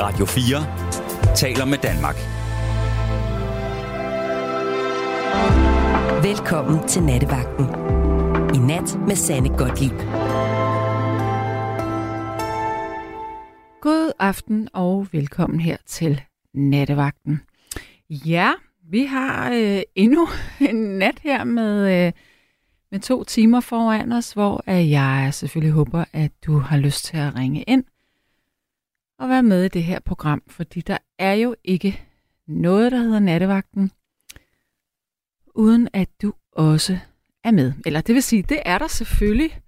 [0.00, 2.16] Radio 4 taler med Danmark.
[6.22, 7.64] Velkommen til Nattevagten.
[8.54, 9.98] I nat med Sanne Godtlip.
[13.80, 16.20] God aften og velkommen her til
[16.54, 17.40] Nattevagten.
[18.10, 18.52] Ja,
[18.90, 20.28] vi har øh, endnu
[20.70, 22.12] en nat her med, øh,
[22.90, 27.16] med to timer foran os, hvor øh, jeg selvfølgelig håber, at du har lyst til
[27.16, 27.84] at ringe ind
[29.18, 32.02] at være med i det her program, fordi der er jo ikke
[32.46, 33.90] noget, der hedder Nattevagten,
[35.54, 36.98] uden at du også
[37.44, 37.72] er med.
[37.86, 39.60] Eller det vil sige, det er der selvfølgelig,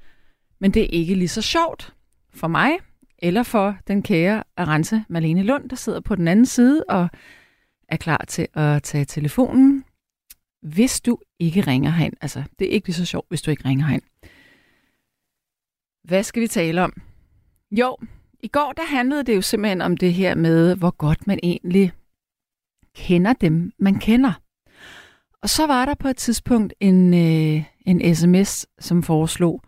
[0.60, 1.94] men det er ikke lige så sjovt
[2.34, 2.70] for mig,
[3.18, 7.08] eller for den kære Arance Malene Lund, der sidder på den anden side og
[7.88, 9.84] er klar til at tage telefonen,
[10.62, 12.14] hvis du ikke ringer herind.
[12.20, 14.02] Altså, det er ikke lige så sjovt, hvis du ikke ringer herind.
[16.04, 17.02] Hvad skal vi tale om?
[17.70, 17.96] Jo,
[18.42, 21.92] i går der handlede det jo simpelthen om det her med, hvor godt man egentlig
[22.94, 24.32] kender dem, man kender.
[25.42, 29.62] Og så var der på et tidspunkt en, øh, en sms, som foreslog,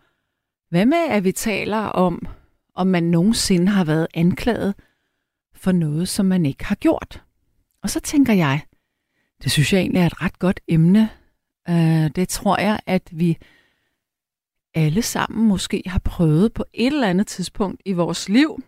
[0.69, 2.27] hvad med at vi taler om,
[2.75, 4.75] om man nogensinde har været anklaget
[5.55, 7.23] for noget, som man ikke har gjort.
[7.83, 8.61] Og så tænker jeg,
[9.43, 11.09] det synes jeg egentlig er et ret godt emne.
[11.69, 13.37] Øh, det tror jeg, at vi
[14.73, 18.63] alle sammen måske har prøvet på et eller andet tidspunkt i vores liv,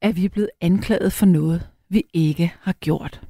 [0.00, 3.20] at vi er blevet anklaget for noget, vi ikke har gjort.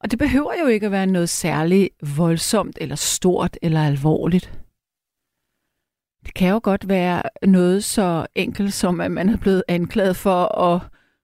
[0.00, 4.58] Og det behøver jo ikke at være noget særligt voldsomt eller stort eller alvorligt.
[6.24, 10.58] Det kan jo godt være noget så enkelt som, at man er blevet anklaget for
[10.58, 10.82] at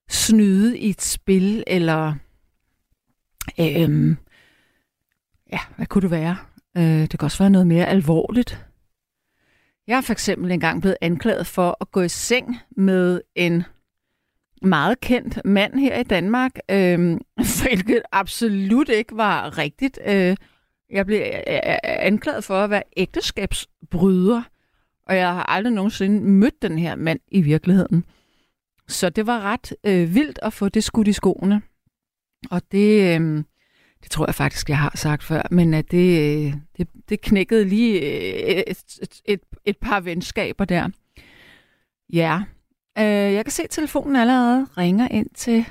[0.09, 2.15] snyde i et spil, eller
[3.61, 4.17] øhm,
[5.53, 6.37] ja, hvad kunne det være?
[6.77, 8.68] Øh, det kan også være noget mere alvorligt.
[9.89, 13.65] Jeg er for eksempel engang blevet anklaget for at gå i seng med en
[14.63, 17.19] meget kendt mand her i Danmark, øh,
[17.63, 19.99] hvilket absolut ikke var rigtigt.
[20.07, 20.37] Øh,
[20.91, 21.23] jeg blev
[21.83, 24.43] anklaget for at være ægteskabsbryder,
[25.07, 28.05] og jeg har aldrig nogensinde mødt den her mand i virkeligheden.
[28.89, 31.63] Så det var ret øh, vildt at få det skudt i skoene.
[32.51, 33.45] Og det, øh,
[34.03, 37.65] det tror jeg faktisk, jeg har sagt før, men at det, øh, det, det knækkede
[37.65, 40.89] lige øh, et, et, et, et par venskaber der.
[42.13, 42.43] Ja,
[42.99, 45.65] øh, jeg kan se, at telefonen allerede ringer ind til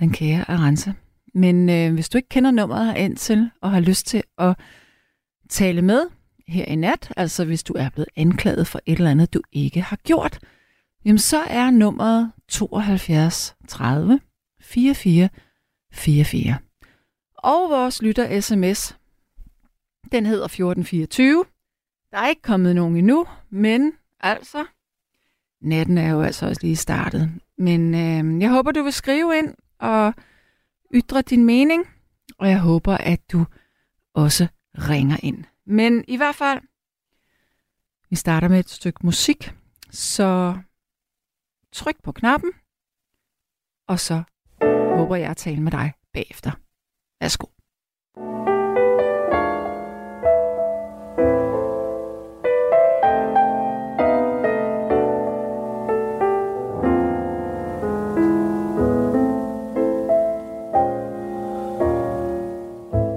[0.00, 0.94] den kære Arance.
[1.34, 4.56] Men øh, hvis du ikke kender nummeret ind til og har lyst til at
[5.48, 6.06] tale med
[6.48, 9.80] her i nat, altså hvis du er blevet anklaget for et eller andet, du ikke
[9.80, 10.38] har gjort,
[11.04, 14.20] jamen så er nummeret 72 30
[14.60, 15.28] 44
[15.92, 16.56] 44.
[17.42, 18.98] Og vores lytter sms,
[20.12, 21.44] den hedder 1424.
[22.10, 24.66] Der er ikke kommet nogen endnu, men altså,
[25.60, 27.40] natten er jo altså også lige startet.
[27.58, 30.14] Men øh, jeg håber, du vil skrive ind og
[30.94, 31.86] ytre din mening,
[32.38, 33.44] og jeg håber, at du
[34.14, 35.44] også ringer ind.
[35.64, 36.60] Men i hvert fald,
[38.10, 39.54] vi starter med et stykke musik,
[39.90, 40.58] så
[41.72, 42.52] tryk på knappen,
[43.86, 44.22] og så
[44.96, 46.61] håber jeg at tale med dig bagefter.
[47.22, 47.46] Værsgo.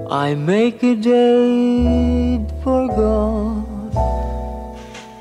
[0.08, 3.96] I make a date for golf,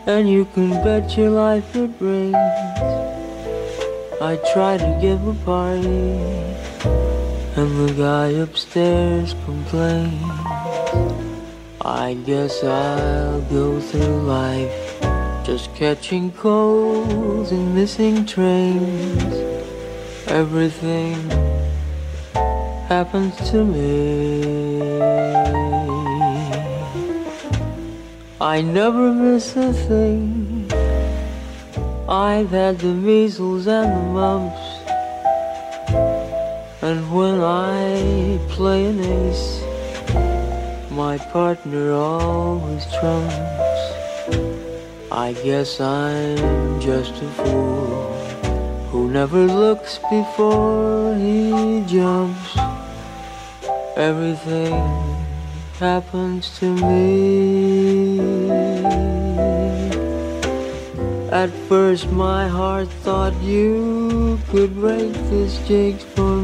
[0.05, 2.35] and you can bet your life it rains.
[4.21, 6.19] I try to give a party,
[7.57, 10.21] and the guy upstairs complains.
[11.81, 14.95] I guess I'll go through life
[15.45, 19.35] just catching colds and missing trains.
[20.27, 21.15] Everything
[22.89, 25.01] happens to me.
[28.41, 30.69] I never miss a thing.
[32.09, 34.64] I've had the measles and the mumps.
[36.87, 39.63] And when I play an ace,
[40.91, 43.81] my partner always trumps.
[45.11, 48.13] I guess I'm just a fool
[48.91, 52.55] who never looks before he jumps.
[53.97, 54.77] Everything
[55.79, 58.19] happens to me.
[61.31, 66.34] At first my heart thought you could break this jinx for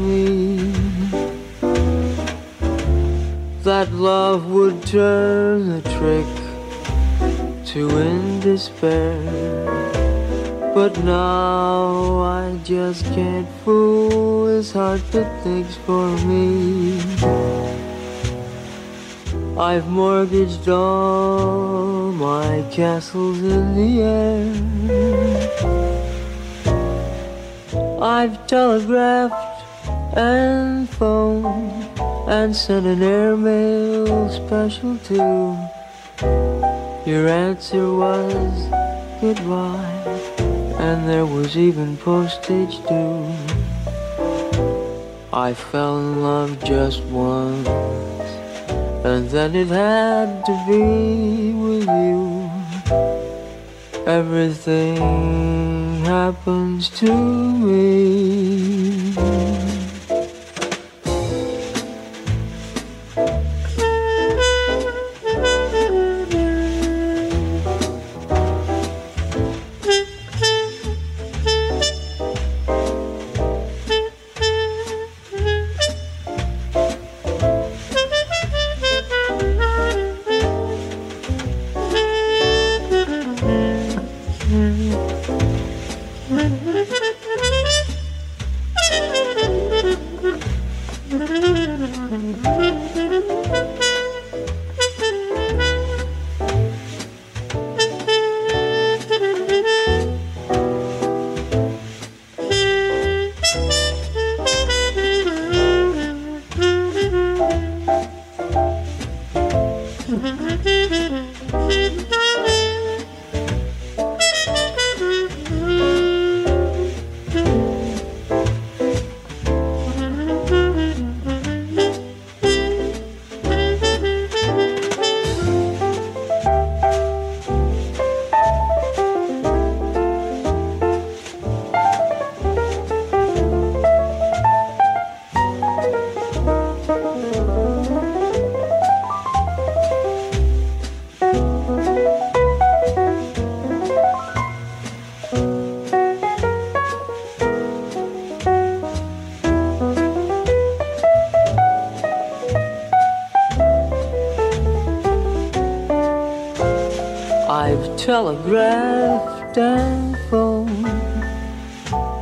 [3.64, 6.26] That love would turn the trick
[7.66, 9.22] to end despair.
[10.74, 16.98] But now I just can't fool his heart that thinks for me.
[19.56, 24.52] I've mortgaged all my castles in the air.
[28.02, 29.62] I've telegraphed
[30.16, 35.56] and phoned and sent an airmail special too.
[37.04, 38.68] Your answer was
[39.20, 40.34] goodbye,
[40.78, 43.34] and there was even postage due.
[45.32, 47.68] I fell in love just once,
[49.04, 52.50] and then it had to be with you.
[54.06, 58.71] Everything happens to me.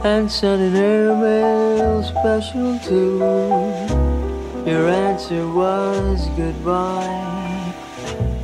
[0.02, 3.19] And sent an airmail special too.
[4.64, 7.75] Your answer was goodbye,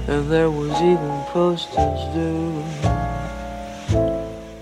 [0.07, 2.63] and there was even postage due.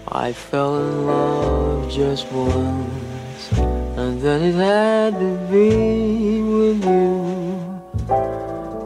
[0.08, 3.50] I fell in love just once,
[3.98, 7.24] and then it had to be with you.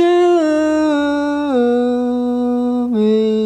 [2.88, 3.40] me.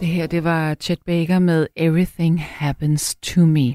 [0.00, 3.74] Det her, det var Chet Baker med Everything Happens to Me.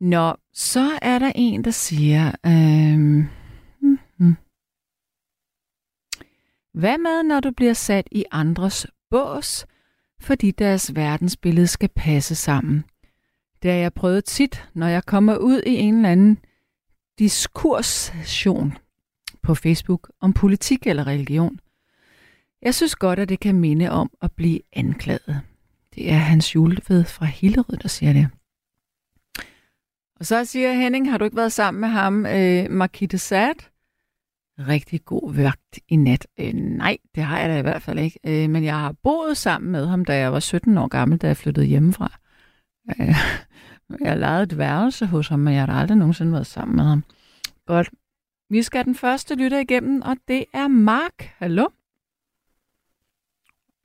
[0.00, 2.98] Nå, så er der en, der siger, øh,
[3.80, 4.36] hmm, hmm
[6.76, 9.66] hvad med, når du bliver sat i andres bås,
[10.20, 12.84] fordi deres verdensbillede skal passe sammen?
[13.62, 16.38] Det har jeg prøvet tit, når jeg kommer ud i en eller anden
[17.18, 18.78] diskurssession
[19.42, 21.60] på Facebook om politik eller religion.
[22.62, 25.40] Jeg synes godt, at det kan minde om at blive anklaget.
[25.94, 28.28] Det er Hans Julved fra Hillerød, der siger det.
[30.20, 33.75] Og så siger Henning, har du ikke været sammen med ham, øh, Markite Sad?
[34.58, 36.26] Rigtig god vagt i nat.
[36.40, 38.20] Øh, nej, det har jeg da i hvert fald ikke.
[38.26, 41.26] Øh, men jeg har boet sammen med ham, da jeg var 17 år gammel, da
[41.26, 42.18] jeg flyttede hjemmefra.
[43.00, 43.14] Øh,
[44.00, 47.04] jeg lejede et værelse hos ham, men jeg har aldrig nogensinde været sammen med ham.
[47.66, 47.90] Godt.
[48.50, 51.22] Vi skal den første lytter igennem, og det er Mark.
[51.38, 51.66] Hallo?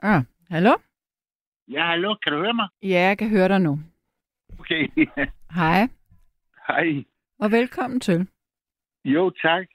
[0.04, 0.74] Ah, hallo?
[1.68, 2.68] Ja, hallo, kan du høre mig?
[2.84, 3.80] Ja, jeg kan høre dig nu.
[4.60, 4.88] Okay.
[5.60, 5.88] Hej,
[6.68, 7.04] Hej.
[7.40, 8.28] og velkommen til.
[9.06, 9.68] Jo, tak.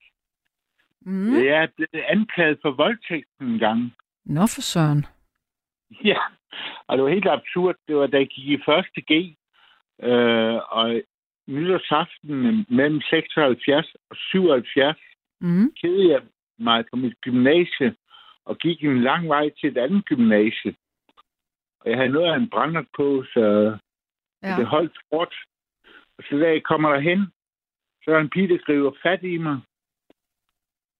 [1.06, 1.34] Mm.
[1.44, 3.94] Jeg er blevet anklaget for voldtægt en gang.
[4.24, 5.06] Nå for søren.
[6.10, 6.18] Ja,
[6.86, 7.76] og det var helt absurd.
[7.88, 9.12] Det var, da jeg gik i første G,
[10.02, 11.02] øh, og
[11.48, 14.96] nytårsaften mellem 76 og 77,
[15.40, 15.72] Mm.
[15.80, 16.22] kede jeg
[16.58, 17.94] mig på mit gymnasie,
[18.44, 20.74] og gik en lang vej til et andet gymnasie.
[21.80, 23.76] Og jeg havde noget af en brænder på, så
[24.42, 24.56] Ja.
[24.58, 25.34] det holdt hårdt.
[26.18, 27.26] Og så da jeg kommer derhen,
[28.04, 29.60] så er der en pige, der griber fat i mig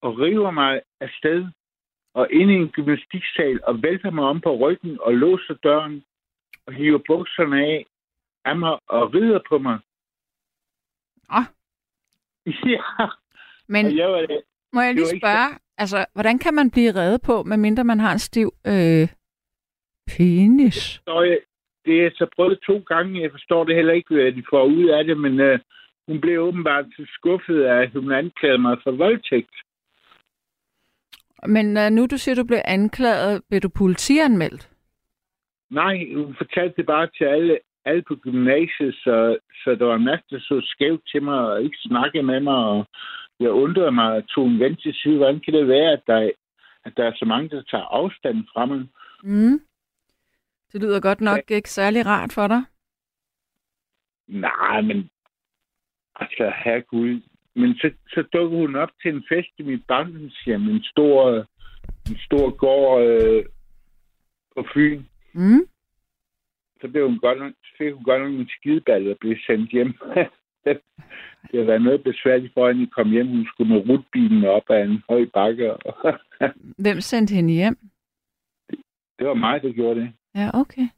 [0.06, 1.40] og river mig afsted
[2.14, 6.04] og ind i en gymnastiksal og vælter mig om på ryggen og låser døren
[6.66, 7.86] og hiver bukserne af
[8.44, 9.78] af mig og rider på mig.
[11.28, 11.44] Ah.
[12.46, 12.82] Ja,
[13.68, 14.26] Men og jeg var,
[14.72, 17.84] må jeg det lige var ikke spørge, altså, hvordan kan man blive reddet på, medmindre
[17.84, 19.08] man har en stiv øh,
[20.06, 21.02] penis?
[21.06, 21.38] jeg,
[21.84, 23.22] det er så prøvet to gange.
[23.22, 25.58] Jeg forstår det heller ikke, hvad de får ud af det, men øh,
[26.08, 29.56] hun blev åbenbart så skuffet af, at hun anklagede mig for voldtægt.
[31.46, 34.70] Men øh, nu du siger, du blev anklaget, blev du politianmeldt?
[35.70, 40.04] Nej, hun fortalte det bare til alle, alle på gymnasiet, så, så der var en
[40.04, 42.56] masse, der så skævt til mig og ikke snakkede med mig.
[42.56, 42.86] Og
[43.40, 45.16] jeg undrede mig og tog en ven til side.
[45.16, 46.30] Hvordan kan det være, at der,
[46.84, 48.86] at der er så mange, der tager afstand fra mig?
[49.22, 49.60] Mm.
[50.72, 52.62] Det lyder godt nok ikke særlig rart for dig.
[54.28, 55.10] Nej, men
[56.14, 57.20] altså, herregud.
[57.56, 61.46] Men så, så dukkede hun op til en fest i mit barndomshjem, en stor,
[62.08, 63.44] en stor gård øh,
[64.56, 65.02] på Fyn.
[65.32, 65.64] Mm.
[66.80, 69.92] Så blev hun godt nok, fik hun godt nok en skideball og blev sendt hjem.
[71.50, 73.28] det har været noget besværligt for hende at komme hjem.
[73.28, 75.72] Hun skulle med rutbilen op ad en høj bakke.
[76.84, 77.78] Hvem sendte hende hjem?
[79.18, 80.12] det var mig, der gjorde det.
[80.34, 80.88] Ja, okay.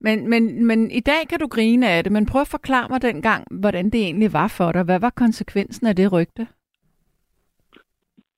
[0.00, 3.02] Men, men, men i dag kan du grine af det, men prøv at forklare mig
[3.02, 4.82] dengang, hvordan det egentlig var for dig.
[4.82, 6.46] Hvad var konsekvensen af det rygte?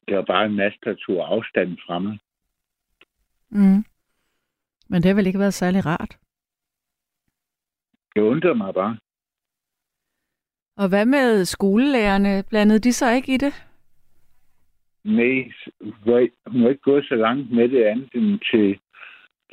[0.08, 2.18] Det var bare en masse, der tog afstand fra mig.
[3.50, 3.84] Mm.
[4.88, 6.18] Men det har vel ikke været særlig rart.
[8.14, 8.98] Det undrede mig bare.
[10.76, 12.44] Og hvad med skolelærerne?
[12.48, 13.64] Blandede de så ikke i det?
[15.04, 15.50] Nej,
[16.46, 18.78] hun har ikke gået så langt med det andet end til,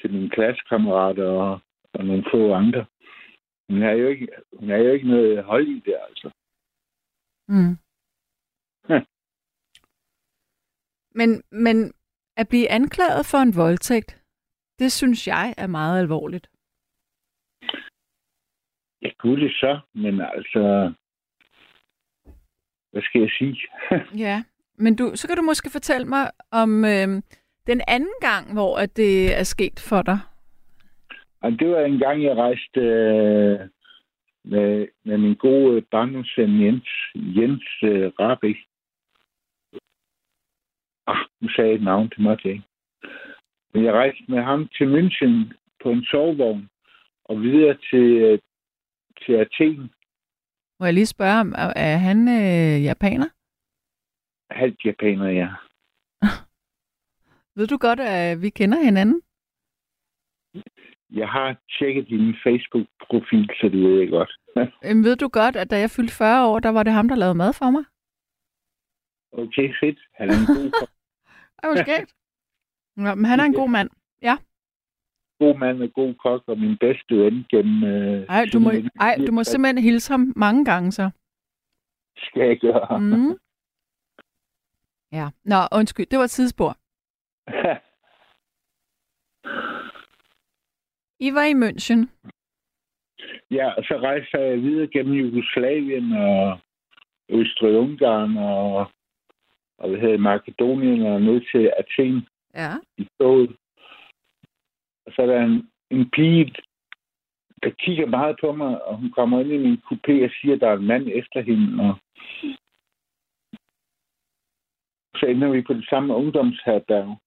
[0.01, 1.59] til mine klassekammerater og,
[1.97, 2.85] og nogle få andre.
[3.69, 4.27] Hun har jo ikke,
[4.59, 6.27] hun har jo ikke noget hold i det, altså.
[7.47, 7.75] Mm.
[11.19, 11.93] Men, men
[12.37, 14.21] at blive anklaget for en voldtægt,
[14.79, 16.47] det synes jeg er meget alvorligt.
[19.01, 20.93] Ja, gud det så, men altså...
[22.91, 23.57] Hvad skal jeg sige?
[24.25, 24.43] Ja,
[24.77, 27.07] men du, så kan du måske fortælle mig om øh,
[27.67, 30.19] den anden gang, hvor at det er sket for dig.
[31.45, 33.59] Og det var en gang, jeg rejste øh,
[34.43, 38.53] med, med min gode barndomsven Jens, Jens øh, Rabi.
[41.07, 42.67] Ah, nu sagde jeg et navn, det måtte jeg ikke.
[43.73, 46.69] Men jeg rejste med ham til München på en sovevogn
[47.25, 48.39] og videre til, øh,
[49.25, 49.91] til Athen.
[50.79, 53.29] Må jeg lige spørge, om er er han øh, japaner?
[54.51, 55.49] Halvt japaner, ja.
[57.55, 59.21] Ved du godt, at vi kender hinanden?
[61.11, 64.31] Jeg har tjekket din Facebook-profil, så det ved jeg godt.
[64.85, 67.15] Øhm, ved du godt, at da jeg fyldte 40 år, der var det ham, der
[67.15, 67.83] lavede mad for mig?
[69.31, 69.99] okay, fedt.
[70.13, 72.13] Han er en god, skægt.
[72.97, 73.89] Ja, men han er en god mand.
[75.39, 77.83] god mand og god kok, og min bedste ven gennem...
[77.83, 81.09] Øh, Ej, du må, ej, du må simpelthen hilse ham mange gange så.
[82.17, 82.99] Skal jeg gøre.
[82.99, 83.37] Mm.
[85.11, 85.29] Ja.
[85.43, 86.77] Nå, undskyld, det var et tidsspor.
[91.27, 91.99] I var i München.
[93.51, 96.59] Ja, og så rejste jeg videre gennem Jugoslavien og
[97.29, 98.91] Østrig-Ungarn og,
[99.77, 102.71] og hvad hedder Makedonien og ned til Athen Ja.
[102.97, 103.55] i toget.
[105.05, 106.55] Og så er der en, en pige,
[107.63, 110.61] der kigger meget på mig, og hun kommer ind i min kupé og siger, at
[110.61, 111.83] der er en mand efter hende.
[111.83, 111.93] Og
[115.15, 117.17] så ender vi på det samme ungdomsherberg.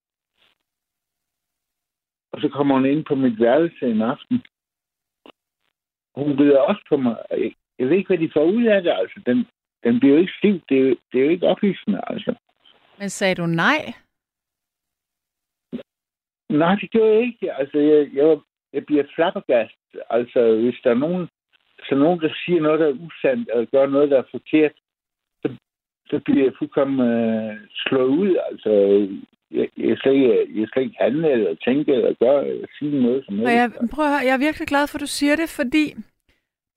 [2.33, 4.43] Og så kommer hun ind på mit værelse en aften.
[6.15, 7.17] Hun rider også på mig.
[7.79, 8.91] Jeg, ved ikke, hvad de får ud af det.
[8.91, 9.47] Altså, den,
[9.85, 10.61] den bliver jo ikke stiv.
[10.69, 12.35] Det er, jo- det er jo ikke ophidsende, altså.
[12.99, 13.95] Men sagde du nej?
[16.51, 17.53] Nej, det gjorde jeg ikke.
[17.53, 18.39] Altså, jeg, jeg,
[18.73, 19.79] jeg bliver flabbergast.
[20.11, 21.29] Altså, hvis der er nogen,
[21.89, 24.73] så nogen, der siger noget, der er usandt, eller gør noget, der er forkert,
[25.43, 25.57] så,
[26.11, 28.37] så bliver jeg fuldkommen øh, slået ud.
[28.51, 28.71] Altså,
[29.51, 33.25] jeg, jeg, slet ikke, jeg slet ikke handle, eller tænke, eller gøre, eller sige noget
[33.25, 33.53] som helst.
[33.53, 35.95] jeg, prøv at høre, jeg er virkelig glad for, at du siger det, fordi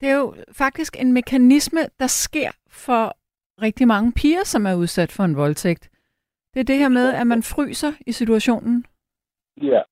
[0.00, 3.16] det er jo faktisk en mekanisme, der sker for
[3.62, 5.90] rigtig mange piger, som er udsat for en voldtægt.
[6.54, 8.84] Det er det her med, at man fryser i situationen.
[9.62, 9.82] Ja.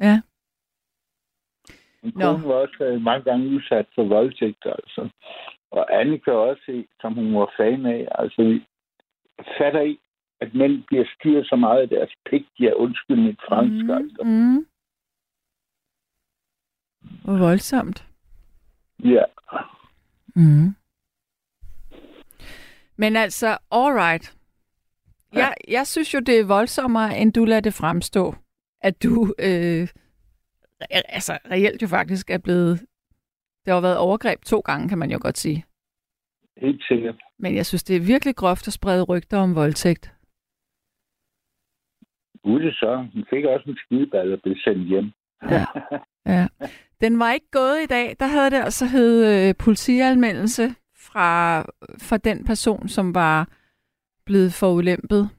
[0.00, 0.20] Ja.
[2.02, 2.32] Min Nå.
[2.32, 5.08] kone var også øh, mange gange udsat for voldtægt, altså.
[5.70, 8.08] Og Annika også, som hun var fan af.
[8.10, 8.60] Altså,
[9.58, 10.02] fatter ikke,
[10.40, 12.46] at mænd bliver styret så meget af deres pik.
[12.60, 13.90] Ja, undskyld mit fransk, mm.
[13.90, 14.22] altså.
[14.24, 14.66] Mm.
[17.24, 18.06] Hvor voldsomt.
[19.04, 19.24] Ja.
[20.36, 20.74] Mm.
[22.96, 24.34] Men altså, all right.
[25.32, 28.34] Jeg, jeg synes jo, det er voldsommere, end du lader det fremstå,
[28.80, 29.88] at du øh,
[30.90, 32.80] altså, reelt jo faktisk er blevet...
[33.64, 35.64] Det har været overgreb to gange, kan man jo godt sige.
[36.56, 37.16] Helt sikkert.
[37.38, 40.14] Men jeg synes, det er virkelig groft at sprede rygter om voldtægt.
[42.42, 43.06] Gud så.
[43.14, 45.12] Hun fik også en skideball og blev sendt hjem.
[45.42, 45.64] Ja.
[46.26, 46.46] ja.
[47.00, 48.16] Den var ikke gået i dag.
[48.20, 50.68] Der havde det altså hed øh, politianmeldelse
[51.06, 51.60] fra,
[52.08, 53.48] fra den person, som var
[54.26, 55.30] blevet forulæmpet.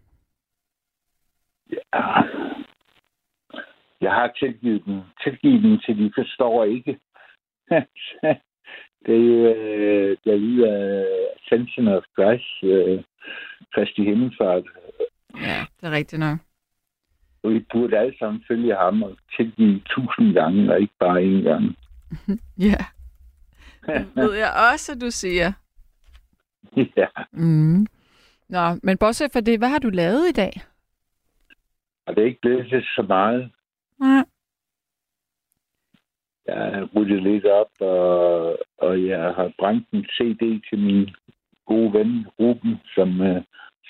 [1.71, 2.01] Ja.
[4.01, 5.01] Jeg har tilgivet dem.
[5.23, 6.99] Tilgivet dem, til de forstår ikke.
[9.05, 13.03] det er jo, øh, der lyder Ascension of Christ, øh,
[13.73, 14.63] Kristi Himmelfart.
[15.35, 16.37] Ja, det er rigtigt nok.
[17.43, 21.41] Og vi burde alle sammen følge ham og tilgive tusind gange, og ikke bare én
[21.43, 21.75] gang.
[22.67, 22.85] Ja.
[23.87, 25.51] Det ved jeg også, at du siger.
[27.01, 27.07] ja.
[27.31, 27.87] Mm.
[28.49, 30.51] Nå, men bortset fra det, hvad har du lavet i dag?
[32.05, 33.51] Og det er ikke blevet til så meget.
[33.99, 34.25] Nej.
[36.47, 41.09] Jeg har ryddet lidt op, og, og jeg har brændt en CD til min
[41.65, 43.43] gode ven, Ruben, som uh,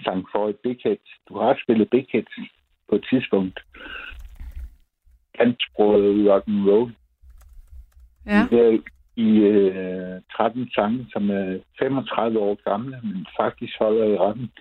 [0.03, 1.05] sang for et Big Hit.
[1.29, 2.07] Du har spillet Big
[2.89, 3.59] på et tidspunkt.
[5.37, 6.95] Dansksproget rock and roll.
[8.25, 8.47] Ja.
[8.51, 8.79] Der
[9.15, 14.51] i uh, 13 sange, som er 35 år gamle, men faktisk holder i retten.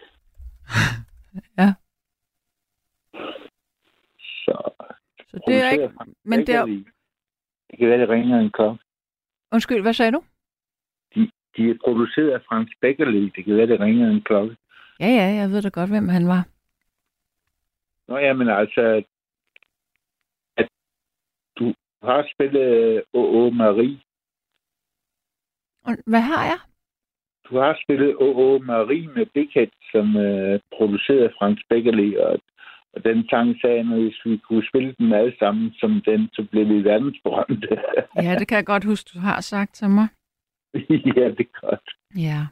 [1.59, 1.73] Ja.
[4.19, 4.55] Så,
[5.31, 5.91] Så det er ikke...
[6.25, 6.65] Men det er...
[7.71, 8.85] Det kan være, det ringer en klokke.
[9.53, 10.23] Undskyld, hvad sagde du?
[11.15, 13.33] De, de er produceret af Frans Beckerli.
[13.37, 14.57] Det kan være, det ringer en klokke.
[15.01, 16.47] Ja, ja, jeg ved da godt, hvem han var.
[18.09, 19.05] Nå ja, men altså,
[20.57, 20.69] at
[21.59, 23.51] du har spillet Å.Å.
[23.51, 23.99] Marie.
[25.87, 26.61] Og Hvad har jeg?
[27.49, 28.59] Du har spillet Å.Å.
[28.59, 30.07] Marie med Head, som
[30.77, 32.41] produceret af Frans Beckerli, og,
[32.95, 36.47] og den sang sagde, at hvis vi kunne spille dem alle sammen som den, så
[36.51, 37.77] blev vi verdensberømte.
[38.25, 40.09] Ja, det kan jeg godt huske, du har sagt til mig.
[41.17, 41.89] ja, det er godt.
[42.17, 42.47] Ja.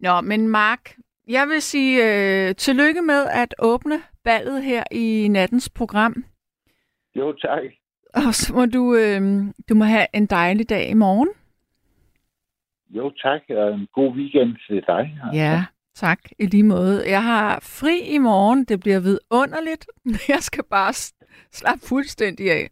[0.00, 0.96] Nå, men Mark,
[1.28, 1.94] jeg vil sige
[2.48, 6.24] øh, tillykke med at åbne ballet her i nattens program.
[7.14, 7.62] Jo, tak.
[8.14, 9.20] Og så må du, øh,
[9.68, 11.28] du må have en dejlig dag i morgen.
[12.90, 15.18] Jo, tak, og en god weekend til dig.
[15.34, 17.10] Ja, tak i lige måde.
[17.10, 18.64] Jeg har fri i morgen.
[18.64, 19.86] Det bliver vidunderligt.
[20.32, 20.92] Jeg skal bare
[21.52, 22.70] slappe fuldstændig af.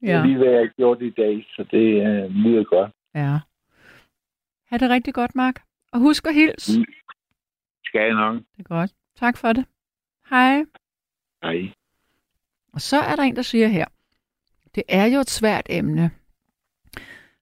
[0.00, 2.90] Det er lige, hvad jeg har gjort i dag, så det uh, lyder godt.
[3.14, 3.38] ja.
[4.70, 5.62] Ha' det rigtig godt, Mark.
[5.92, 6.78] Og husk at hilse.
[6.78, 6.84] Mm.
[7.86, 8.36] Skal jeg nok.
[8.36, 8.90] Det er godt.
[9.16, 9.64] Tak for det.
[10.30, 10.64] Hej.
[11.42, 11.72] Hej.
[12.72, 13.84] Og så er der en, der siger her,
[14.74, 16.10] det er jo et svært emne.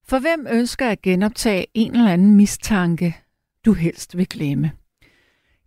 [0.08, 3.16] For hvem ønsker at genoptage en eller anden mistanke,
[3.64, 4.72] du helst vil glemme?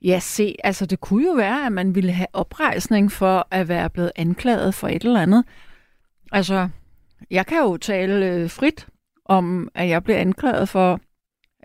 [0.02, 3.90] Ja, se, altså det kunne jo være, at man ville have oprejsning for at være
[3.90, 5.46] blevet anklaget for et eller andet.
[6.32, 6.70] Altså,
[7.32, 8.88] jeg kan jo tale øh, frit
[9.26, 11.00] om, at jeg blev anklaget for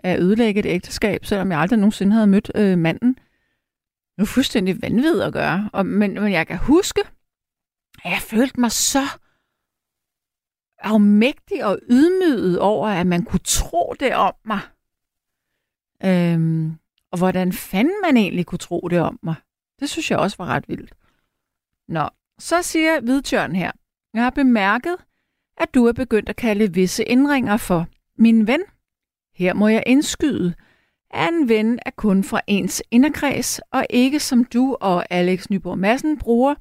[0.03, 3.13] at ødelægge et ægteskab, selvom jeg aldrig nogensinde havde mødt øh, manden.
[4.15, 5.69] Det er fuldstændig vanvittigt at gøre.
[5.73, 7.01] Og, men, men jeg kan huske,
[8.03, 9.03] at jeg følte mig så
[10.79, 14.59] afmægtig og ydmyget over, at man kunne tro det om mig.
[16.05, 16.75] Øhm,
[17.11, 19.35] og hvordan fanden man egentlig kunne tro det om mig.
[19.79, 20.93] Det synes jeg også var ret vildt.
[21.87, 23.71] Nå, så siger Hvidtjørn her.
[24.13, 24.95] Jeg har bemærket,
[25.57, 27.87] at du er begyndt at kalde visse indringer for
[28.17, 28.63] min ven.
[29.35, 30.53] Her må jeg indskyde,
[31.11, 35.77] at en ven er kun fra ens inderkreds, og ikke som du og Alex Nyborg
[35.77, 36.55] Madsen bruger,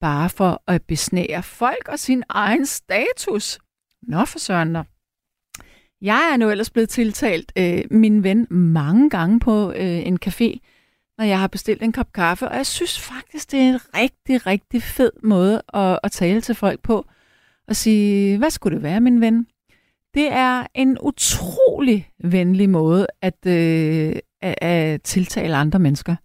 [0.00, 3.58] bare for at besnære folk og sin egen status.
[4.02, 4.76] Nå for søren.
[6.00, 10.58] Jeg er nu ellers blevet tiltalt øh, min ven mange gange på øh, en café,
[11.18, 14.46] når jeg har bestilt en kop kaffe, og jeg synes faktisk, det er en rigtig,
[14.46, 17.06] rigtig fed måde at, at tale til folk på,
[17.68, 19.46] og sige, hvad skulle det være, min ven?
[20.14, 26.16] Det er en utrolig venlig måde at, øh, at, at tiltale andre mennesker.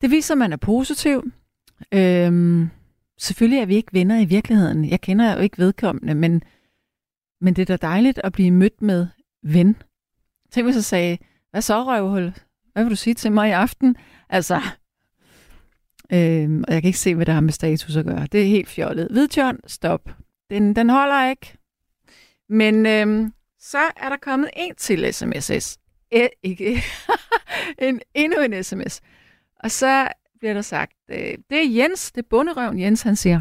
[0.00, 1.30] Det viser, at man er positiv.
[1.94, 2.68] Øhm,
[3.18, 4.84] selvfølgelig er vi ikke venner i virkeligheden.
[4.84, 6.42] Jeg kender jo ikke vedkommende, men,
[7.40, 9.06] men det er da dejligt at blive mødt med
[9.42, 9.76] ven.
[10.50, 11.18] Tænk hvis jeg sagde,
[11.50, 12.34] hvad så røvhul?
[12.72, 13.96] Hvad vil du sige til mig i aften?
[14.28, 14.60] Altså,
[16.12, 18.26] øhm, og jeg kan ikke se, hvad der har med status at gøre.
[18.32, 19.08] Det er helt fjollet.
[19.10, 20.10] Hvidtjørn, stop.
[20.50, 21.59] Den, den holder ikke.
[22.50, 25.78] Men øhm, så er der kommet en til sms.
[26.12, 26.82] Æ, ikke.
[27.88, 29.00] en, endnu en sms.
[29.60, 30.08] Og så
[30.38, 33.40] bliver der sagt, øh, det er Jens, det er bunderøven Jens, han siger,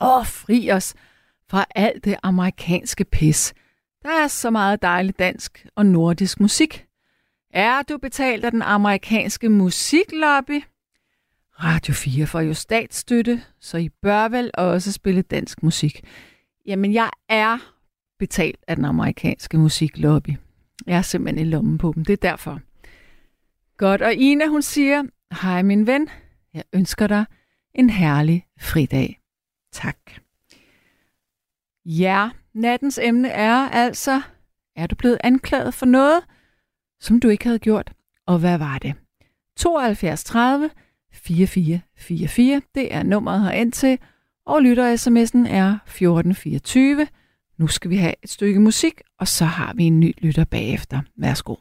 [0.00, 0.94] åh, fri os
[1.48, 3.54] fra alt det amerikanske pis.
[4.02, 6.86] Der er så meget dejlig dansk og nordisk musik.
[7.50, 10.62] Er du betalt af den amerikanske musiklobby?
[11.52, 16.04] Radio 4 får jo statsstøtte, så I bør vel også spille dansk musik.
[16.66, 17.79] Jamen, jeg er
[18.20, 20.30] betalt af den amerikanske musiklobby.
[20.86, 22.04] Jeg er simpelthen i lommen på dem.
[22.04, 22.60] Det er derfor.
[23.76, 25.02] Godt, og Ina hun siger,
[25.42, 26.08] hej min ven,
[26.54, 27.24] jeg ønsker dig
[27.74, 29.20] en herlig fridag.
[29.72, 29.96] Tak.
[31.84, 34.22] Ja, nattens emne er altså,
[34.76, 36.22] er du blevet anklaget for noget,
[37.00, 37.92] som du ikke havde gjort?
[38.26, 38.94] Og hvad var det?
[39.56, 40.70] 72 30
[41.12, 43.98] 4444, det er nummeret herind til,
[44.46, 47.06] og lytter-sms'en er 1424.
[47.60, 51.00] Nu skal vi have et stykke musik, og så har vi en ny lytter bagefter.
[51.16, 51.54] Værsgo.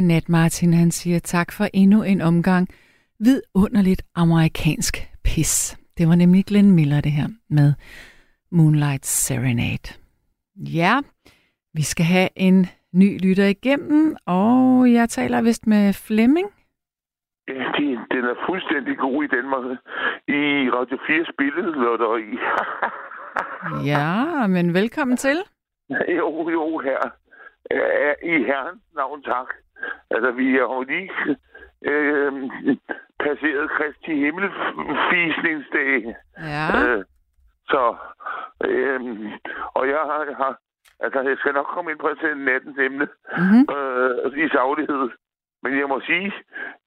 [0.00, 2.68] Nat Martin, han siger tak for endnu en omgang
[3.18, 5.78] vidunderligt amerikansk pis.
[5.98, 7.72] Det var nemlig Glenn Miller det her med
[8.52, 10.00] Moonlight Serenade.
[10.56, 11.00] Ja,
[11.74, 16.48] vi skal have en ny lytter igennem, og jeg taler vist med Flemming.
[17.48, 17.64] Ja,
[18.14, 19.64] den er fuldstændig god i Danmark.
[20.28, 21.74] I Radio 4 spillet
[22.28, 22.30] i.
[23.90, 25.38] ja, men velkommen til.
[25.90, 27.02] Jo, jo, her.
[28.22, 29.46] I herrens navn, tak.
[30.10, 31.10] Altså, vi har jo lige
[31.84, 32.32] øh,
[33.24, 36.14] passeret Kristi himmelfisningsdag.
[36.54, 36.66] Ja.
[36.88, 37.04] Øh,
[37.68, 37.96] så,
[38.64, 39.00] øh,
[39.74, 40.58] og jeg har, har,
[41.00, 43.62] altså jeg skal nok komme ind på til nattens emne Mm-hmm.
[43.76, 45.10] øh, i saglighed.
[45.62, 46.32] Men jeg må sige,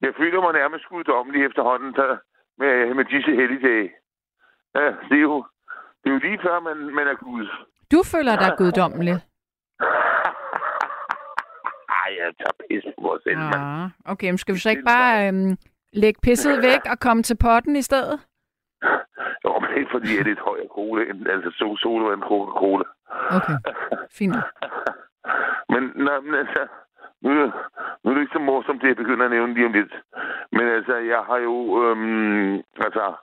[0.00, 2.16] jeg føler mig nærmest guddommelig efterhånden der,
[2.58, 3.90] med, med disse helligdage.
[4.74, 5.44] Ja, det er jo,
[6.04, 7.48] det er jo lige før, man, man er Gud.
[7.92, 9.14] Du føler dig guddommelig.
[12.04, 13.58] Ej, jeg tager pis på selv, ja.
[13.58, 13.88] Ja.
[14.12, 15.56] Okay, men skal vi så ikke bare øhm,
[15.92, 18.20] lægge pisset væk og komme til potten i stedet?
[19.44, 22.86] Jo, men ikke fordi jeg er lidt højere cola, end altså so, solo end Coca-Cola.
[23.36, 23.56] Okay,
[24.18, 24.36] fint.
[25.72, 26.66] Men, nej, men altså,
[27.22, 27.30] nu,
[28.02, 29.94] nu er det ikke så morsomt, det jeg begynder at nævne lige om lidt.
[30.52, 32.54] Men altså, jeg har jo, øhm,
[32.86, 33.14] altså,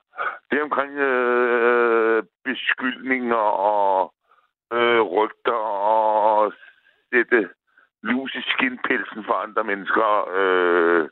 [0.51, 3.43] det omkring øh, beskyldninger
[3.75, 4.13] og
[4.73, 5.61] øh, rygter
[5.93, 6.53] og
[7.13, 7.49] sætte
[8.03, 10.09] lus i skinpelsen for andre mennesker.
[10.39, 11.09] Øh,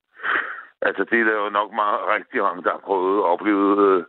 [0.82, 4.06] altså, det er der jo nok meget rigtig mange, der har prøvet og oplevet.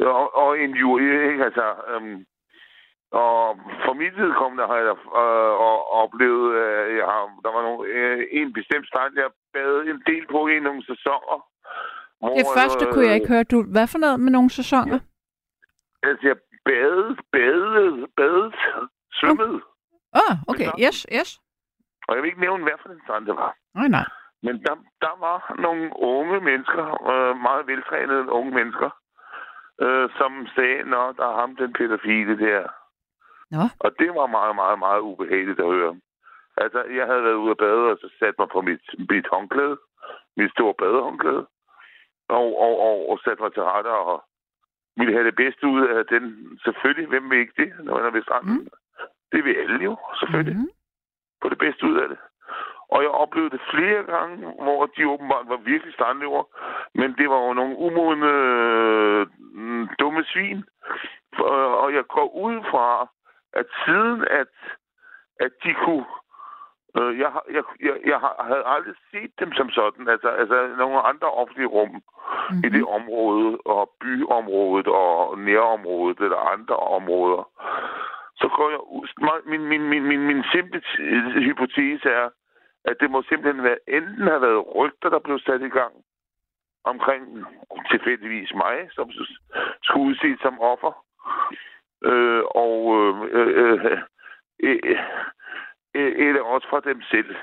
[0.00, 1.44] Øh, og, og en jury, ikke?
[1.44, 2.24] Altså, øhm,
[3.12, 7.88] og for mit vedkommende har jeg øh, og- oplevet, at jeg har, der var nogle,
[7.88, 11.36] øh, en bestemt strand, jeg bad en del på i nogle sæsoner.
[12.20, 13.44] Hvor, Det første kunne jeg ikke høre.
[13.44, 14.98] Du, hvad for noget med nogle sæsoner?
[16.02, 18.52] Altså, jeg badede, badede, badede,
[19.12, 19.60] svømmede.
[20.20, 20.68] Åh, oh, okay.
[20.86, 21.40] Yes, yes.
[22.10, 23.54] Og jeg vil ikke nævne, hvad for en strand det var.
[23.74, 24.06] Nej, nej.
[24.42, 28.90] Men der, der var nogle unge mennesker, øh, meget veltrænede unge mennesker,
[29.84, 32.62] øh, som sagde, Nå, der er ham, den pædofile der.
[33.50, 33.64] Nå.
[33.84, 35.94] Og det var meget, meget, meget ubehageligt at høre.
[36.56, 39.76] Altså, jeg havde været ude at bade, og så satte mig på mit, mit håndklæde,
[40.36, 41.46] mit store badehåndklæde,
[42.28, 44.24] og, og, og, og satte mig til rette og
[44.96, 46.24] ville have det bedste ud af den.
[46.64, 48.52] Selvfølgelig, hvem vil ikke det, når man er ved stranden?
[48.52, 48.68] Mm.
[49.32, 50.56] Det vil alle jo, selvfølgelig.
[50.56, 50.79] Mm-hmm.
[51.42, 52.18] Få det bedste ud af det.
[52.90, 56.44] Og jeg oplevede det flere gange, hvor de åbenbart var virkelig strandløver.
[56.94, 60.64] Men det var jo nogle umodne, øh, mm, dumme svin.
[61.36, 61.44] For-
[61.82, 63.08] Og jeg går ud fra,
[63.52, 64.52] at siden at,
[65.40, 66.04] at de kunne...
[66.98, 70.08] Øh, jeg, jeg, jeg, jeg havde aldrig set dem som sådan.
[70.08, 72.62] Altså, altså nogle andre offentlige rum mm-hmm.
[72.64, 77.42] i det område, og byområdet, og nærområdet, eller andre områder.
[78.40, 79.08] Så går jeg ud...
[79.46, 80.82] Min, min, min, min, min simple
[81.46, 82.28] hypotese er,
[82.84, 85.94] at det må simpelthen være, enten have været rygter, der blev sat i gang
[86.84, 87.46] omkring
[87.90, 89.10] tilfældigvis mig, som
[89.82, 91.04] skulle udset som offer.
[92.04, 93.98] Øh, og øh, øh, øh,
[94.62, 94.98] øh,
[95.94, 97.36] øh eller også fra dem selv,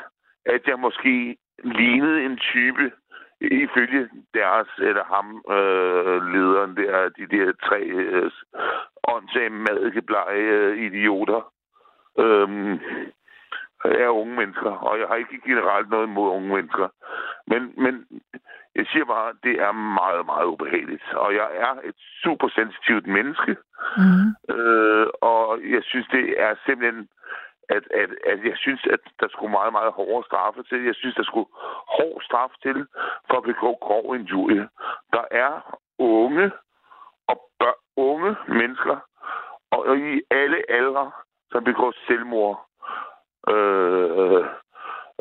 [0.45, 2.91] at jeg måske lignede en type,
[3.41, 8.32] ifølge deres eller ham, øh, lederen der, de der tre øh,
[9.08, 11.52] åndssage madkeblege øh, idioter.
[12.19, 12.80] Øh,
[13.86, 16.88] er unge mennesker, og jeg har ikke generelt noget imod unge mennesker.
[17.47, 18.06] Men, men
[18.76, 21.13] jeg siger bare, at det er meget, meget ubehageligt.
[21.13, 23.56] Og jeg er et super sensitivt menneske,
[23.97, 24.56] Mm-hmm.
[24.56, 27.08] øh, og jeg synes, det er simpelthen,
[27.75, 30.86] at, at, at jeg synes, at der skulle meget, meget hårdere straffe til.
[30.86, 31.49] Jeg synes, der skulle
[31.97, 32.88] hård straf til
[33.27, 34.69] for at begå grov injurie.
[35.13, 36.51] Der er unge
[37.27, 38.97] og bør, unge mennesker,
[39.71, 41.12] og, i alle aldre,
[41.51, 42.56] som begår selvmord
[43.53, 44.45] øh,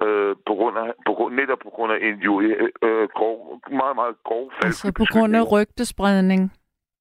[0.05, 2.55] øh, på grund af, på grund, netop på grund af injurie.
[2.83, 6.53] Øh, grov, meget, meget grov falske Altså på grund af rygtespredning.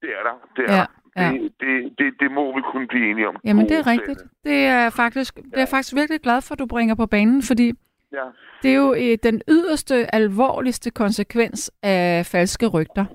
[0.02, 0.36] Det er der.
[0.56, 1.05] Det er Ja, der.
[1.18, 1.32] Ja.
[1.32, 3.36] Det, det, det, det må vi kunne blive enige om.
[3.44, 4.22] Jamen, det er rigtigt.
[4.44, 7.42] Det er faktisk, det er jeg faktisk virkelig glad for, at du bringer på banen,
[7.44, 7.72] fordi
[8.12, 8.26] Ja.
[8.62, 13.06] det er jo øh, den yderste, alvorligste konsekvens af falske rygter.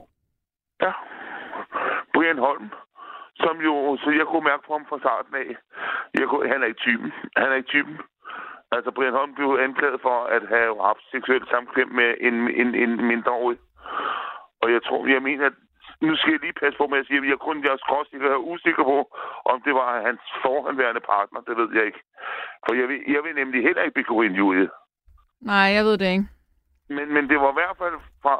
[0.83, 0.93] ja.
[2.15, 2.67] Brian Holm,
[3.37, 5.49] som jo, så jeg kunne mærke på ham fra starten af.
[6.19, 7.13] Jeg kunne, han er ikke typen.
[7.37, 7.97] Han er ikke typen.
[8.73, 12.93] Altså, Brian Holm blev anklaget for at have haft seksuelt samkvem med en, en, en
[13.11, 13.59] mindreårig.
[14.63, 15.57] Og jeg tror, jeg mener, at
[16.07, 18.31] nu skal jeg lige passe på med at sige, at jeg kun jeg er skråsikker
[18.35, 18.99] og usikker på,
[19.45, 21.41] om det var hans forhåndværende partner.
[21.41, 22.03] Det ved jeg ikke.
[22.65, 24.69] For jeg vil, jeg vil nemlig heller ikke begå injurie.
[25.41, 26.29] Nej, jeg ved det ikke.
[26.89, 28.35] Men, men det var i hvert fald fra...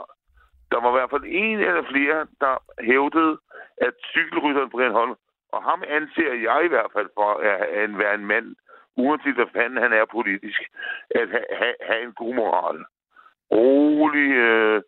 [0.73, 3.39] Der var i hvert fald en eller flere, der hævdede,
[3.87, 5.17] at cykelrytteren Brian Holm,
[5.53, 8.57] og ham anser jeg i hvert fald for at, være en mand,
[8.97, 10.61] uanset hvad fanden han er politisk,
[11.11, 12.85] at have, have, have en god moral.
[13.53, 14.83] Rolig, øh,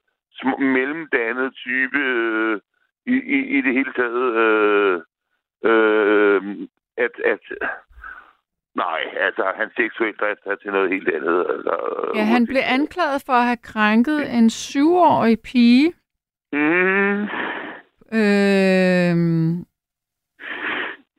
[0.59, 2.61] mellemdannet type øh,
[3.07, 4.35] i, i, i det hele taget.
[4.45, 5.01] Øh,
[5.65, 6.43] øh,
[6.97, 7.41] at, at,
[8.75, 11.47] nej, altså hans seksuel drift er til noget helt andet.
[11.51, 11.75] Altså,
[12.15, 15.93] Ja, han blev anklaget for at have krænket en syvårig pige.
[16.53, 17.29] Mm,
[18.15, 19.17] Øh,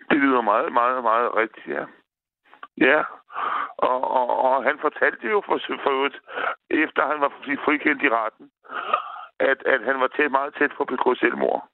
[0.10, 1.84] det lyder meget, meget, meget rigtigt, ja.
[2.78, 3.02] Ja,
[3.78, 6.18] og, og, og han fortalte jo for, for øvrigt,
[6.70, 7.32] efter han var
[7.66, 8.50] frikendt i retten,
[9.40, 11.68] at, at han var tæt, meget tæt på at begå selvmord.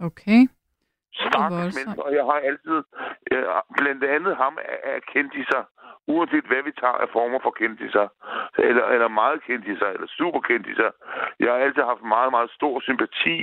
[0.00, 0.40] Okay.
[1.12, 2.78] Stakkels mennesker, og jeg har altid,
[3.32, 3.44] øh,
[3.78, 5.62] blandt andet ham, er, er kendiser,
[6.06, 8.06] uanset hvad vi tager af former for kendiser,
[8.58, 10.90] eller, eller meget kendiser, eller super kendiser.
[11.40, 13.36] Jeg har altid haft meget, meget stor sympati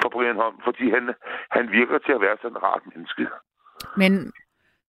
[0.00, 1.14] for Brian Holm, fordi han,
[1.50, 3.26] han virker til at være sådan en rart menneske.
[3.96, 4.12] Men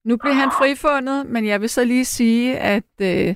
[0.05, 3.35] nu blev han frifundet, men jeg vil så lige sige, at øh,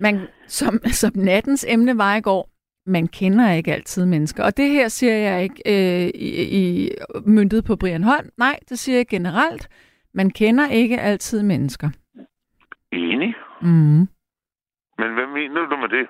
[0.00, 2.48] man, som, som nattens emne var i går,
[2.86, 4.44] man kender ikke altid mennesker.
[4.44, 6.90] Og det her siger jeg ikke øh, i, i
[7.26, 8.30] myndet på Brian Holm.
[8.36, 9.68] Nej, det siger jeg generelt.
[10.14, 11.90] Man kender ikke altid mennesker.
[12.92, 13.34] Enig.
[13.62, 14.08] Mm.
[14.98, 16.06] Men hvad mener du med det?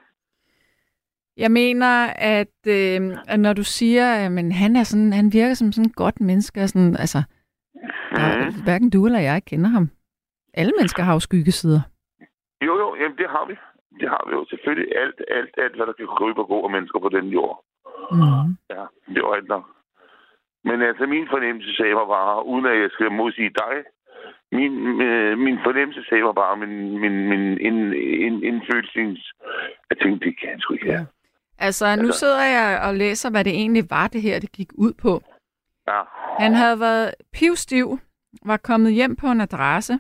[1.37, 5.73] Jeg mener, at, øh, at når du siger, at han, er sådan, han virker som
[5.73, 7.23] sådan et godt menneske, og sådan, altså,
[8.13, 8.63] Mhm.
[8.65, 9.91] hverken du eller jeg kender ham.
[10.55, 11.81] Alle mennesker har jo skyggesider.
[12.67, 13.55] Jo, jo, jamen det har vi.
[14.01, 14.89] Det har vi jo selvfølgelig.
[15.03, 17.57] Alt, alt, alt, hvad der kan krybe og gå af mennesker på den jord.
[18.13, 18.49] Mm.
[18.75, 19.65] Ja, det var alt nok.
[20.65, 23.75] Men altså, min fornemmelse sagde mig bare, uden at jeg skal modsige dig,
[24.59, 24.73] min,
[25.07, 27.77] øh, min fornemmelse sagde mig bare, min, min, min en,
[28.27, 29.33] en, indfølelsens...
[29.91, 31.07] Jeg tænkte, det kan han sgu ikke have.
[31.59, 34.71] Altså, nu Altså- sidder jeg og læser, hvad det egentlig var, det her det gik
[34.75, 35.23] ud på.
[35.89, 36.03] Ja.
[36.39, 37.99] Han havde været pivstiv,
[38.45, 39.99] var kommet hjem på en adresse,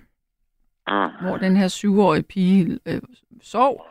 [0.88, 1.26] Mm.
[1.26, 3.00] hvor den her syvårige pige øh,
[3.42, 3.86] sov.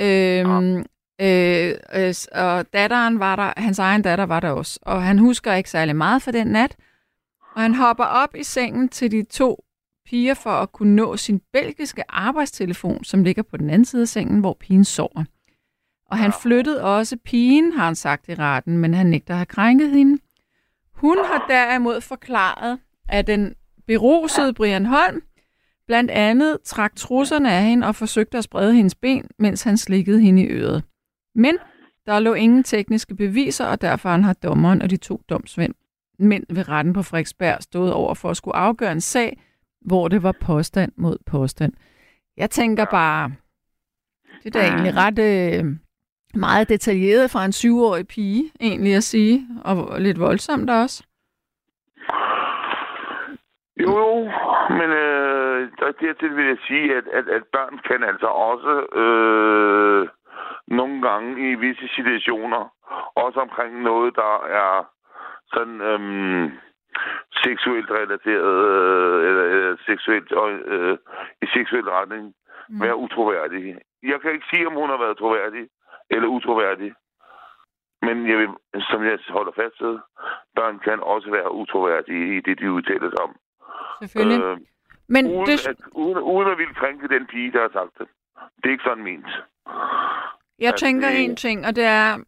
[0.00, 0.78] Øhm,
[1.20, 4.78] øh, øh, og datteren var der, hans egen datter var der også.
[4.82, 6.76] Og han husker ikke særlig meget for den nat.
[7.54, 9.64] Og han hopper op i sengen til de to
[10.06, 14.08] piger for at kunne nå sin belgiske arbejdstelefon, som ligger på den anden side af
[14.08, 15.24] sengen, hvor pigen sover.
[16.10, 19.46] Og han flyttede også pigen, har han sagt i retten, men han nægter at have
[19.46, 20.18] krænket hende.
[20.96, 22.78] Hun har derimod forklaret,
[23.08, 23.54] at den
[23.86, 25.22] berusede Brian Holm
[25.86, 30.20] blandt andet trak trusserne af hende og forsøgte at sprede hendes ben, mens han slikkede
[30.20, 30.84] hende i øret.
[31.34, 31.58] Men
[32.06, 35.74] der lå ingen tekniske beviser, og derfor har dommeren og de to domsmænd
[36.18, 39.42] mænd ved retten på Frederiksberg stået over for at skulle afgøre en sag,
[39.80, 41.72] hvor det var påstand mod påstand.
[42.36, 43.32] Jeg tænker bare,
[44.44, 45.76] det er da egentlig ret øh,
[46.36, 51.04] meget detaljeret fra en syvårig pige, egentlig at sige, og lidt voldsomt også.
[53.80, 54.30] Jo, jo,
[54.78, 58.72] men øh, der, dertil vil jeg sige, at, at, at børn kan altså også
[59.02, 60.08] øh,
[60.68, 62.72] nogle gange i visse situationer,
[63.14, 64.88] også omkring noget, der er
[65.54, 66.50] sådan øhm,
[67.44, 70.32] seksuelt relateret, øh, eller, eller seksuelt,
[70.66, 70.98] øh,
[71.42, 72.34] i seksuel retning,
[72.68, 72.80] mm.
[72.80, 73.78] være utroværdig.
[74.02, 75.68] Jeg kan ikke sige, om hun har været troværdig
[76.10, 76.92] eller utroværdig.
[78.02, 78.48] Men jeg vil,
[78.90, 79.98] som jeg holder fast ved,
[80.56, 83.32] børn kan også være utroværdige i det, de udtaler sig om.
[84.00, 84.42] Selvfølgelig.
[84.44, 84.56] Øh,
[85.08, 88.06] Men uden, det, at, uden, uden at ville krænke den pige, der har sagt det.
[88.56, 89.26] Det er ikke sådan ment.
[90.58, 92.18] Jeg Altså, tænker det- en ting, og det er,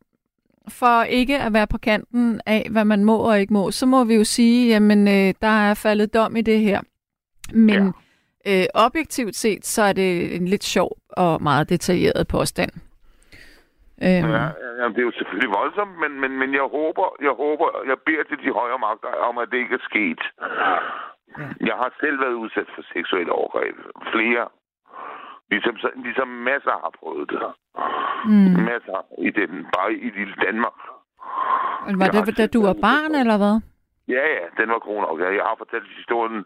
[0.68, 4.04] for ikke at være på kanten af, hvad man må og ikke må, så må
[4.04, 6.80] vi jo sige, jamen, øh, der er faldet dom i det her.
[7.52, 7.94] Men
[8.46, 8.62] ja.
[8.62, 12.70] øh, objektivt set, så er det en lidt sjov og meget detaljeret påstand.
[14.06, 14.44] Øhm, Ja,
[14.80, 18.24] ja, det er jo selvfølgelig voldsomt, men, men, men jeg håber, jeg håber, jeg beder
[18.28, 20.22] til de højere magter om, at det ikke er sket.
[21.38, 21.48] Ja.
[21.68, 23.76] Jeg har selv været udsat for seksuelle overgreb.
[24.12, 24.44] Flere.
[25.50, 25.74] Ligesom,
[26.06, 27.40] ligesom masser har prøvet det.
[28.32, 28.54] mm.
[28.70, 30.78] Masser i den, bare i lille Danmark.
[32.00, 33.56] Var jeg det, da du var barn, eller hvad?
[34.08, 35.06] Ja, ja, den var kroner.
[35.12, 35.30] Okay.
[35.38, 36.38] Jeg har fortalt historien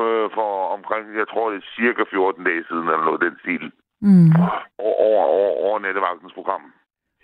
[0.00, 3.64] øh, for omkring, jeg tror det er cirka 14 dage siden, eller noget den stil.
[4.08, 4.30] Mm.
[4.78, 6.64] Over, over, over, over nettevagtens program.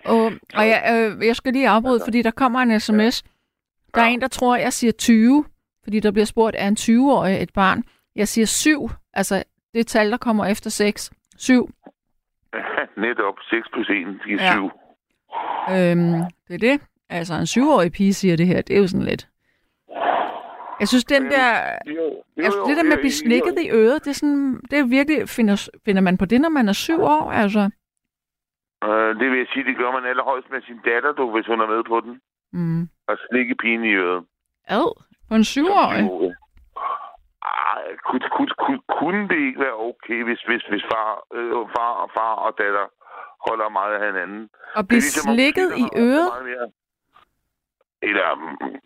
[0.08, 3.22] Og, og jeg, øh, jeg skal lige afbryde, fordi der kommer en sms.
[3.94, 5.44] Der er en, der tror, jeg siger 20,
[5.84, 7.84] fordi der bliver spurgt, er en 20-årig et barn?
[8.16, 9.42] Jeg siger 7, altså
[9.74, 11.10] det tal, der kommer efter 6.
[11.38, 11.70] 7.
[12.96, 14.52] Netop 6 plus 1 giver Ja.
[14.52, 14.70] 7.
[15.70, 16.80] Øhm, det er det.
[17.10, 19.28] Altså en 7-årig pige siger det her, det er jo sådan lidt...
[20.80, 21.58] Jeg synes, den der...
[21.86, 21.92] Jo,
[22.36, 24.60] jo, Altså, jo, det der med at jo, blive slikket i øret, det er, sådan,
[24.70, 25.28] det er virkelig...
[25.28, 27.32] Finder, finder man på det, når man er syv år?
[27.32, 27.70] Altså,
[28.84, 31.60] Øh, det vil jeg sige, det gør man allerhøjst med sin datter, du, hvis hun
[31.60, 32.20] er med på den.
[32.52, 32.88] mm.
[33.08, 34.24] Og slikke pigen i øret.
[34.68, 34.88] ad,
[35.28, 36.02] på en syvårig.
[37.42, 41.92] Ej, kunne, kunne, kunne, kunne det ikke være okay, hvis, hvis, hvis far, øh, far,
[42.02, 42.86] og far og datter
[43.48, 44.48] holder meget af hinanden?
[44.74, 46.28] Og blive Det ligesom, om slikket i øret?
[46.32, 46.70] meget mere-
[48.08, 48.34] Eller...
[48.34, 48.80] mm,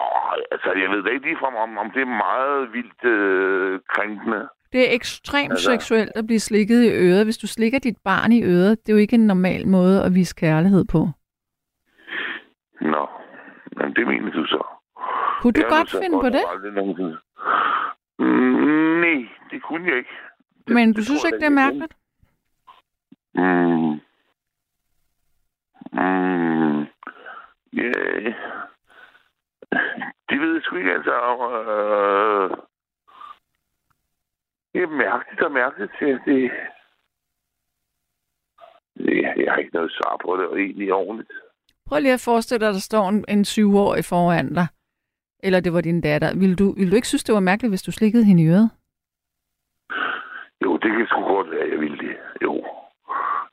[0.00, 4.48] Åh, altså, jeg ved da ikke ligefrem, om, om det er meget vildt øh, krænkende.
[4.72, 7.24] Det er ekstremt Altså- seksuelt at blive slikket i øret.
[7.24, 10.14] Hvis du slikker dit barn i øret, det er jo ikke en normal måde at
[10.14, 10.98] vise kærlighed på.
[12.80, 13.08] Nå,
[13.76, 14.62] men det mener du så.
[15.42, 16.42] Kunne du Jeg godt finde på godt det?
[16.54, 17.18] aldrig nogensinde-
[18.18, 20.10] Mm, nej, det kunne jeg ikke.
[20.66, 21.94] Det- Men du det synes jeg ikke, det er mærkeligt?
[23.34, 24.00] Mm.
[25.92, 26.80] Mm,
[27.72, 27.92] ja,
[30.28, 31.12] det ved jeg sgu ikke, altså.
[31.12, 32.50] Øh,
[34.72, 35.92] det er mærkeligt og mærkeligt.
[36.00, 36.50] Det, det,
[38.96, 41.32] det, jeg har ikke noget svar på det, og egentlig ordentligt.
[41.86, 44.66] Prøv lige at forestille dig, at der står en, en syvårig foran dig.
[45.42, 46.38] Eller det var din datter.
[46.38, 48.70] Vil du, vil du ikke synes, det var mærkeligt, hvis du slikkede hende i øret?
[50.64, 52.16] Jo, det kan sgu godt være, jeg vil det.
[52.42, 52.64] Jo.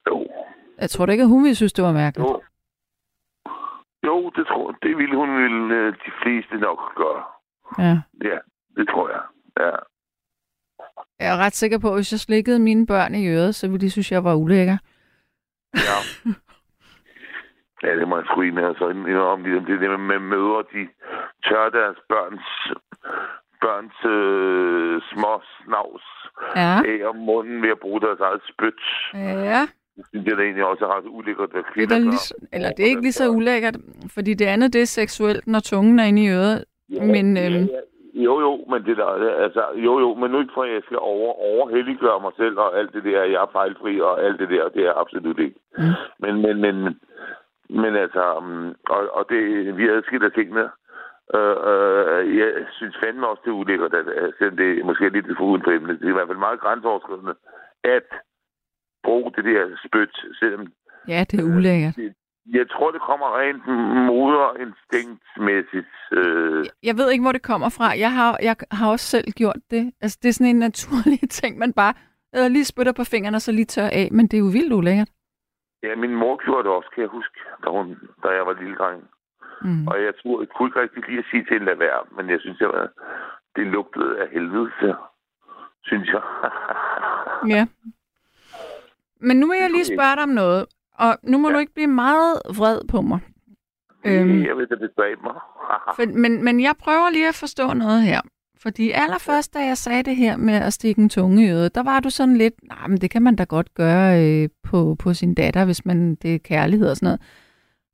[0.09, 0.27] Jo.
[0.77, 2.29] Jeg tror da ikke, at hun ville synes, det var mærkeligt.
[2.29, 2.41] Jo.
[4.05, 4.77] Jo, det tror jeg.
[4.83, 7.23] Det ville hun ville øh, de fleste nok gøre.
[7.79, 7.95] Ja.
[8.29, 8.37] Ja,
[8.77, 9.21] det tror jeg.
[9.59, 9.71] Ja.
[11.19, 13.81] Jeg er ret sikker på, at hvis jeg slikkede mine børn i øret, så ville
[13.81, 14.77] de synes, jeg var ulækker.
[15.75, 15.97] Ja.
[17.83, 18.75] Ja, det må jeg sgu ikke med.
[18.77, 18.85] Så
[19.33, 20.81] om det, det der med mødre, de
[21.47, 22.47] tør deres børns,
[23.61, 25.33] børns øh, små
[25.65, 26.03] snavs
[26.55, 26.75] Ja.
[26.91, 28.81] af om munden ved at bruge deres eget spyt.
[29.13, 29.67] Ja.
[29.97, 32.09] Det synes jeg da egentlig også er ret ulækkert, at Det er, kvinder da gør.
[32.11, 33.77] lige, eller det er ikke lige så ulækkert,
[34.13, 36.65] fordi det andet, det er seksuelt, når tungen er inde i øret.
[36.89, 37.79] Ja, Men, ja, øhm, ja.
[38.15, 39.07] Jo, jo, men det der,
[39.45, 42.79] altså, jo, jo, men nu ikke for, at jeg skal over, overhelliggøre mig selv og
[42.79, 45.59] alt det der, jeg er fejlfri og alt det der, det er jeg absolut ikke.
[45.77, 45.93] Mm.
[46.19, 46.99] Men, men, men,
[47.69, 49.41] men altså, um, og, og det,
[49.77, 50.69] vi adskiller tingene.
[51.35, 54.05] Øh, øh, jeg synes fandme også, det er ulækkert, at,
[54.37, 56.59] selvom det er måske lidt for uden for emnet, det er i hvert fald meget
[56.59, 57.35] grænseoverskridende,
[57.83, 58.09] at
[59.03, 60.67] bruge det der spyt, selvom
[61.07, 61.95] Ja, det er ulækkert.
[62.53, 63.63] Jeg tror, det kommer rent
[64.11, 65.95] moderinstinktsmæssigt.
[66.11, 67.87] Øh, Jeg ved ikke, hvor det kommer fra.
[67.99, 69.93] Jeg har, jeg har også selv gjort det.
[70.01, 71.93] Altså, det er sådan en naturlig ting, man bare
[72.35, 74.09] øh, lige spytter på fingrene, og så lige tør af.
[74.11, 75.09] Men det er jo vildt ulækkert.
[75.83, 77.87] Ja, min mor gjorde det også, kan jeg huske, da, hun,
[78.23, 79.03] da jeg var lille dreng.
[79.61, 79.87] Mm.
[79.87, 82.29] Og jeg, tror, jeg kunne ikke rigtig lige at sige til hende at være, men
[82.29, 82.89] jeg synes, jeg var,
[83.55, 84.95] det lugtede af helvede, så,
[85.83, 86.21] synes jeg.
[87.47, 87.67] Ja.
[89.21, 90.65] Men nu vil jeg lige spørge dig om noget.
[90.97, 91.53] Og nu må ja.
[91.53, 93.19] du ikke blive meget vred på mig.
[94.05, 95.35] Øhm, Jeg vil da bestræbe mig.
[95.95, 98.21] for, men, men jeg prøver lige at forstå noget her.
[98.61, 101.83] Fordi allerførst, da jeg sagde det her med at stikke en tunge i øret, der
[101.83, 105.13] var du sådan lidt, nej, men det kan man da godt gøre øh, på, på
[105.13, 107.21] sin datter, hvis man det er kærlighed og sådan noget.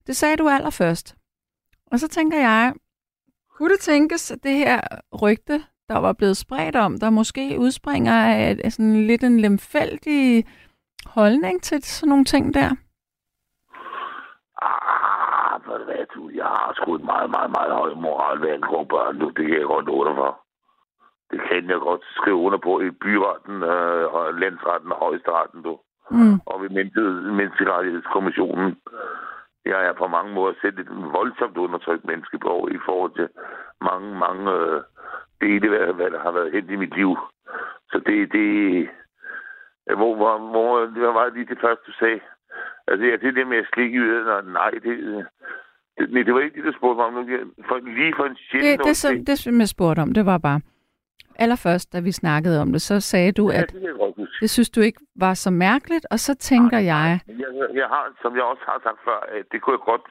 [0.08, 1.16] Det sagde du allerførst.
[1.92, 2.74] Og så tænker jeg,
[3.58, 4.82] kunne det tænkes, at det her
[5.22, 10.46] rygte, der var blevet spredt om, der måske udspringer af af sådan lidt en lemfældig
[11.06, 12.70] holdning til sådan nogle ting der?
[14.62, 18.50] Ah, ved du hvad, du, jeg har sgu et meget, meget, meget høj moral, hvad
[18.50, 19.28] angår børn, du.
[19.30, 20.32] Det kan jeg godt dig for.
[21.32, 25.80] Det kan jeg godt skrive under på i byretten, øh, og landsretten og højesteretten, du.
[26.12, 26.40] Mm.
[26.46, 28.78] og ved menneske- menneskerettighedskommissionen.
[29.66, 33.30] Jeg er på mange måder selv et voldsomt undertrykt menneske på i forhold til
[33.82, 34.82] mange, mange øh,
[35.42, 37.18] dele, hvad, hvad der har været hen i mit liv.
[37.92, 38.90] Så det, det
[39.96, 42.20] hvor, hvor, hvor, det var lige det første, du sagde.
[42.88, 45.26] Altså, ja, det der med at slikke i nej, det,
[46.00, 47.54] nej, det var ikke det, du spurgte mig om.
[47.68, 50.38] For, lige for en sjældent Det, det, som, det, som jeg spurgte om, det var
[50.38, 50.62] bare,
[51.36, 54.70] allerførst, da vi snakkede om det, så sagde du, ja, at det jeg det synes
[54.70, 58.44] du ikke var så mærkeligt, og så tænker jeg, Men Jeg, jeg har, som jeg
[58.44, 60.02] også har sagt før, at det kunne jeg godt,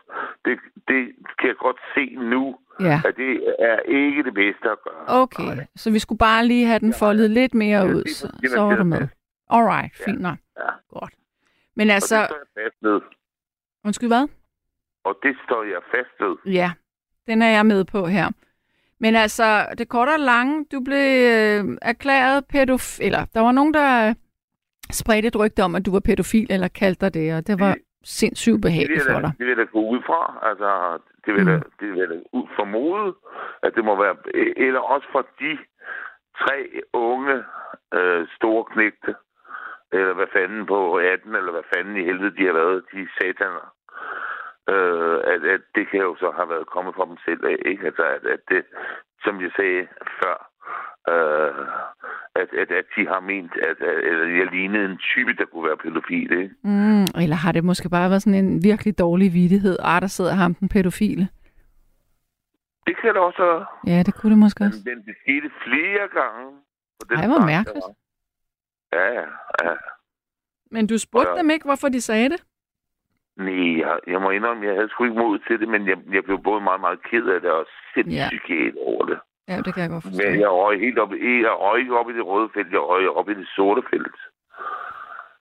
[0.44, 0.58] det,
[0.88, 1.00] det
[1.38, 5.22] kan jeg godt se nu, ja, at det er ikke det bedste at gøre.
[5.22, 8.28] okay, så vi skulle bare lige have den foldet lidt mere Ja, ud, det så,
[8.32, 9.00] præcis, så var du med.
[9.00, 9.08] det.
[9.50, 10.38] Alright, fint nok.
[10.58, 10.70] Ja.
[10.98, 11.14] Godt.
[11.76, 12.22] Men Og altså, det
[12.56, 13.00] jeg fast ved.
[13.84, 14.28] undskyld hvad?
[15.04, 16.52] Og det står jeg fast ved.
[16.52, 16.70] Ja,
[17.26, 18.28] den er jeg med på her.
[19.00, 23.74] Men altså, det korte og lange, du blev øh, erklæret pædofil, eller der var nogen,
[23.74, 24.14] der øh,
[24.92, 27.76] spredte et rygte om, at du var pædofil, eller kaldte dig det, og det var
[28.04, 29.32] sindssygt Det behageligt vil, for dig.
[29.38, 30.20] det vil jeg da gå ud fra.
[30.50, 31.62] Altså, det vil, Mm.
[31.80, 32.16] det vil da
[32.58, 33.14] formode,
[33.62, 34.16] at det må være...
[34.56, 35.58] Eller også for de
[36.42, 36.58] tre
[36.92, 37.36] unge
[37.94, 39.14] øh, store knægte,
[39.92, 43.66] eller hvad fanden på 18, eller hvad fanden i helvede de har været, de sataner.
[44.74, 47.86] Øh, at, at det kan jo så have været kommet fra dem selv af, ikke?
[47.86, 48.62] Altså, at, at det,
[49.24, 49.86] som jeg sagde
[50.20, 50.36] før,
[51.12, 51.66] øh,
[52.40, 55.66] at, at, at de har ment, at, at, at jeg lignede en type, der kunne
[55.68, 56.54] være pædofil, ikke?
[56.64, 59.76] Mm, eller har det måske bare været sådan en virkelig dårlig vidighed?
[59.82, 61.28] Ah, der sidder ham den pædofile.
[62.86, 63.66] Det kan det også være.
[63.86, 64.80] Ja, det kunne det måske også.
[64.84, 66.50] Men, men det skete flere gange.
[67.10, 67.84] Ej, hvor mærkeligt.
[67.84, 67.94] der var.
[68.98, 69.26] Ja, ja,
[69.64, 69.74] ja.
[70.70, 71.38] Men du spurgte Ja.
[71.38, 72.44] dem ikke, hvorfor de sagde det?
[73.46, 76.24] Nej, jeg, jeg må indrømme, jeg havde sgu ikke mod til det, men jeg, jeg
[76.24, 79.18] blev både meget, meget ked af det og sindssygt ked over det.
[79.48, 80.22] Ja, det kan jeg godt forstå.
[80.30, 81.12] Men jeg røg helt op,
[81.46, 84.18] jeg røg ikke op i det røde felt, jeg røg op i det sorte felt.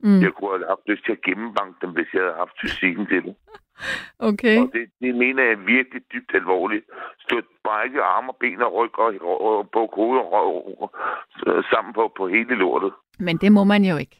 [0.03, 3.05] Mm, Jeg kunne have haft lyst til at gennembanke dem, hvis jeg havde haft fysikken
[3.07, 3.35] til det.
[4.29, 4.57] okay.
[4.61, 6.85] Og det, det mener jeg er virkelig dybt alvorligt.
[7.19, 11.63] Støt brække arme og ben og ryg og, og, og på hoved og, og, og,
[11.71, 12.93] sammen på, på hele lortet.
[13.19, 14.17] Men det må man jo ikke.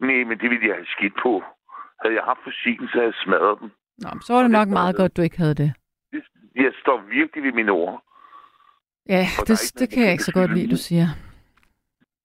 [0.00, 1.42] Nej, men det ville jeg have skidt på.
[2.02, 3.70] Havde jeg haft fysikken, så havde jeg smadret dem.
[3.98, 5.74] Nå, men så var det nok meget godt, du ikke havde det.
[6.12, 6.22] Det,
[6.54, 8.04] jeg står virkelig ved mine ord.
[9.08, 11.06] Ja, Og det, det noget, kan jeg ikke så godt lide, du siger.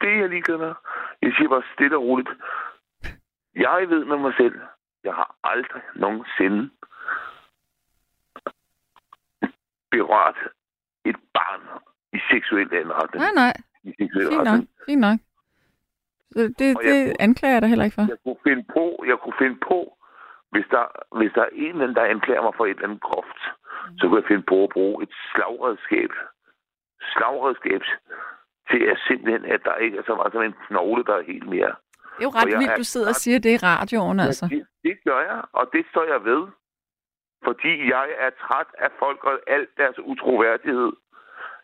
[0.02, 0.74] Det er jeg ligeglad med.
[1.22, 2.30] Jeg siger bare stille og roligt.
[3.56, 4.56] Jeg ved med mig selv,
[5.04, 6.70] jeg har aldrig nogensinde
[9.92, 10.38] berørt
[11.06, 11.62] et barn
[12.14, 13.22] i seksuel anretning.
[13.26, 13.54] Nej, nej.
[13.84, 14.60] I seksuel Fint nok.
[14.86, 15.20] Fint nok.
[16.36, 18.08] Så Det, jeg det kunne- anklager jeg dig heller ikke for.
[18.14, 19.80] Jeg kunne finde på, jeg kunne finde på,
[20.54, 20.86] hvis der,
[21.20, 23.40] hvis der er en eller anden, der anklager mig for et eller andet groft,
[23.98, 26.12] så kunne jeg finde på at bruge et slagredskab.
[27.14, 27.82] Slagredskab
[28.72, 31.50] til at simpelthen, at der ikke er så meget som en knogle, der er helt
[31.56, 31.74] mere.
[32.18, 34.46] Det er jo ret jeg vildt, du sidder og siger det i radioen, altså.
[34.52, 36.44] Ja, det, det gør jeg, og det står jeg ved.
[37.48, 40.92] Fordi jeg er træt af folk og alt deres utroværdighed.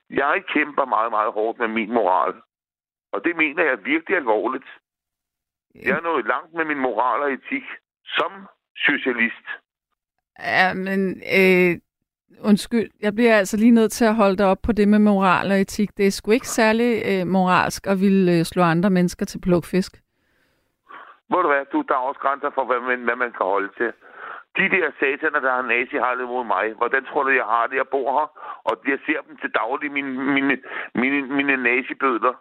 [0.09, 2.33] Jeg kæmper meget, meget hårdt med min moral.
[3.11, 4.69] Og det mener jeg virkelig alvorligt.
[5.75, 7.63] Jeg er nået langt med min moral og etik
[8.05, 8.31] som
[8.75, 9.45] socialist.
[10.39, 11.77] Ja, men øh,
[12.43, 15.51] undskyld, jeg bliver altså lige nødt til at holde dig op på det med moral
[15.51, 15.97] og etik.
[15.97, 19.91] Det er sgu ikke særlig øh, moralsk at ville øh, slå andre mennesker til plukfisk.
[21.31, 23.71] Ved du hvad, du, der er også grænser for, hvad man, hvad man kan holde
[23.77, 23.91] til.
[24.57, 25.95] De der sataner, der har nazi
[26.33, 27.75] mod mig, hvordan tror du, jeg har det?
[27.75, 28.27] Jeg bor her,
[28.63, 30.57] og jeg ser dem til daglig, mine, mine,
[30.95, 32.33] mine, mine nazibødler.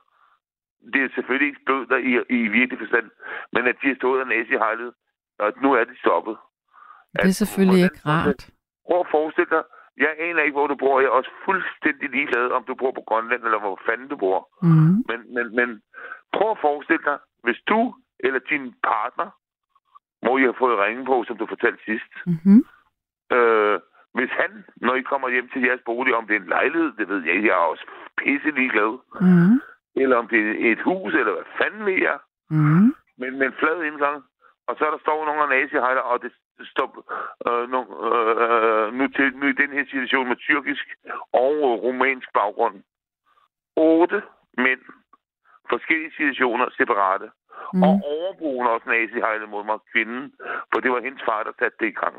[0.93, 3.11] Det er selvfølgelig ikke bødler i, i virkelig forstand,
[3.53, 4.55] men at de har stået af nazi
[5.39, 6.37] og nu er de stoppet.
[7.12, 8.51] Det er selvfølgelig hvordan- ikke rart.
[8.87, 9.62] Prøv at forestille dig,
[10.05, 11.01] jeg aner ikke, hvor du bor.
[11.01, 14.39] Jeg er også fuldstændig ligeglad, om du bor på Grønland, eller hvor fanden du bor.
[14.62, 14.97] Mm.
[15.09, 15.68] Men, men, men
[16.37, 19.29] prøv at forestille dig, hvis du eller din partner,
[20.22, 22.61] hvor I har fået ringe på, som du fortalte sidst, Mm-hmm.
[23.37, 23.81] øh,
[24.14, 27.09] hvis han, når I kommer hjem til jeres bolig, om det er en lejlighed, det
[27.09, 27.85] ved jeg ikke, jeg er også
[28.18, 29.61] pisse ligeglad, Mm.
[30.03, 32.19] Eller om det er et hus, eller hvad fanden ved jeg,
[32.51, 32.95] Mm.
[33.21, 34.25] men med en flad indgang,
[34.67, 36.33] og så er der står nogle nazihejler, og det
[36.73, 36.89] står
[37.49, 37.81] øh, no,
[38.11, 40.87] øh, nu, til, nu i den her situation med tyrkisk
[41.33, 41.55] og
[41.87, 42.77] romansk baggrund.
[43.77, 44.23] Otte
[44.59, 44.81] mænd,
[45.71, 47.31] forskellige situationer, separate.
[47.75, 47.83] Mm.
[47.83, 50.33] Og overboende også nazihejle mod mig, kvinden,
[50.73, 52.17] for det var hendes far, der satte det i gang.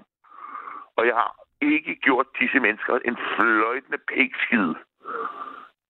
[0.97, 4.69] Og jeg har ikke gjort disse mennesker en fløjtende pækskid.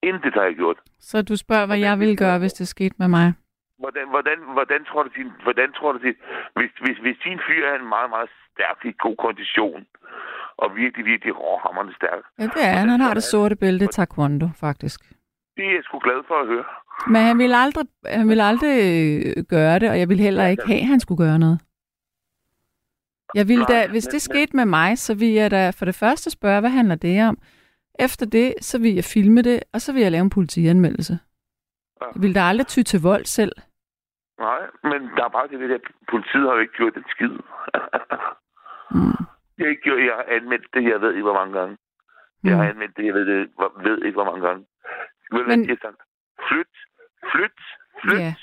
[0.03, 0.77] Intet har jeg gjort.
[0.99, 3.33] Så du spørger, hvad jeg ville gøre, hvis det skete med mig?
[3.79, 6.15] Hvordan, hvordan, hvordan tror du, din, hvordan tror du, din,
[6.55, 9.85] hvis, hvis, hvis din fyr er en meget, meget stærk, i god kondition,
[10.57, 12.89] og virkelig, virkelig råhammerende stærk, Ja, det er han.
[12.89, 14.99] Han har det sorte bælte i taekwondo, faktisk.
[15.57, 16.63] det er jeg sgu glad for at høre.
[17.07, 18.75] Men han ville aldrig, han ville aldrig
[19.37, 21.59] øh, gøre det, og jeg ville heller ikke have, at han skulle gøre noget.
[23.35, 26.29] Jeg ville da, hvis det skete med mig, så ville jeg da for det første
[26.31, 27.37] spørge, hvad handler det om?
[27.99, 31.19] Efter det, så ville jeg filme det, og så ville jeg lave en politianmeldelse.
[32.01, 32.05] Ja.
[32.13, 33.51] Jeg ville da aldrig ty til vold selv.
[34.39, 37.33] Nej, men der er bare det at politiet har jo ikke gjort en skid.
[38.91, 39.17] Mm.
[39.57, 41.77] jeg, har ikke gjort, jeg har anmeldt det, jeg ved ikke, hvor mange gange.
[42.43, 42.69] Jeg har Mm.
[42.69, 43.49] anmeldt det, jeg ved, det,
[43.87, 44.65] ved ikke, hvor mange gange.
[45.31, 46.01] Ved Men- de har sagt?
[46.49, 46.73] Flyt,
[47.31, 47.59] flyt,
[48.03, 48.19] flyt.
[48.19, 48.33] Ja.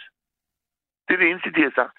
[1.09, 1.99] Det er det eneste, de har sagt.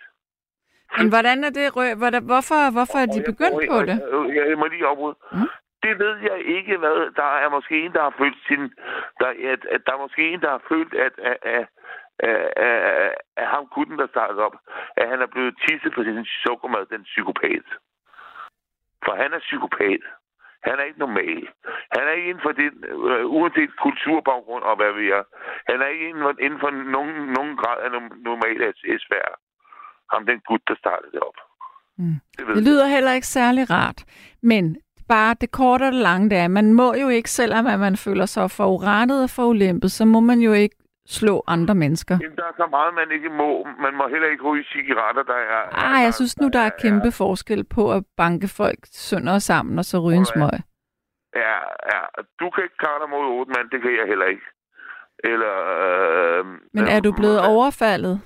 [0.98, 3.98] Men hvordan er det rø- hvordan, hvorfor, hvorfor er de begyndt på det?
[4.36, 5.16] Jeg, jeg må lige afbryde.
[5.32, 5.50] Mm.
[5.88, 6.98] Det ved jeg ikke, hvad.
[7.16, 8.62] Der er måske en, der har følt sin...
[9.20, 11.66] Der, at, at der er måske en, der har følt, at, at, at,
[12.30, 14.56] at, at, at ham gutten, der startede op,
[14.98, 17.66] at han er blevet tisset på sin sukkermad, den psykopat.
[19.06, 20.04] For han er psykopat.
[20.68, 21.42] Han er ikke normal.
[21.96, 22.70] Han er ikke inden for det,
[23.12, 25.24] øh, uanset kulturbaggrund og hvad vi er.
[25.70, 28.74] Han er ikke inden for, inden for nogen, nogen grad af no- normal
[29.06, 29.34] sfære.
[30.14, 31.40] Ham den gut, der startede det op.
[31.98, 32.16] Mm.
[32.38, 34.00] Det Det lyder heller ikke særlig rart.
[34.42, 34.78] Men
[35.10, 37.98] bare det korte og det lange, det er, man må jo ikke, selvom at man
[37.98, 40.76] føler sig forurettet og forulæmpet, så må man jo ikke
[41.08, 42.18] slå andre mennesker.
[42.22, 43.68] Jamen, der er så meget, man ikke må.
[43.82, 45.62] Man må heller ikke ryge cigaretter, der er...
[45.72, 49.80] Ah, jeg synes nu, der er kæmpe forskel på at banke folk sønder og sammen,
[49.80, 50.58] og så ryge en smøg.
[51.36, 51.58] Ja,
[51.92, 52.02] ja.
[52.40, 54.46] Du kan ikke klare dig mod otte mand, det kan jeg heller ikke.
[55.24, 55.56] Eller...
[56.40, 58.22] Øh, Men er du blevet overfaldet?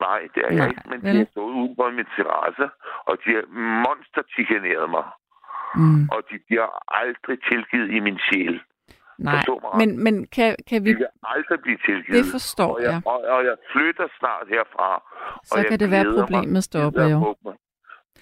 [0.00, 0.82] Nej, det er Nej, jeg ikke.
[0.90, 1.12] Men vel?
[1.14, 2.66] de har stået ude på min terrasse,
[3.08, 3.44] og de har
[3.86, 4.22] monster
[4.96, 5.04] mig.
[5.76, 6.72] Mm, Og de, de har
[7.02, 8.60] aldrig tilgivet i min sjæl.
[9.18, 9.44] nej,
[9.80, 10.90] men, men kan, kan vi...
[10.90, 12.24] De vil aldrig blive tilgivet.
[12.24, 12.90] Det forstår og jeg.
[12.92, 13.00] jeg.
[13.06, 15.02] Og, og jeg flytter snart herfra.
[15.44, 17.34] Så og kan det være, problemet stopper jo.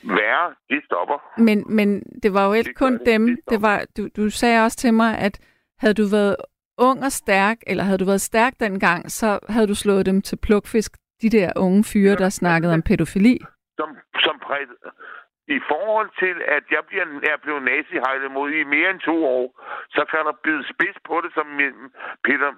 [0.05, 1.19] Værre, det stopper.
[1.39, 3.07] Men, men det var jo ikke Det kun det.
[3.07, 3.27] dem.
[3.27, 5.41] Det Det var, du, du sagde også til mig, at
[5.79, 6.37] havde du været
[6.79, 10.37] ung og stærk, eller havde du været stærk dengang, så havde du slået dem til
[10.37, 10.93] plukfisk,
[11.23, 13.37] de der unge fyre, der snakkede om pædofili.
[13.79, 13.89] Som,
[14.27, 14.59] som præ...
[15.59, 17.97] I forhold til, at jeg bliver, er blevet nazi
[18.37, 19.47] mod i mere end to år,
[19.97, 21.47] så kan der bide spids på det, som
[22.27, 22.51] Peter,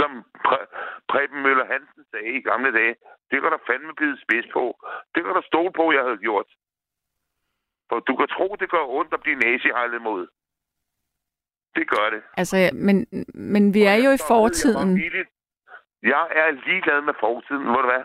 [0.00, 0.10] som
[0.46, 0.68] Præ-
[1.10, 2.94] Preben Møller Hansen sagde i gamle dage.
[3.30, 4.64] Det kan der fandme bide spids på.
[5.14, 6.48] Det kan der stole på, jeg havde gjort.
[7.88, 10.22] For du kan tro, det gør ondt at blive nazihejlet mod.
[11.76, 12.22] Det gør det.
[12.36, 12.96] Altså, men,
[13.34, 14.88] men vi er jo i fortiden.
[14.98, 15.26] Jeg
[16.10, 18.04] er ligeglad med fortiden, hvor du hvad?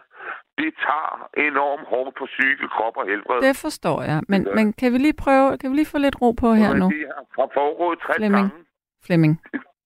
[0.61, 3.41] Det tager enormt hårdt på psyke, krop og helbred.
[3.41, 4.19] Det forstår jeg.
[4.31, 6.87] Men, men kan vi lige prøve, kan vi lige få lidt ro på her nu?
[6.89, 7.05] Det
[7.39, 8.47] har foregået 60 Flemming.
[8.51, 8.65] gange.
[9.05, 9.33] Flemming.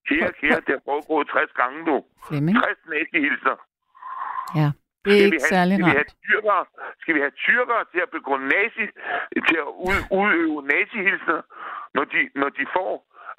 [0.08, 1.96] Kære, kære, det har foregået 60 gange nu.
[2.28, 2.56] Flemming.
[2.56, 3.56] 60 nazihilser.
[4.60, 4.68] Ja,
[5.04, 6.16] det er Skal vi ikke have- særlig skal vi have rart.
[6.28, 6.64] tyrkere,
[7.02, 8.84] skal vi have tyrkere til at begå nazi,
[9.48, 11.40] til at ud, udøve nazihilsner,
[11.96, 12.92] når de, når de får,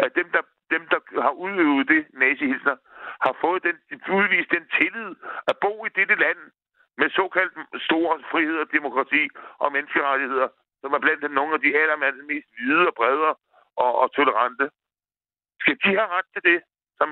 [0.04, 0.44] at dem der,
[0.74, 2.76] dem, der har udøvet det nazihilsner,
[3.26, 3.78] har fået den,
[4.18, 5.16] udvist den tillid
[5.48, 6.40] at bo i dette land
[6.98, 7.54] med såkaldt
[7.88, 10.48] store frihed og demokrati og menneskerettigheder,
[10.82, 13.26] som er blandt andet nogle af de allermest hvide og brede
[13.76, 14.70] og, og tolerante.
[15.62, 16.62] Skal de have ret til det,
[16.98, 17.10] som,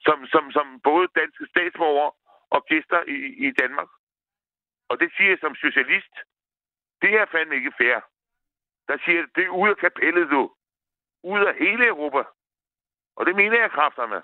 [0.00, 2.12] som, som, som både danske statsborgere
[2.50, 3.88] og gæster i, i Danmark?
[4.88, 6.14] Og det siger jeg som socialist.
[7.02, 8.00] Det er fandme ikke fair.
[8.88, 10.54] Der siger det er ud af kapellet, du.
[11.22, 12.22] Ud af hele Europa.
[13.16, 14.22] Og det mener jeg kræfterne.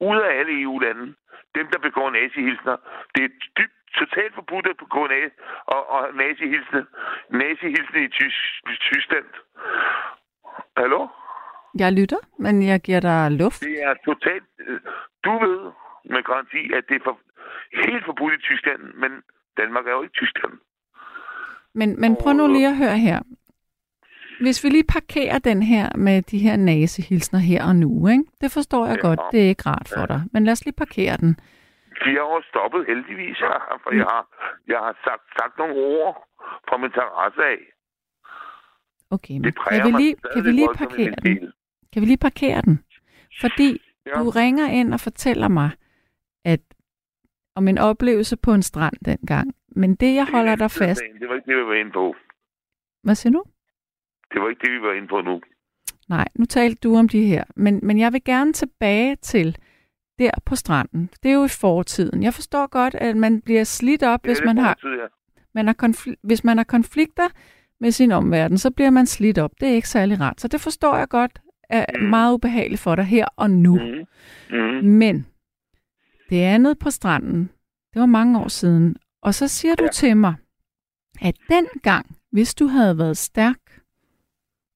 [0.00, 1.06] Ud af alle EU-lande.
[1.54, 2.76] Dem, der begår nazihilsner.
[3.14, 3.28] Det er
[3.58, 5.36] dybt totalt forbudt at begå nazi-
[5.74, 6.86] og, og nazihilsne.
[7.30, 9.26] Nazihilsne i Tys- Tyskland.
[10.76, 11.08] Hallo?
[11.78, 13.60] Jeg lytter, men jeg giver dig luft.
[13.60, 14.44] Det er totalt...
[14.68, 14.80] øh,
[15.24, 15.60] Du ved
[16.04, 17.18] med garanti, at det er for,
[17.86, 19.12] helt forbudt i Tyskland, men
[19.56, 20.52] Danmark er jo ikke Tyskland.
[21.74, 23.20] Men, men prøv nu lige at høre her.
[24.40, 28.24] Hvis vi lige parkerer den her med de her nazihilsner her og nu, ikke?
[28.40, 29.08] det forstår jeg Ja.
[29.08, 30.22] godt, det er ikke rart for dig.
[30.32, 31.30] Men lad os lige parkere den.
[32.04, 33.36] De har jo stoppet heldigvis,
[33.82, 34.24] for jeg har,
[34.68, 36.14] jeg har sagt, sagt nogle ord
[36.68, 37.60] fra min terrasse af.
[39.10, 41.52] Okay, men kan vi lige, kan vi lige parkere den?
[41.92, 42.84] Kan vi lige parkere den?
[43.40, 44.10] Fordi Ja.
[44.20, 45.70] du ringer ind og fortæller mig,
[46.44, 46.60] at
[47.56, 49.54] om en oplevelse på en strand dengang.
[49.68, 51.02] Men det, jeg holder dig fast...
[51.20, 52.14] Det var ikke det, vi var inde på.
[53.02, 53.44] Hvad siger du?
[54.32, 55.40] Det var ikke det, vi var inde på nu.
[56.08, 57.44] Nej, nu talte du om de her.
[57.56, 59.56] Men, men jeg vil gerne tilbage til
[60.18, 61.10] der på stranden.
[61.22, 62.22] Det er jo i fortiden.
[62.22, 65.06] Jeg forstår godt, at man bliver slidt op, hvis Ja, man har, fortid, ja.
[65.54, 67.28] man har konfl- hvis man har konflikter
[67.80, 69.50] med sin omverden, så bliver man slidt op.
[69.60, 70.40] Det er ikke særlig rart.
[70.40, 72.06] Så det forstår jeg godt er Mm.
[72.06, 73.78] meget ubehageligt for dig her og nu.
[73.78, 74.56] Mm.
[74.56, 74.84] Mm.
[74.88, 75.26] Men
[76.30, 77.50] det andet på stranden,
[77.94, 78.96] det var mange år siden.
[79.22, 79.90] Og så siger du Ja.
[79.90, 80.34] til mig,
[81.22, 83.58] at dengang, hvis du havde været stærk,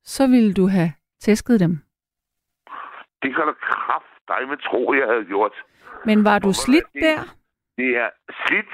[0.05, 1.79] så ville du have tæsket dem.
[3.23, 5.53] Det kan du kraft dig med tro, jeg havde gjort.
[6.05, 7.23] Men var du Hvorfor slidt er det- der?
[7.79, 8.11] Det er
[8.47, 8.73] slidt.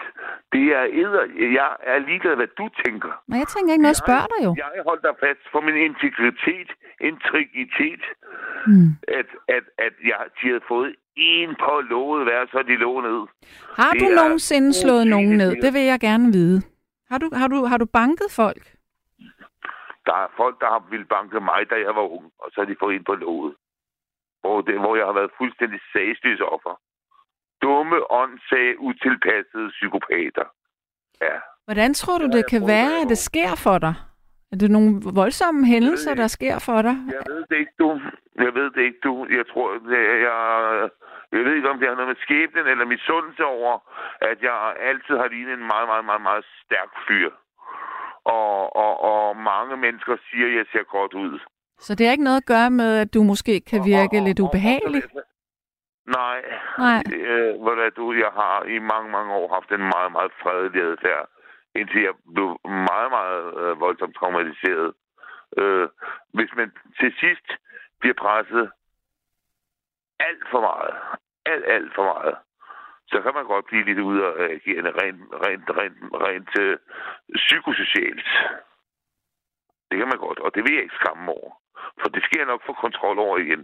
[0.53, 1.25] Det er æder.
[1.61, 3.13] Jeg er ligeglad, hvad du tænker.
[3.29, 4.51] Nej, jeg tænker ikke noget at spørge dig jo.
[4.63, 6.69] Jeg holdt dig fast for min integritet,
[7.11, 8.03] integritet,
[8.67, 8.89] Hmm.
[9.19, 13.21] at, at, at jeg, de havde fået en på låget hver, så de lå ned.
[13.81, 15.53] Har Det du er nogensinde slået nogen ned?
[15.65, 16.63] Det vil jeg gerne vide.
[17.11, 18.65] Har du, har du, har du banket folk?
[20.11, 22.69] Der er folk, der har ville banke mig, da jeg var ung, og så har
[22.71, 23.55] de fået en på låget.
[24.41, 26.75] Hvor, det, hvor jeg har været fuldstændig sagsløs offer.
[27.63, 30.47] Dumme, åndssage, utilpassede psykopater.
[31.21, 31.37] Ja.
[31.67, 33.95] Hvordan tror du, Det jeg kan være, at det sker for dig?
[34.53, 34.91] Er det nogle
[35.21, 36.97] voldsomme hændelser, der sker for dig?
[37.17, 38.01] Jeg ved det ikke, du.
[38.45, 39.27] Jeg ved det ikke, du.
[39.39, 40.37] Jeg tror, det, jeg,
[41.33, 43.73] jeg ved ikke, om det har noget med skæbnen eller misundelse over,
[44.31, 44.57] at jeg
[44.91, 47.31] altid har lignet en meget, meget, meget, meget stærk fyr.
[48.39, 51.39] Og, og, og mange mennesker siger, at jeg ser godt ud.
[51.79, 54.27] Så det har ikke noget at gøre med, at du måske kan virke Og- og-
[54.29, 55.03] lidt og- og- ubehagelig?
[56.19, 56.39] Nej.
[56.79, 57.03] Nej.
[57.31, 61.29] Øh, hvordan du, jeg har i mange, mange år haft en meget, meget fredelig adfærd,
[61.75, 62.51] indtil jeg blev
[62.91, 64.93] meget, meget øh, voldsomt traumatiseret.
[65.61, 65.89] Øh,
[66.37, 67.47] hvis man til sidst
[68.01, 68.71] bliver presset
[70.29, 70.95] alt for meget,
[71.47, 72.35] alt, alt for meget,
[73.13, 76.77] så kan man godt blive lidt ud af agerende rent, rent, rent, rent øh,
[77.35, 78.29] psykosocialt.
[79.91, 81.51] Det kan man godt, og det vil jeg ikke skamme over.
[82.01, 83.63] For det skal jeg nok få kontrol over igen.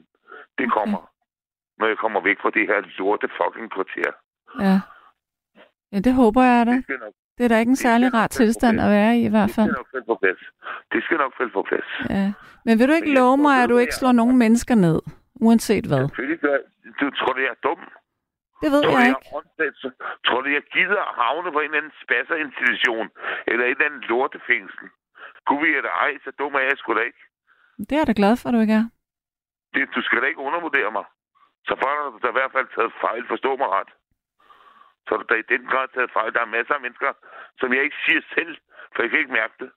[0.59, 0.75] Det Okay.
[0.79, 1.01] kommer,
[1.79, 4.11] når jeg kommer væk fra det her lorte fucking kvarter.
[4.67, 4.77] Ja.
[5.93, 6.73] Ja, det håber jeg da.
[6.73, 9.49] Det nok, Det er da ikke en særlig rar tilstand at være i i hvert
[9.49, 9.77] det skal fald.
[9.77, 10.43] nok falde på plads.
[10.93, 11.89] Det skal nok falde på plads.
[12.11, 12.33] Ja.
[12.65, 14.99] Men vil du ikke love mig, at du ikke slår nogen mennesker ned?
[15.47, 16.05] Uanset hvad.
[16.09, 16.65] Selvfølgelig gør jeg.
[17.01, 17.81] Du tror, det er dum?
[18.63, 19.67] Det ved Tror jeg jeg ikke.
[19.67, 19.71] er?
[19.83, 19.97] Så-
[20.27, 23.07] Tror du, jeg gider at havne på en eller anden spasserinstitution?
[23.51, 24.87] Eller et eller andet lortefængsel?
[25.47, 27.23] Kunne vi da ej, så dum er jeg sgu da ikke.
[27.79, 28.87] Det er jeg da glad for, at du ikke er.
[29.75, 31.05] Det, du skal da ikke undervurdere mig.
[31.69, 33.91] Så får du da i hvert fald taget fejl, forstå mig ret.
[35.05, 36.33] Så har du da i den grad taget fejl.
[36.35, 37.13] Der er masser af mennesker,
[37.61, 38.57] som jeg ikke siger selv,
[38.95, 39.71] for jeg kan ikke mærke det.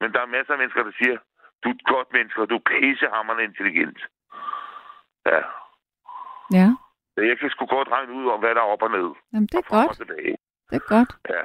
[0.00, 1.16] Men der er masser af mennesker, der siger,
[1.62, 3.98] du er et godt menneske, og du er pissehammerende intelligent.
[5.26, 5.40] Ja.
[6.58, 6.68] Ja,
[7.16, 9.08] Jeg kan sgu godt regne ud om, hvad der er op og ned.
[9.32, 9.98] Jamen, det er godt.
[10.70, 11.10] Det er godt.
[11.34, 11.42] Ja.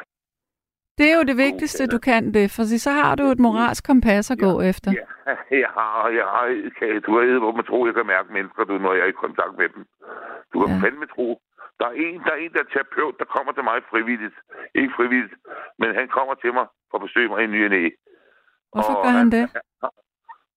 [0.98, 4.32] Det er jo det vigtigste, du kan det, for så har du et moralsk kompas
[4.32, 4.92] at gå efter.
[5.00, 5.06] Ja,
[5.66, 6.46] jeg har, jeg har,
[7.06, 9.54] du ved, hvor man tror, jeg kan mærke mennesker, du, når jeg er i kontakt
[9.62, 9.86] med dem.
[10.54, 10.76] Du kan Ja.
[10.76, 10.82] ja.
[10.86, 11.28] fandme tro.
[11.80, 14.38] Der er, en, der er en, der er terapeut, der kommer til mig frivilligt.
[14.76, 15.34] Ikke frivilligt,
[15.82, 17.84] men han kommer til mig for at besøge mig i ny og næ.
[18.74, 19.46] Hvorfor Og gør han det?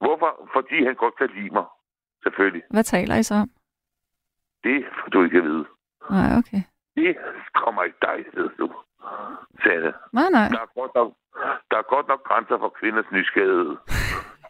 [0.04, 0.30] Hvorfor?
[0.56, 1.66] Fordi han godt kan lide mig.
[2.24, 2.62] Selvfølgelig.
[2.70, 3.48] Hvad taler I så om?
[4.64, 5.64] Det får du ikke at vide.
[6.10, 6.62] Nej, okay.
[6.96, 7.16] Det
[7.54, 8.70] kommer ikke dig ved, du.
[9.62, 9.92] Sanne.
[10.12, 10.48] Nej, nej.
[10.48, 11.12] Der er godt nok,
[11.70, 13.76] der er godt nok grænser for kvinders nysgerrighed.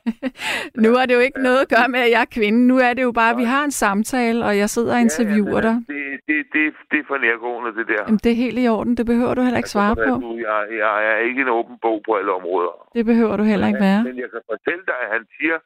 [0.84, 2.66] Nu er det jo ikke noget at gøre med, at jeg er kvinde.
[2.66, 5.60] Nu er det jo bare, at vi har en samtale, og jeg sidder og interviewer
[5.60, 5.74] dig.
[5.88, 8.02] Det, det, det, det er for nærgående, det der.
[8.06, 8.96] Jamen, det er helt i orden.
[8.96, 10.20] Det behøver du heller ikke svare Altså, på.
[10.20, 12.74] Du, jeg, jeg er ikke en åben bog på alle områder.
[12.94, 14.02] Det behøver du heller ikke være.
[14.04, 15.56] Men jeg kan fortælle dig, at han siger,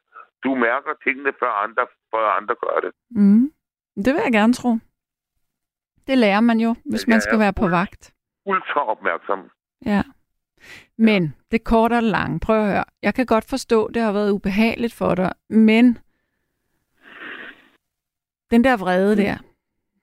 [0.43, 1.83] du mærker tingene, før andre,
[2.13, 2.91] før andre gør det.
[3.11, 3.51] Mm.
[4.05, 4.77] Det vil jeg gerne tro.
[6.07, 8.13] Det lærer man jo, hvis man skal være på vagt.
[8.45, 9.39] Ultra opmærksom.
[9.85, 10.01] Ja.
[10.97, 12.83] Men det korte og det lange, prøv at høre.
[13.03, 15.97] Jeg kan godt forstå, det har været ubehageligt for dig, men
[18.51, 19.37] den der vrede der,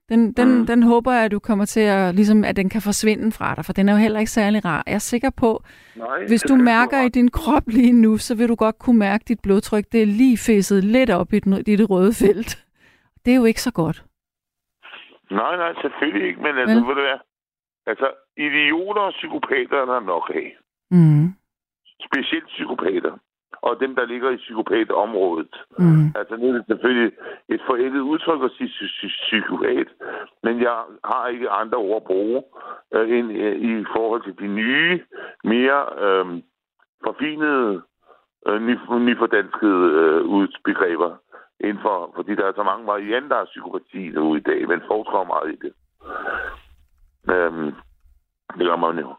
[0.08, 0.66] den, den, Mm.
[0.66, 3.64] den håber jeg, at du kommer til at, ligesom, at den kan forsvinde fra dig,
[3.64, 4.82] for den er jo heller ikke særlig rar.
[4.86, 5.62] Jeg er sikker på,
[5.96, 9.22] Nej, hvis du mærker i din krop lige nu, så vil du godt kunne mærke,
[9.22, 12.63] at dit blodtryk det er lige fæsset lidt op i, det røde felt.
[13.24, 14.04] Det er jo ikke så godt.
[15.30, 17.18] Nej, nej, selvfølgelig ikke, men altså, ved du hvad?
[17.86, 20.56] Altså, idioter og psykopater er der nok af.
[20.90, 21.26] Mm.
[22.08, 23.18] Specielt psykopater.
[23.62, 25.54] Og dem, der ligger i psykopatområdet.
[25.78, 26.06] Mm.
[26.14, 27.12] Altså, nu er det selvfølgelig
[27.48, 29.88] et forældet udtryk at sige psy- psy- psykopat,
[30.42, 32.42] men jeg har ikke andre ord at bruge
[32.94, 35.00] øh, end øh, i forhold til de nye,
[35.44, 36.26] mere øh,
[37.04, 37.82] forfinede,
[38.46, 41.16] øh, ny, nyfordanskede øh, udbegreber
[41.60, 45.24] inden for, fordi der er så mange varianter af psykopati nu i dag, men foregår
[45.24, 45.72] meget i det.
[47.34, 47.74] Øhm,
[48.58, 49.14] det gør man jo.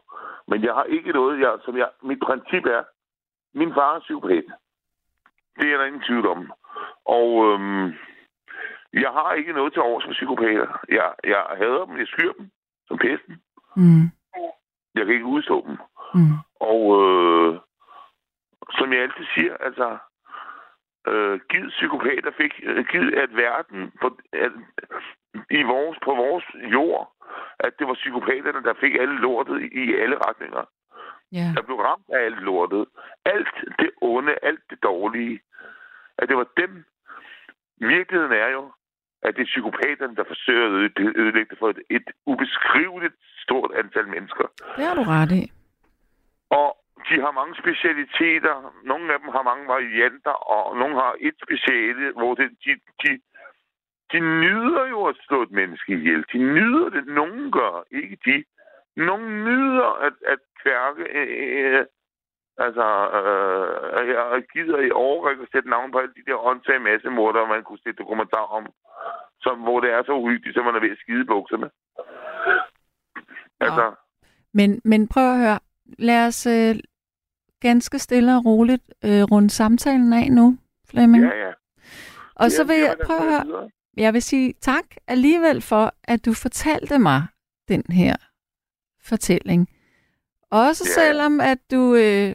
[0.48, 2.82] Men jeg har ikke noget, jeg, som jeg, mit princip er,
[3.54, 4.44] min far er psykopat.
[5.58, 6.52] Det er der ingen tvivl om.
[7.04, 7.86] Og øhm,
[8.92, 10.68] jeg har ikke noget til overs for psykopater.
[10.88, 12.50] Jeg, jeg hader dem, jeg skyr dem
[12.88, 13.42] som pesten.
[13.76, 14.04] Mm.
[14.94, 15.78] Jeg kan ikke udstå dem.
[16.14, 16.36] Mm.
[16.60, 17.60] Og øh,
[18.78, 19.98] som jeg altid siger, altså,
[21.10, 24.52] øh, givet psykopater fik, øh, givet at verden på, at,
[25.50, 27.12] i vores, på vores jord,
[27.60, 30.64] at det var psykopaterne, der fik alle lortet i, i alle retninger.
[31.32, 31.48] Ja.
[31.56, 32.86] Der blev ramt af alt lortet.
[33.24, 35.40] Alt det onde, alt det dårlige.
[36.18, 36.84] At det var dem.
[37.80, 38.72] Virkeligheden er jo,
[39.22, 43.70] at det er psykopaterne, der forsøger at øde- ødelægge det for et, et ubeskriveligt stort
[43.80, 44.44] antal mennesker.
[44.76, 45.52] Det har du ret i.
[47.08, 48.54] De har mange specialiteter.
[48.84, 53.10] Nogle af dem har mange varianter, og nogle har et speciale, hvor det, de, de,
[54.12, 56.24] de nyder jo at slå et menneske ihjel.
[56.32, 57.06] De nyder det.
[57.06, 58.44] Nogen gør, ikke de.
[58.96, 61.02] Nogen nyder at, at kværke.
[61.18, 61.86] Øh, øh
[62.58, 62.86] altså,
[63.18, 67.64] øh, jeg gider i overrække at sætte navn på alle de der åndssage massemorder, man
[67.64, 68.66] kunne sætte dokumentar om,
[69.40, 71.70] som, hvor det er så uhyggeligt, som man er ved at skide bukserne.
[73.60, 73.94] Altså,
[74.54, 75.58] Men, men prøv at høre.
[75.98, 76.74] Lad os øh,
[77.68, 80.58] ganske stille og roligt øh, runde samtalen af nu,
[80.90, 81.24] Flemming.
[81.24, 81.52] ja, ja.
[82.34, 83.70] og så Ja, vil det jeg prøve at så høre.
[83.96, 87.20] Jeg vil sige tak alligevel for, at du fortalte mig
[87.68, 88.16] den her
[89.10, 89.68] fortælling.
[90.50, 91.00] Også Ja.
[91.00, 92.32] selvom, at du øh,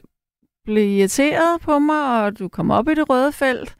[0.64, 3.76] blev irriteret på mig, og du kom op i det røde felt.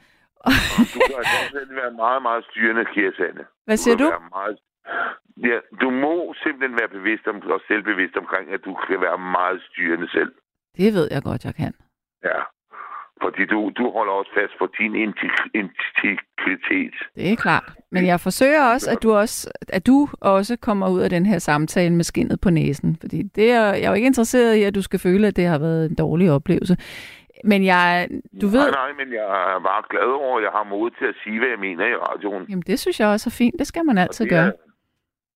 [0.95, 2.85] Du kan simpelthen være meget, meget styrende,
[3.17, 3.45] Sande.
[3.65, 4.09] Hvad siger du?
[4.39, 4.59] Meget...
[5.51, 9.63] Ja, du må simpelthen være bevidst om, og selvbevidst omkring, at du kan være meget
[9.71, 10.33] styrende selv.
[10.77, 11.73] Det ved jeg godt, jeg kan.
[12.25, 12.41] Ja.
[13.23, 16.95] Fordi du, du holder også fast på din integ- integritet.
[17.17, 17.73] Det er klart.
[17.91, 21.39] Men jeg forsøger også, at du også, at du også kommer ud af den her
[21.39, 22.97] samtale med skinnet på næsen.
[23.01, 25.47] Fordi det er, jeg er jo ikke interesseret i, at du skal føle, at det
[25.47, 26.77] har været en dårlig oplevelse.
[27.45, 28.09] Men jeg,
[28.43, 31.05] du ved, Nej, nej, men jeg er bare glad over, at jeg har mod til
[31.05, 32.45] at sige, hvad jeg mener i radioen.
[32.49, 33.55] jamen det synes jeg også er fint.
[33.59, 34.53] Det skal man altid Det er- gøre.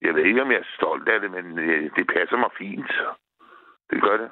[0.03, 2.91] Jeg ved ikke, om jeg er stolt af det, men øh, det passer mig fint.
[3.91, 4.28] Det gør det.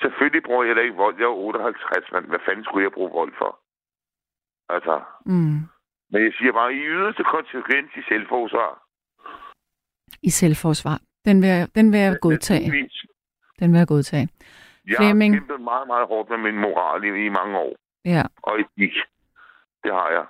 [0.00, 1.14] Selvfølgelig bruger jeg da ikke vold.
[1.18, 3.52] Jeg er 58, men hvad fanden skulle jeg bruge vold for?
[4.68, 4.94] Altså,
[5.26, 5.58] Mm.
[6.10, 8.72] men jeg siger bare, i yderste konsekvens i selvforsvar.
[10.22, 10.98] I selvforsvar.
[11.24, 12.60] Den vil, jeg- den vil jeg godtage.
[12.66, 12.96] Naturligvis.
[13.60, 14.28] Den vil jeg godtage.
[14.86, 15.34] Jeg Flemming.
[15.34, 17.74] har kæmpet meget, meget hårdt med min moral i, i mange år.
[18.04, 18.94] Ja, Og etik.
[19.84, 20.26] Det har jeg.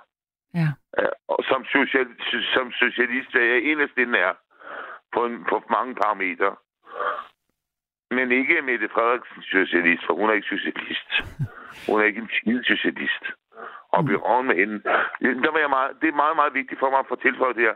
[0.53, 0.67] ja.
[1.01, 2.07] Ja, Og som, social,
[2.55, 3.39] som socialist er
[3.79, 4.33] jeg stillende er
[5.13, 6.55] på, en, på mange parametre.
[8.11, 11.09] Men ikke Mette Frederiksen socialist, for hun er ikke socialist.
[11.89, 13.23] Hun er ikke en skide socialist.
[13.91, 14.45] Og Mm.
[14.45, 14.83] med hende.
[15.43, 17.63] Der var jeg meget, det er meget, meget vigtigt for mig at få tilføjet det
[17.63, 17.75] her.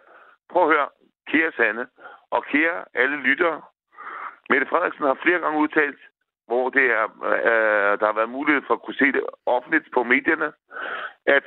[0.50, 0.90] Prøv at høre,
[1.28, 1.88] kære Sande,
[2.32, 3.62] og kære alle lyttere.
[4.50, 6.00] Mette Frederiksen har flere gange udtalt,
[6.48, 10.04] hvor det er, øh, der har været mulighed for at kunne se det offentligt på
[10.04, 10.54] medierne,
[11.26, 11.46] at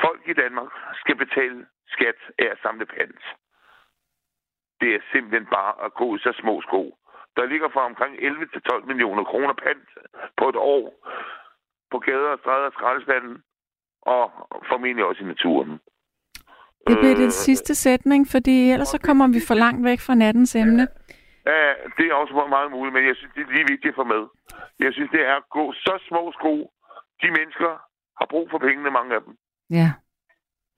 [0.00, 3.22] folk i Danmark skal betale skat af at samle pant.
[4.80, 6.98] Det er simpelthen bare at gå i så små sko.
[7.36, 9.88] Der ligger fra omkring 11 til 12 millioner kroner pant
[10.38, 10.84] på et år
[11.90, 13.42] på gader og stræder og skraldespanden,
[14.02, 14.22] og
[14.68, 15.70] formentlig også i naturen.
[16.88, 20.14] Det bliver den Øh, sidste sætning, fordi ellers så kommer vi for langt væk fra
[20.14, 20.88] nattens emne.
[21.46, 24.04] Ja, det er også meget muligt, men jeg synes, det er lige vigtigt at få
[24.04, 24.22] med.
[24.78, 26.54] Jeg synes, det er at gå så små sko.
[27.22, 27.70] De mennesker
[28.20, 29.36] har brug for pengene, mange af dem.
[29.70, 29.92] Ja.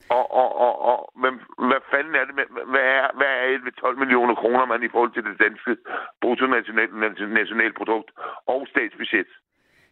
[0.08, 1.32] Og, og, og, og men
[1.68, 2.34] hvad fanden er det?
[2.34, 3.58] med- Hvad er, hvad er
[3.92, 5.76] 11-12 millioner kroner, man i forhold til det danske
[6.20, 8.10] bruttonationalprodukt
[8.46, 9.26] og statsbudget?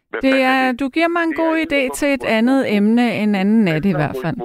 [0.09, 2.59] Hvad Det fanden er, du giver mig en Det er god idé til et andet
[2.77, 4.35] emne en anden nat i hvert fald.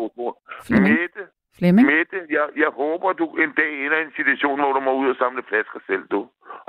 [0.66, 0.94] Flemming.
[1.00, 1.22] Mette,
[1.58, 1.86] Flemming?
[1.94, 5.08] Mette jeg, jeg håber, du en dag ender i en situation, hvor du må ud
[5.12, 6.20] og samle flasker selv, du.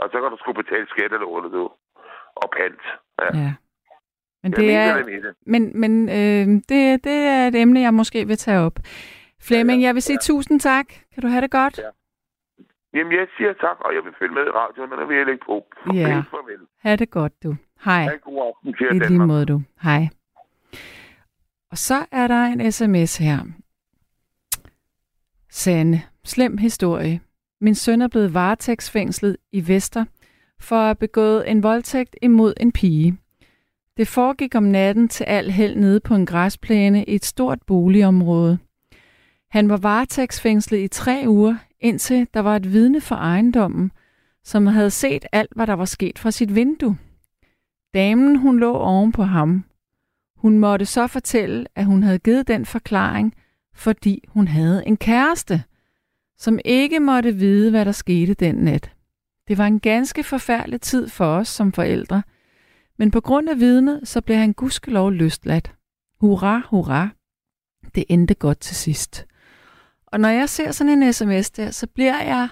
[0.02, 1.26] Og så kan du sgu betale skat eller
[1.58, 1.64] du.
[2.41, 2.82] Og pant.
[3.22, 3.30] Ja.
[3.43, 3.52] Ja.
[4.44, 7.94] Men Jeg det mener er, det, men, men øh, det, det er et emne, jeg
[7.94, 8.80] måske vil tage op.
[9.42, 10.88] Flemming, jeg vil sige tusind tak.
[11.14, 11.78] Kan du have det godt?
[11.78, 11.90] Ja.
[13.00, 15.26] Jamen, jeg siger tak, og jeg vil følge med i radioen, og der vil jeg
[15.26, 15.66] lægge på.
[15.86, 16.18] Farvel, Ja.
[16.32, 16.60] farvel.
[16.80, 17.56] Ha' det godt, du.
[17.86, 18.04] Hej.
[18.04, 19.28] Ha' god aften til I jer, lige Danmark.
[19.28, 19.62] måde, du.
[19.82, 20.08] Hej.
[21.72, 23.40] Og så er der en sms her.
[25.50, 26.02] Sande.
[26.24, 27.22] Slem historie.
[27.62, 30.06] Min søn er blevet varetægtsfængslet i Vester
[30.62, 33.18] for at have begået en voldtægt imod en pige.
[34.00, 38.58] Det foregik om natten til al held nede på en græsplæne i et stort boligområde.
[39.52, 43.91] Han var varetægtsfængslet i tre uger, indtil der var et vidne for ejendommen,
[44.43, 46.97] som havde set alt, hvad der var sket fra sit vindue.
[47.93, 49.64] Damen, hun lå oven på ham.
[50.38, 53.34] Hun måtte så fortælle, at hun havde givet den forklaring,
[53.76, 55.64] fordi hun havde en kæreste,
[56.38, 58.91] som ikke måtte vide, hvad der skete den nat.
[59.47, 62.22] Det var en ganske forfærdelig tid for os som forældre,
[63.00, 65.76] men på grund af vidnet, så blev han gudskelov løsladt.
[66.22, 67.10] Hurra, hurra.
[67.95, 69.26] Det endte godt til sidst.
[70.06, 72.50] Og når jeg ser sådan en sms der, så bliver jeg...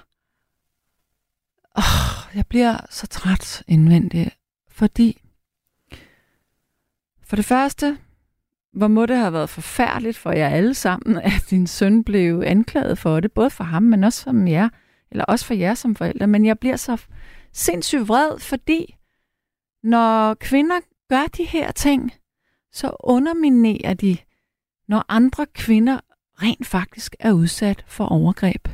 [1.75, 4.37] Oh, jeg bliver så træt indvendigt,
[4.69, 5.21] fordi
[7.23, 7.97] for det første,
[8.73, 12.97] hvor må det have været forfærdeligt for jer alle sammen, at din søn blev anklaget
[12.97, 14.69] for det, både for ham, men også for jer,
[15.11, 16.27] eller også for jer som forældre.
[16.27, 17.01] Men jeg bliver så
[17.53, 18.96] sindssygt vred, fordi
[19.87, 20.79] når kvinder
[21.09, 22.11] gør de her ting,
[22.71, 24.17] så underminerer de,
[24.87, 25.99] når andre kvinder
[26.41, 28.67] rent faktisk er udsat for overgreb.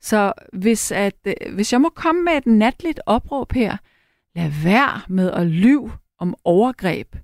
[0.00, 3.76] Så hvis, at, øh, hvis jeg må komme med et natligt opråb her,
[4.34, 7.16] lad være med at lyve om overgreb,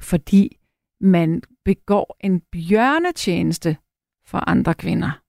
[0.00, 0.58] fordi
[1.00, 3.76] man begår en bjørnetjeneste
[4.26, 5.20] for andre kvinder.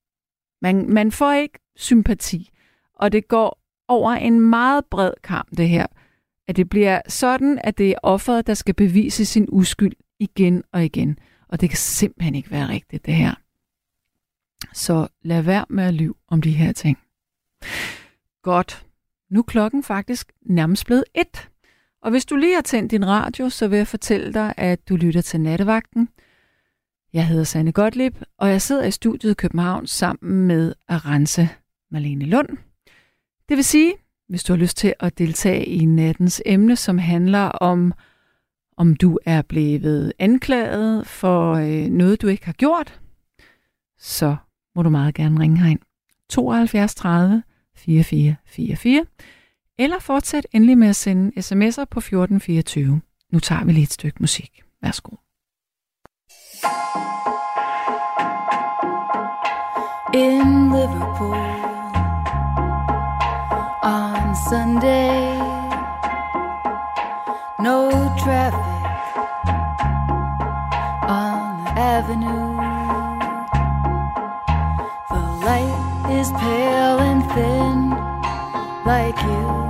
[0.62, 2.50] Man, man får ikke sympati,
[2.94, 5.88] og det går over en meget bred kamp, det her.
[6.50, 10.86] At det bliver sådan, at det er offeret, der skal bevise sin uskyld igen og
[10.86, 11.20] igen.
[11.48, 13.36] Og det kan simpelthen ikke være rigtigt, det her.
[14.74, 16.98] Så lad være med at lyve om de her ting.
[18.44, 18.86] Godt.
[19.32, 21.50] Nu er klokken faktisk nærmest blevet et.
[22.02, 24.96] Og hvis du lige har tændt din radio, så vil jeg fortælle dig, at du
[24.96, 26.10] lytter til Nattevagten.
[27.14, 31.50] Jeg hedder Sanne Gottlieb, og jeg sidder i studiet i København sammen med Arance
[31.92, 32.50] Marlene Lund.
[33.50, 33.94] Det vil sige,
[34.30, 37.94] hvis du har lyst til at deltage i nattens emne, som handler om,
[38.78, 43.00] om du er blevet anklaget for øh, noget, du ikke har gjort,
[44.00, 44.36] så
[44.76, 45.80] må du meget gerne ringe herind.
[46.30, 47.44] 72 30
[47.76, 49.06] 4444
[49.80, 53.02] eller fortsæt endelig med at sende sms'er på 1424.
[53.32, 54.62] Nu tager vi lige et stykke musik.
[54.82, 55.16] Værsgo.
[60.14, 61.59] in Liverpool
[64.50, 65.38] Sunday.
[67.60, 68.58] No traffic
[71.08, 72.58] on the avenue.
[75.12, 77.92] The light is pale and thin,
[78.86, 79.69] like you.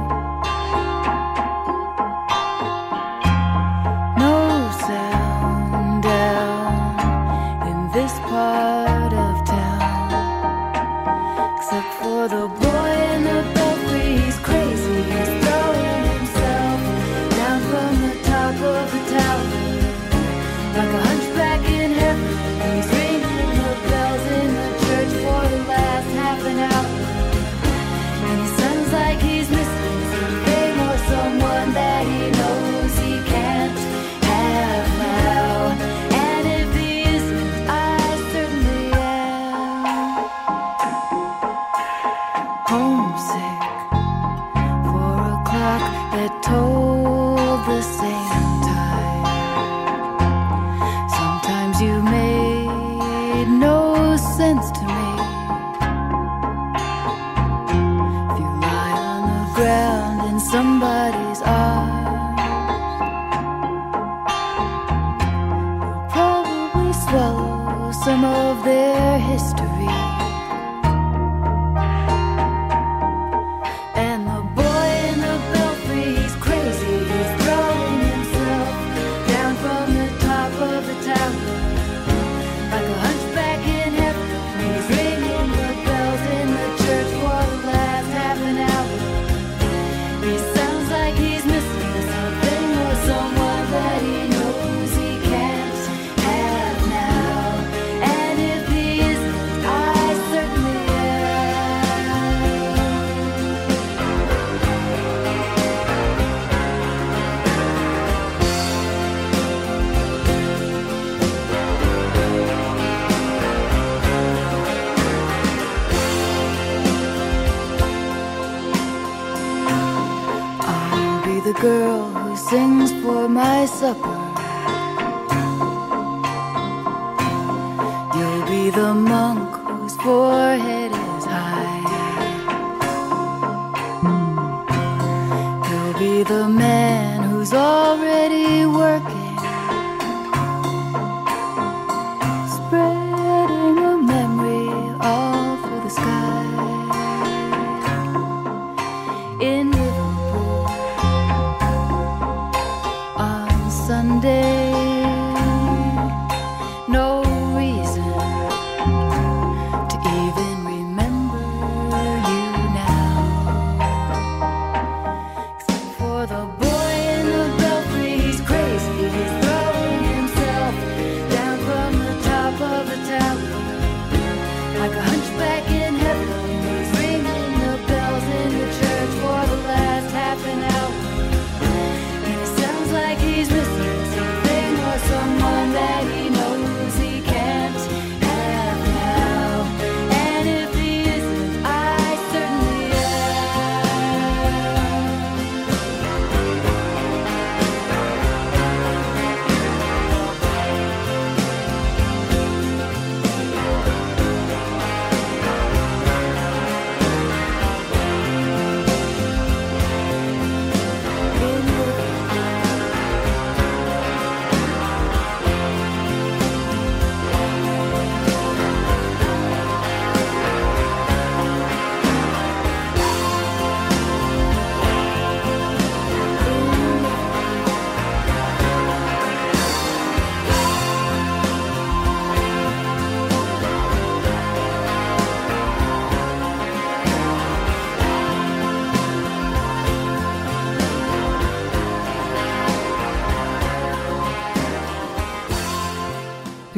[68.64, 69.79] Their history.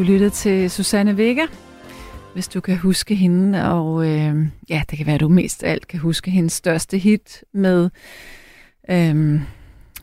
[0.01, 1.45] Du lyttede til Susanne Vega,
[2.33, 5.87] hvis du kan huske hende, og øh, ja, det kan være, at du mest alt
[5.87, 7.89] kan huske hendes største hit med,
[8.89, 9.15] øh,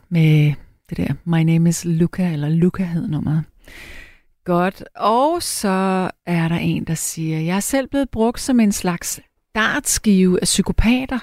[0.09, 0.53] med
[0.89, 3.43] det der My Name is Luca, eller Luca hed nummeret.
[4.45, 8.71] Godt, og så er der en, der siger, jeg er selv blevet brugt som en
[8.71, 9.19] slags
[9.55, 11.19] dartskive af psykopater,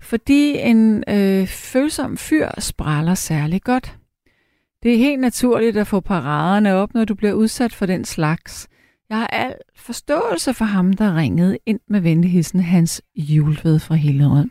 [0.00, 3.98] fordi en øh, følsom fyr spræller særlig godt.
[4.82, 8.68] Det er helt naturligt at få paraderne op, når du bliver udsat for den slags.
[9.08, 14.48] Jeg har al forståelse for ham, der ringede ind med venligheden hans Julved fra Hillerød.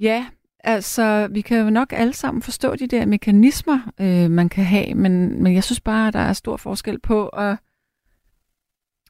[0.00, 0.26] Ja,
[0.64, 4.94] altså, vi kan jo nok alle sammen forstå de der mekanismer, øh, man kan have,
[4.94, 7.56] men, men jeg synes bare, at der er stor forskel på at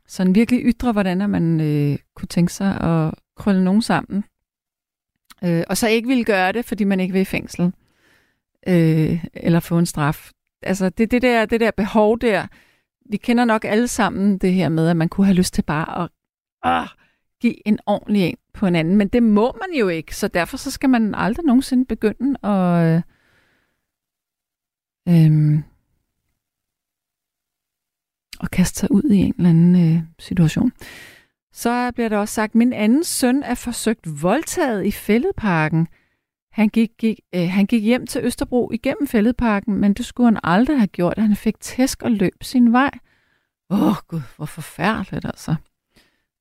[0.09, 4.25] sådan virkelig ytre, hvordan man øh, kunne tænke sig at krølle nogen sammen,
[5.45, 7.73] øh, og så ikke ville gøre det, fordi man ikke vil i fængsel
[8.69, 10.31] øh, eller få en straf.
[10.63, 12.47] Altså det, det, der, det der behov der,
[13.11, 16.03] vi kender nok alle sammen det her med, at man kunne have lyst til bare
[16.05, 16.11] at
[16.67, 16.89] øh,
[17.41, 20.57] give en ordentlig en på en anden, men det må man jo ikke, så derfor
[20.57, 23.03] så skal man aldrig nogensinde begynde at øh,
[25.09, 25.63] øh,
[28.43, 30.73] at kaste sig ud i en eller anden øh, situation.
[31.53, 35.89] Så bliver der også sagt, min anden søn er forsøgt voldtaget i fældeparken.
[36.53, 40.41] Han gik, gik, øh, han gik hjem til Østerbro igennem fældeparken, men det skulle han
[40.45, 41.19] aldrig have gjort.
[41.19, 42.91] Han fik tæsk og løb sin vej.
[43.71, 45.55] Åh oh, gud, hvor forfærdeligt altså.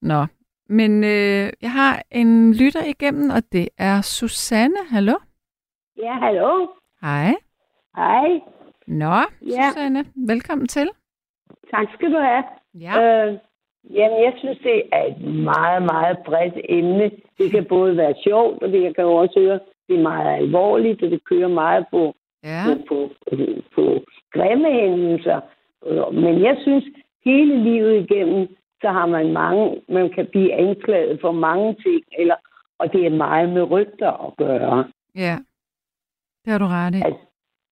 [0.01, 0.25] Nå,
[0.69, 4.81] men øh, jeg har en lytter igennem, og det er Susanne.
[4.89, 5.15] Hallo?
[5.97, 6.67] Ja, hallo.
[7.01, 7.33] Hej.
[7.95, 8.29] Hej.
[8.87, 9.15] Nå,
[9.55, 9.69] Ja.
[9.69, 10.89] Susanne, velkommen til.
[11.71, 12.43] Tak skal du have.
[12.73, 12.93] Ja.
[13.01, 13.37] Øh,
[13.89, 17.11] jamen, jeg synes, det er et meget, meget bredt emne.
[17.37, 19.59] Det kan både være sjovt, og det kan jo også høre
[19.91, 22.63] det er meget alvorligt, og det kører meget på, Ja.
[22.89, 23.35] på, på,
[23.75, 23.83] på
[24.33, 25.39] grimme hændelser.
[26.11, 26.83] Men jeg synes,
[27.25, 28.47] hele livet igennem,
[28.81, 32.35] så har man mange, man kan blive anklaget for mange ting, eller,
[32.79, 34.85] og det er meget med rygter at gøre.
[35.15, 35.35] Ja.
[36.45, 37.01] Det har du ret i.
[37.05, 37.21] Altså,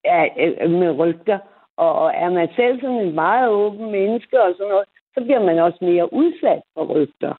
[0.05, 1.39] Ja, øh, med rygter.
[1.77, 5.43] Og og er man selv sådan et meget åben menneske og sådan noget, så bliver
[5.45, 7.33] man også mere udsat for rygter.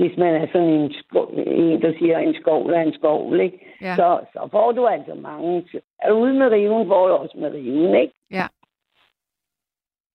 [0.00, 3.58] Hvis man er sådan en, sko- en der siger, en skovl er en skovl, ikke?
[3.80, 3.94] Ja.
[3.94, 5.64] Så, så får du altså mange...
[6.02, 8.14] Er du ude med riven, får du også med riven, ikke?
[8.30, 8.46] Ja.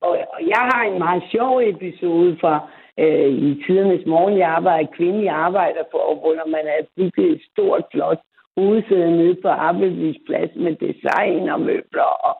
[0.01, 2.69] Og, og jeg har en meget sjov episode fra
[2.99, 4.37] øh, i tidernes morgen.
[4.37, 8.19] Jeg arbejder kvindelig arbejder på, hvor man har bygget et stort, flot
[8.57, 12.11] hovedsæde nede på Appelvis Plads med design og møbler.
[12.27, 12.35] Og,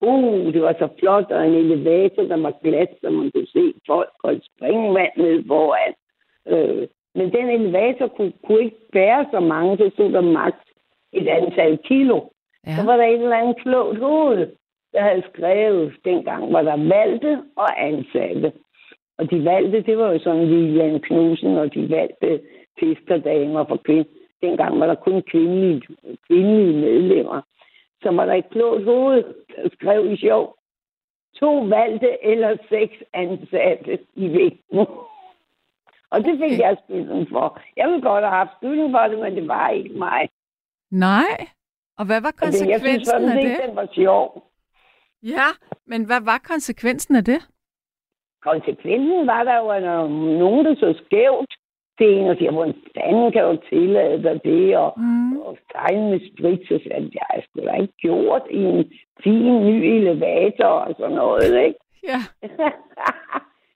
[0.00, 3.74] uh, det var så flot, og en elevator, der var glat, så man kunne se
[3.86, 5.94] folk og et springvand ned foran.
[6.48, 10.64] Øh, men den elevator kunne, kunne ikke bære så mange, så stod der maks
[11.12, 12.20] et antal kilo.
[12.66, 12.76] Ja.
[12.76, 14.46] Så var der et eller andet klogt hoved,
[14.92, 18.52] der havde skrevet, dengang var der valgte og ansatte.
[19.18, 22.40] Og de valgte, det var jo sådan Lilian Knudsen, og de valgte
[22.80, 24.06] fiskerdamer for kvind.
[24.42, 25.82] Dengang var der kun kvindelige,
[26.26, 27.40] kvindelige medlemmer.
[28.02, 29.24] Så var der et klogt hoved,
[29.56, 30.54] der skrev i sjov,
[31.40, 34.86] to valgte eller seks ansatte i vægten.
[36.10, 36.58] Og det fik Okay.
[36.58, 37.60] jeg skylden for.
[37.76, 40.28] Jeg ville godt have haft skylden for det, men det var ikke mig.
[40.90, 41.46] Nej.
[41.98, 43.68] Og hvad var Altså, jeg synes konsekvensen sådan af set, det?
[43.68, 44.26] den var sjov.
[45.22, 45.48] Ja,
[45.86, 47.40] men hvad var konsekvensen af det?
[48.42, 49.82] konsekvensen var der jo, at
[50.42, 51.52] nogen, der så skævt
[51.98, 55.36] til en og siger, hvordan fanden kan du tillade dig det, og, Mm.
[55.40, 58.92] og tegne med sprit, så sagde jeg, jeg da ikke gjort i en
[59.24, 61.78] fin ny elevator og sådan noget, ikke?
[62.04, 62.20] Ja.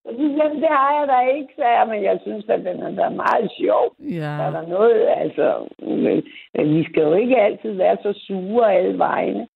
[0.05, 2.91] Og jeg, det har jeg da ikke, sagde jeg, men jeg synes, at den er
[2.91, 3.85] da meget sjov.
[3.99, 4.51] Der er Ja.
[4.59, 6.23] der noget, altså, men,
[6.55, 9.49] men vi skal jo ikke altid være så sure alle vegne.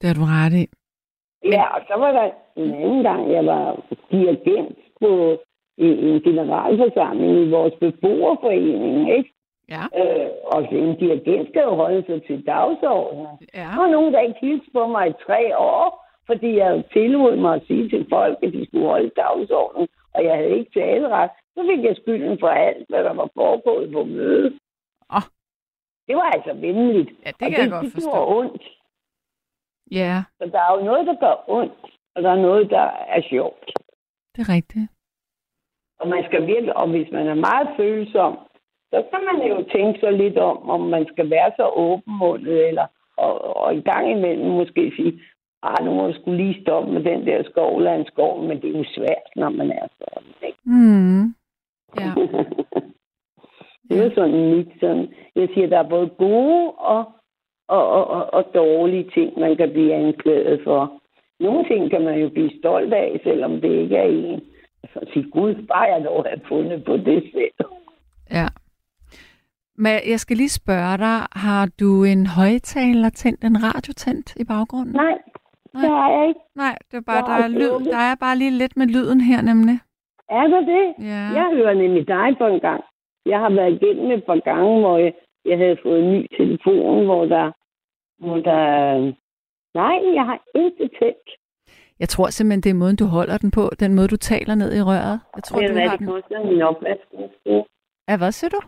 [0.00, 0.66] Det har du ret i.
[1.44, 3.80] Ja, og så var der en anden gang, jeg var
[4.10, 5.38] dirigent på
[5.78, 9.32] en, en generalforsamling i vores beboerforening, ikke?
[9.70, 9.82] Ja.
[10.00, 13.26] Øh, og en dirigent skal jo holde sig til dagsordenen.
[13.54, 13.68] Ja.
[13.76, 16.01] Var nogen, der ikke hilste på mig i tre år,
[16.32, 20.36] fordi jeg tillod mig at sige til folk, at de skulle holde dagsordenen, og jeg
[20.36, 21.30] havde ikke taleret.
[21.54, 24.58] Så fik jeg skylden for alt, hvad der var foregået på mødet.
[25.16, 25.26] Åh.
[26.08, 27.10] Det var altså venligt.
[27.24, 28.10] Ja, det og kan jeg det, godt det forstå.
[28.10, 28.62] gjorde ondt.
[29.90, 31.72] Ja, Så der er jo noget, der gør ondt,
[32.14, 33.66] og der er noget, der er sjovt.
[34.36, 34.88] det er rigtigt.
[36.00, 38.38] Og man skal virkelig, og hvis man er meget følsom,
[38.92, 42.86] så kan man jo tænke sig lidt om, om man skal være så åbenmundet, eller
[43.16, 45.20] og, og i gang imellem måske sige,
[45.62, 48.74] ah, nu må du skulle lige stoppe med den der skov, en skov, men det
[48.74, 50.58] er jo svært, når man er sådan, ikke?
[50.64, 51.34] Mm.
[52.00, 52.10] Ja.
[53.88, 57.04] det er jo sådan lidt sådan, jeg siger, der er både gode og,
[57.68, 60.92] og, og, og, og dårlige ting, man kan blive anklaget for.
[61.40, 64.40] Nogle ting kan man jo blive stolt af, selvom det ikke er en.
[64.92, 67.68] Så sige, gud, bare jeg dog have fundet på det selv.
[68.30, 68.46] ja.
[69.76, 74.44] Men jeg skal lige spørge dig, har du en højtaler tændt, en radio tændt i
[74.44, 74.94] baggrunden?
[74.94, 75.18] Nej,
[75.80, 76.40] det har jeg ikke.
[76.54, 79.40] Nej, det er bare, der er, lyd, der er bare lige lidt med lyden her
[79.42, 79.76] nemlig.
[80.28, 80.84] Er der det?
[81.10, 81.22] Ja.
[81.38, 82.82] Jeg hører nemlig dig på en gang.
[83.26, 85.12] Jeg har været igennem et par gange, hvor jeg,
[85.44, 87.52] jeg havde fået en ny telefon, hvor der...
[88.24, 88.62] Hvor der
[89.74, 91.28] nej, jeg har ikke tændt.
[92.00, 93.64] Jeg tror simpelthen, det er måden, du holder den på.
[93.80, 95.20] Den måde, du taler ned i røret.
[95.36, 96.06] Jeg tror, Det du er, har hvad den.
[96.06, 97.64] det koster min opvaskemaskine.
[98.08, 98.60] Ja, hvad siger du?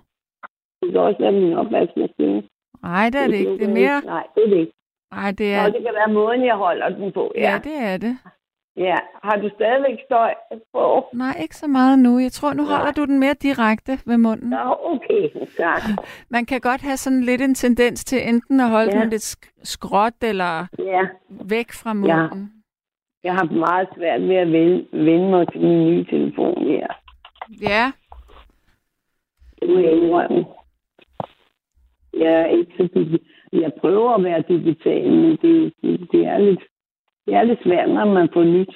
[0.83, 2.43] Det kan også være min opvaskemaskine.
[2.83, 3.53] Nej, det er det ikke.
[3.61, 3.97] Det er mere...
[4.15, 4.73] Nej, det er det ikke.
[5.15, 5.57] Nej, det Ja.
[5.59, 5.63] er...
[5.63, 7.33] Nå, det kan være måden, jeg holder den på.
[7.35, 7.59] Ja, Ja.
[7.65, 8.19] det er det.
[8.77, 8.97] ja.
[9.23, 10.35] Har du stadigvæk støj
[10.73, 11.05] på?
[11.15, 12.19] Nej, ikke så meget nu.
[12.19, 12.77] Jeg tror, nu Nej.
[12.77, 14.51] holder du den mere direkte ved munden.
[14.51, 15.31] Nå, okay.
[15.57, 15.83] Tak.
[16.29, 19.01] Man kan godt have sådan lidt en tendens til enten at holde Ja.
[19.01, 21.03] den lidt sk- skråt eller Ja.
[21.29, 22.51] væk fra munden.
[23.25, 26.87] Jeg har meget svært ved at vende, vende mig til min nye telefon her.
[27.63, 27.93] Ja.
[29.61, 30.45] Det må jeg indrømme.
[32.19, 32.89] Jeg er ikke så
[33.61, 36.61] Jeg prøver at være digital, men det, det, det, er lidt,
[37.27, 38.75] det er lidt svært, når man får nyt,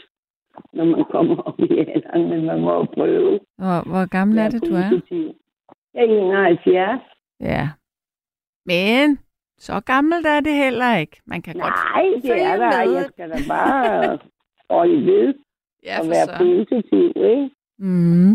[0.72, 3.40] når man kommer op i alderen, men man må jo prøve.
[3.58, 5.00] Hvor, hvor gammel er det, du er?
[5.94, 7.00] Jeg er 71.
[7.40, 7.68] Ja.
[8.66, 9.18] Men
[9.58, 11.16] så gammelt er det heller ikke.
[11.26, 11.64] Man kan godt
[11.94, 12.84] Nej, det følge er der.
[12.86, 12.94] med.
[12.94, 14.18] Jeg skal da bare
[14.70, 15.34] holde ved
[15.84, 16.36] ja, og være så.
[16.38, 17.50] positiv, ikke?
[17.78, 18.32] Mm.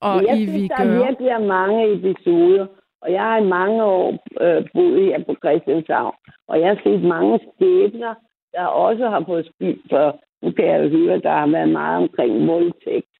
[0.00, 1.04] Og Men jeg I synes, vi der er gør.
[1.06, 2.66] virkelig er mange episoder,
[3.04, 4.08] og jeg har i mange år
[4.40, 6.14] øh, boet her på Christianshavn,
[6.48, 8.14] og jeg har set mange skæbner,
[8.54, 10.06] der også har fået skyld for,
[10.42, 13.12] nu kan jeg jo høre, der har været meget omkring voldtægt,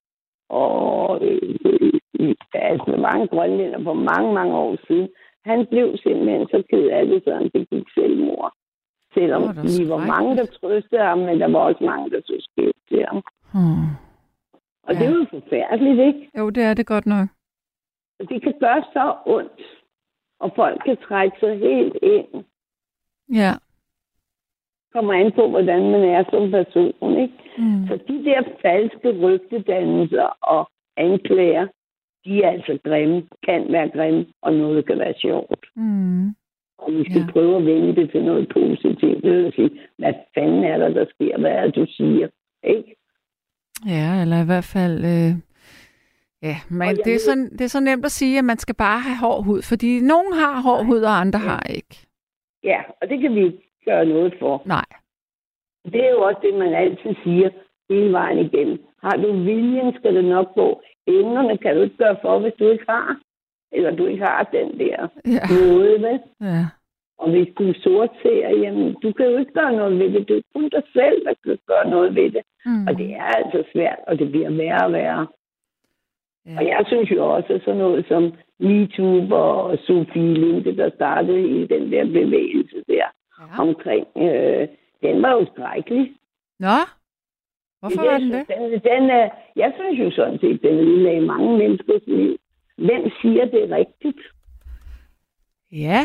[0.49, 5.09] og øh, øh, altså mange grønlænder for mange, mange år siden
[5.45, 8.53] Han blev simpelthen så ked af det, så han begik selvmord.
[9.13, 12.35] Selvom er vi var mange, der trøstede ham, men der var også mange, der så
[12.47, 13.21] skævt til ham.
[13.53, 13.89] Hmm.
[14.87, 14.99] Og Ja.
[14.99, 16.29] det er jo forfærdeligt, ikke?
[16.37, 17.27] Jo, det er det godt nok.
[18.19, 19.61] Det kan gøre så ondt,
[20.39, 22.43] og folk kan trække sig helt ind.
[23.33, 23.51] Ja.
[24.93, 27.33] Kommer an på, hvordan man er som person, ikke?
[27.57, 27.87] Mm.
[27.87, 31.67] Så de der falske rygtedannelser og anklager,
[32.25, 35.65] de er altså grimme, kan være grimme, og noget kan være sjovt.
[35.75, 36.27] Mm.
[36.77, 37.31] Og vi skal Ja.
[37.31, 39.23] prøve at vende det til noget positivt.
[39.23, 41.37] Vil sige, hvad fanden er der, der sker?
[41.37, 42.27] Hvad er det, du siger?
[42.63, 42.95] Ikke?
[43.85, 45.05] Ja, eller i hvert fald...
[45.05, 45.31] Øh...
[46.43, 48.99] Ja, men det er, så, det er så nemt at sige, at man skal bare
[48.99, 51.95] have hård hud, fordi nogen har hård hud, og andre har ikke.
[52.63, 54.61] Ja, og det kan vi ikke gøre noget for.
[54.65, 54.85] Nej.
[55.91, 57.49] Det er jo også det, man altid siger
[57.89, 58.77] hele vejen igennem.
[59.03, 60.81] Har du viljen, skal det nok gå.
[61.07, 63.19] Evnerne kan du ikke gøre for, hvis du ikke har.
[63.71, 65.39] Eller du ikke har den der Ja.
[65.51, 66.19] måde, vel?
[66.41, 66.65] ja.
[67.17, 70.27] Og hvis du sortserer, jamen, du kan jo ikke gøre noget ved det.
[70.27, 72.41] Det er kun dig selv, der kan gøre noget ved det.
[72.65, 72.87] Mm.
[72.87, 75.27] Og det er altså svært, og det bliver værre og værre.
[76.45, 76.57] Ja.
[76.57, 81.49] Og jeg synes jo også, at sådan noget som MeToo og Sofie Linde, der startede
[81.49, 83.07] i den der bevægelse der
[83.39, 83.61] Ja.
[83.61, 84.67] omkring, øh,
[85.01, 86.13] den var jo skrækkelig.
[86.59, 86.77] Nå,
[87.79, 88.47] hvorfor var den det?
[88.47, 92.37] Den, den, er, jeg synes jo sådan set, den ødelagde mange menneskers liv.
[92.77, 94.19] Hvem siger det rigtigt?
[95.71, 96.01] Ja,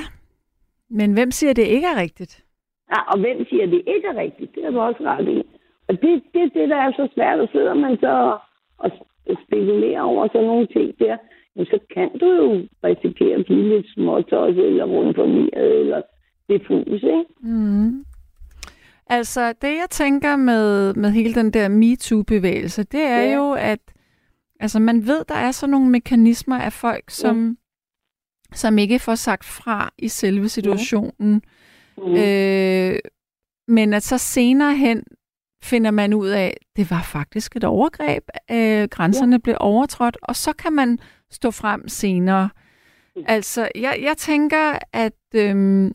[0.90, 2.44] men hvem siger, det ikke er rigtigt?
[2.90, 4.54] Ja, og hvem siger det ikke er rigtigt?
[4.54, 5.42] Det er du også ret i.
[5.88, 8.38] Og det det, er det, der er så svært, at sidder man så
[8.78, 8.90] og
[9.46, 11.16] spekulerer over sådan nogle ting der,
[11.56, 12.48] men så kan du jo
[12.84, 16.02] risikere at blive lidt småtosset eller rundt formeret eller
[16.48, 17.24] diffus, ikke?
[17.40, 18.04] Mm.
[19.06, 23.34] Altså, det jeg tænker med, med hele den der MeToo-bevægelse, det er Ja.
[23.34, 23.80] jo, at
[24.60, 27.56] altså, man ved, der er sådan nogle mekanismer af folk, som,
[28.52, 31.42] som ikke får sagt fra i selve situationen.
[31.98, 32.14] Mm.
[32.16, 32.98] Øh,
[33.68, 35.04] men at så senere hen
[35.62, 38.24] finder man ud af, det var faktisk et overgreb.
[38.50, 39.38] Øh, grænserne ja.
[39.38, 40.98] blev overtrådt, og så kan man
[41.30, 42.48] stå frem senere.
[43.16, 43.22] Mm.
[43.28, 45.92] Altså, jeg, jeg tænker, at øhm,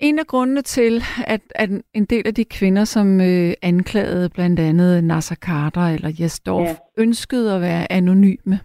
[0.00, 4.60] en af grundene til, at, at en del af de kvinder, som øh, anklagede blandt
[4.60, 6.76] andet Nasser Carter eller Jes Dorf, Ja.
[6.98, 8.60] ønskede at være anonyme,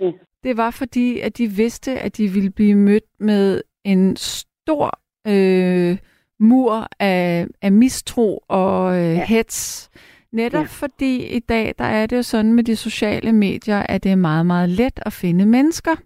[0.00, 0.10] Ja.
[0.44, 5.98] det var fordi, at de vidste, at de ville blive mødt med en stor øh,
[6.40, 9.24] mur af, af mistro og øh, ja.
[9.24, 9.90] hets.
[10.32, 10.66] Netop ja.
[10.66, 14.16] fordi i dag, der er det jo sådan med de sociale medier, at det er
[14.16, 15.96] meget, meget let at finde mennesker.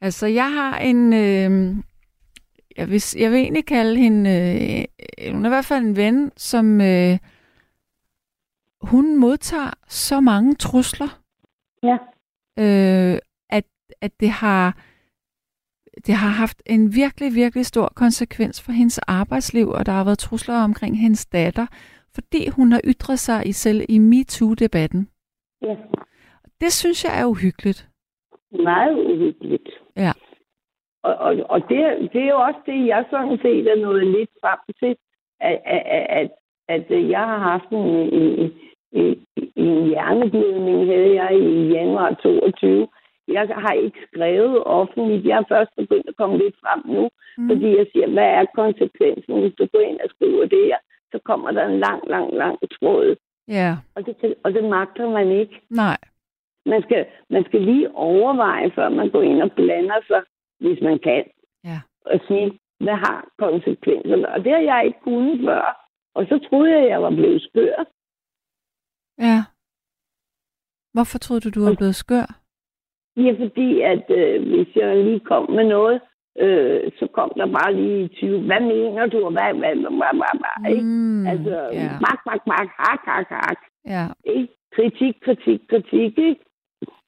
[0.00, 1.12] Altså, jeg har en...
[1.12, 1.76] Øh,
[2.76, 4.30] jeg, vil, jeg vil egentlig kalde hende...
[5.18, 6.80] Øh, hun er i hvert fald en ven, som...
[6.80, 7.18] Øh,
[8.80, 11.20] hun modtager så mange trusler,
[11.82, 11.96] Ja.
[12.58, 13.18] øh,
[13.50, 13.64] at,
[14.00, 14.76] at det har
[16.06, 20.18] det har haft en virkelig, virkelig stor konsekvens for hendes arbejdsliv, og der har været
[20.18, 21.66] trusler omkring hendes datter,
[22.14, 25.08] fordi hun har ytret sig i selv i MeToo-debatten.
[25.62, 25.76] Ja.
[26.60, 27.88] Det synes jeg er uhyggeligt.
[28.52, 29.68] Meget uhyggeligt.
[29.96, 30.12] Ja.
[31.02, 31.78] Og, og, og det,
[32.12, 34.96] det er jo også det, jeg sådan set er nået lidt frem til,
[35.40, 36.30] at, at, at,
[36.68, 37.88] at jeg har haft en,
[38.20, 38.52] en,
[38.92, 42.88] en, en hjerneblødning, havde jeg i januar 22.
[43.32, 45.26] Jeg har ikke skrevet offentligt.
[45.26, 47.48] Jeg er først begyndt at komme lidt frem nu, mm.
[47.50, 50.78] fordi jeg siger, hvad er konsekvensen, hvis du går ind og skriver det her?
[51.12, 53.16] Så kommer der en lang, lang, lang tråd.
[53.48, 55.60] Ja, Og det, kan- og det magter man ikke.
[55.70, 55.98] nej.
[56.66, 60.22] Man skal, man skal lige overveje, før man går ind og blander sig,
[60.60, 61.24] hvis man kan.
[61.64, 61.80] Ja.
[62.06, 64.28] Og sige, hvad har konsekvenserne?
[64.28, 65.86] Og det har jeg ikke kunnet før.
[66.14, 67.84] Og så troede jeg, at jeg var blevet skør.
[69.18, 69.38] Ja.
[70.92, 72.26] Hvorfor troede du, du var blevet skør?
[73.26, 76.00] Ja, fordi at øh, hvis jeg lige kom med noget,
[76.38, 78.40] øh, så kom der bare lige 20.
[78.40, 79.24] Hvad mener du?
[79.24, 80.82] Og Hvad, hvad, hvad, hvad, hvad, hvad, ikke?
[80.84, 81.90] Mm, Altså, ja.
[82.06, 83.58] mak, mak, mak, hak, hak, hak.
[83.86, 84.48] ja, Ikke?
[84.76, 86.40] Kritik, kritik, kritik, ikke?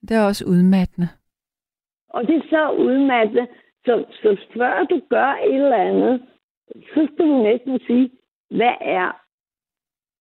[0.09, 1.09] det er også udmattende.
[2.09, 3.47] Og det er så udmattende.
[3.85, 6.23] Så, så før du gør et eller andet,
[6.95, 8.11] så skal du næsten sige,
[8.51, 9.11] hvad er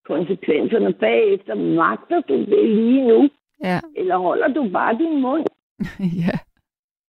[0.05, 1.55] konsekvenserne bagefter?
[1.55, 3.29] Magter du det lige nu?
[3.63, 5.45] Ja, Eller holder du bare din mund?
[6.25, 6.35] ja,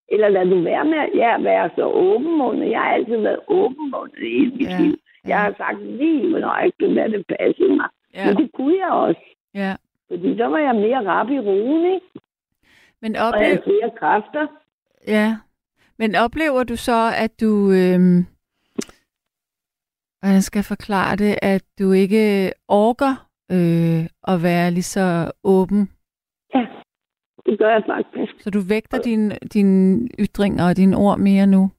[0.09, 2.71] Eller lader du være med at ja, være så åbenmundet?
[2.71, 4.95] Jeg har altid været åbenmundet i mit Ja, liv.
[5.25, 5.37] Jeg ja.
[5.39, 7.89] har sagt lige nøjagtigt, hvad det passede mig.
[8.15, 9.21] ja, Men det kunne jeg også.
[9.55, 9.77] ja.
[10.11, 12.07] Fordi så var jeg mere rap i roen, ikke?
[13.03, 14.47] Men Og jeg havde flere kræfter.
[15.07, 15.37] Ja.
[15.99, 17.71] Men oplever du så, at du...
[17.71, 18.27] Øhm,
[20.21, 21.35] hvordan skal jeg forklare det?
[21.43, 25.91] At du ikke orker øh, at være lige så åben?
[27.47, 28.33] Det gør jeg faktisk.
[28.41, 29.71] Så du vægter dine din
[30.19, 31.71] ytringer og dine ord mere nu?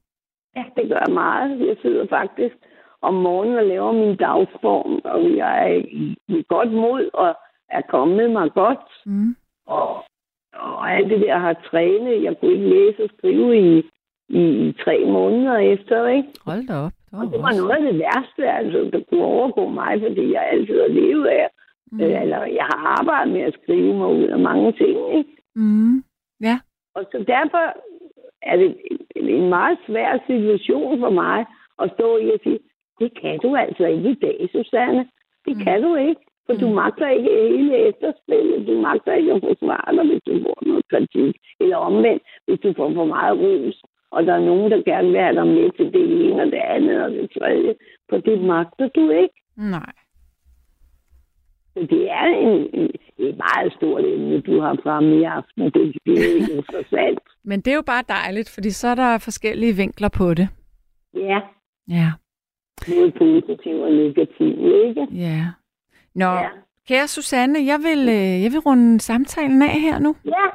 [0.56, 1.60] Ja, det gør jeg meget.
[1.68, 2.56] Jeg sidder faktisk
[3.02, 5.74] om morgenen og laver min dagsform, og jeg er
[6.04, 7.36] i, i godt mod og
[7.70, 8.86] er kommet mig godt.
[9.06, 9.36] Mm.
[9.68, 10.04] Og,
[10.54, 12.24] og alt det der jeg har trænet.
[12.24, 13.84] Jeg kunne ikke læse og skrive i,
[14.30, 16.30] i, i tre måneder efter, ikke?
[16.46, 16.92] Hold da op.
[16.92, 20.02] Det var, Og det var også- noget af det værste, altså, der kunne overgå mig,
[20.08, 21.48] fordi jeg altid har levet af.
[21.92, 22.00] Mm.
[22.00, 25.30] Eller jeg har arbejdet med at skrive mig ud af mange ting, ikke?
[25.56, 26.04] Mm.
[26.42, 26.60] Ja.
[26.96, 27.64] Og så derfor
[28.42, 28.78] er det
[29.16, 31.46] en- meget svær situation for mig
[31.82, 32.60] at stå i og sige,
[33.00, 35.10] det kan du altså ikke i dag, Susanne.
[35.46, 35.64] Det Mm.
[35.64, 36.74] kan du ikke, for du Mm.
[36.76, 38.68] magter ikke hele efterspillet.
[38.68, 41.36] Du magter ikke at forsvare dig, hvis du får noget kritik.
[41.60, 43.82] Eller omvendt, hvis du får for meget ros.
[44.12, 46.62] Og der er nogen, der gerne vil have dig med til det ene og det
[46.76, 47.76] andet og det tredje.
[48.10, 49.36] For det magter du ikke.
[49.58, 49.94] Nej.
[51.74, 55.64] Så det er en, en, et meget stort emne, du har fremme i aften.
[55.64, 57.20] Det, det er interessant.
[57.44, 60.50] Men det er jo bare dejligt, fordi så er der forskellige vinkler på det.
[61.14, 61.40] Ja,
[61.88, 62.12] Ja.
[62.88, 65.08] både positivt og negativt, ikke?
[65.12, 65.46] Ja.
[66.16, 66.42] Nå, Ja.
[66.42, 66.50] ja.
[66.88, 70.16] kære Susanne, jeg vil, øh, jeg vil runde samtalen af her nu.
[70.26, 70.46] Ja,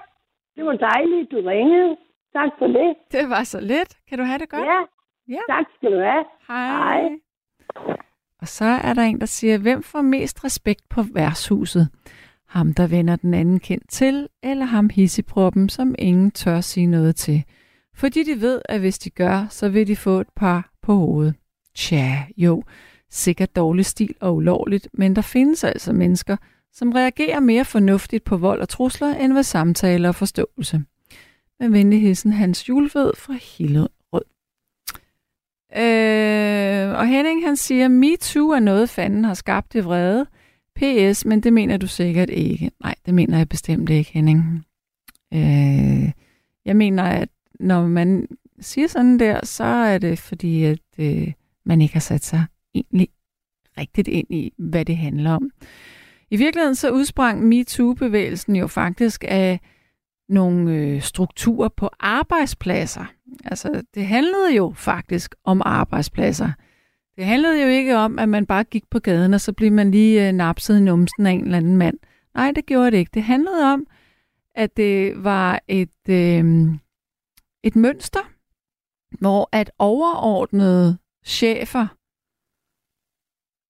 [0.57, 1.97] det var dejligt, du ringede.
[2.33, 2.95] Tak for det.
[3.13, 3.97] Det var så lidt.
[4.09, 4.63] Kan du have det godt?
[4.63, 4.81] Ja,
[5.29, 5.41] Ja.
[5.49, 6.25] tak skal du have.
[6.49, 6.67] Hej.
[7.03, 7.09] Hej.
[8.41, 11.89] Og så er der en, der siger, hvem får mest respekt på værtshuset?
[12.49, 17.17] Ham, der vender den anden kendt til, eller ham hisseproppen, som ingen tør sige noget
[17.17, 17.45] til?
[17.95, 21.35] Fordi de ved, at hvis de gør, så vil de få et par på hovedet.
[21.75, 22.63] Tja, jo,
[23.11, 26.37] sikkert dårlig stil og ulovligt, men der findes altså mennesker,
[26.73, 30.83] som reagerer mere fornuftigt på vold og trusler, end ved samtaler og forståelse.
[31.61, 34.25] Med venlig hilsen Hans Julved fra Hillerød.
[35.77, 40.27] Øh, og Henning han siger, MeToo er noget, fanden har skabt i vrede.
[40.79, 42.71] PS, men det mener du sikkert ikke.
[42.81, 44.65] Nej, det mener jeg bestemt ikke, Henning.
[45.35, 46.13] Øh,
[46.65, 47.29] jeg mener, at
[47.61, 48.29] når man
[48.61, 51.33] siger sådan der, så er det fordi, at øh,
[51.65, 52.45] man ikke har sat sig
[52.75, 53.09] egentlig
[53.79, 55.51] rigtigt ind i, hvad det handler om.
[56.31, 59.61] I virkeligheden så udsprang MeToo-bevægelsen jo faktisk af
[60.29, 63.05] nogle øh, strukturer på arbejdspladser.
[63.45, 66.53] Altså, det handlede jo faktisk om arbejdspladser.
[67.19, 69.91] Det handlede jo ikke om, at man bare gik på gaden, og så blev man
[69.91, 71.99] lige øh, napset i numsen af en eller anden mand.
[72.35, 73.11] Nej, det gjorde det ikke.
[73.15, 73.87] Det handlede om,
[74.55, 76.69] at det var et, øh,
[77.63, 78.21] et mønster,
[79.19, 81.87] hvor at overordnede chefer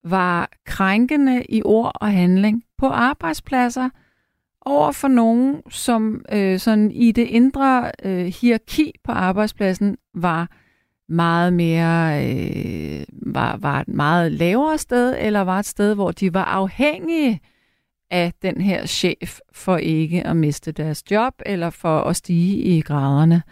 [0.09, 3.91] var krænkende i ord og handling på arbejdspladser
[4.61, 10.51] over for nogen, som øh, sådan i det indre øh, hierarki på arbejdspladsen var
[11.09, 16.35] meget mere øh, var, var et meget lavere sted, eller var et sted, hvor de
[16.35, 17.41] var afhængige
[18.11, 22.81] af den her chef for ikke at miste deres job, eller for at stige i
[22.81, 23.43] graderne.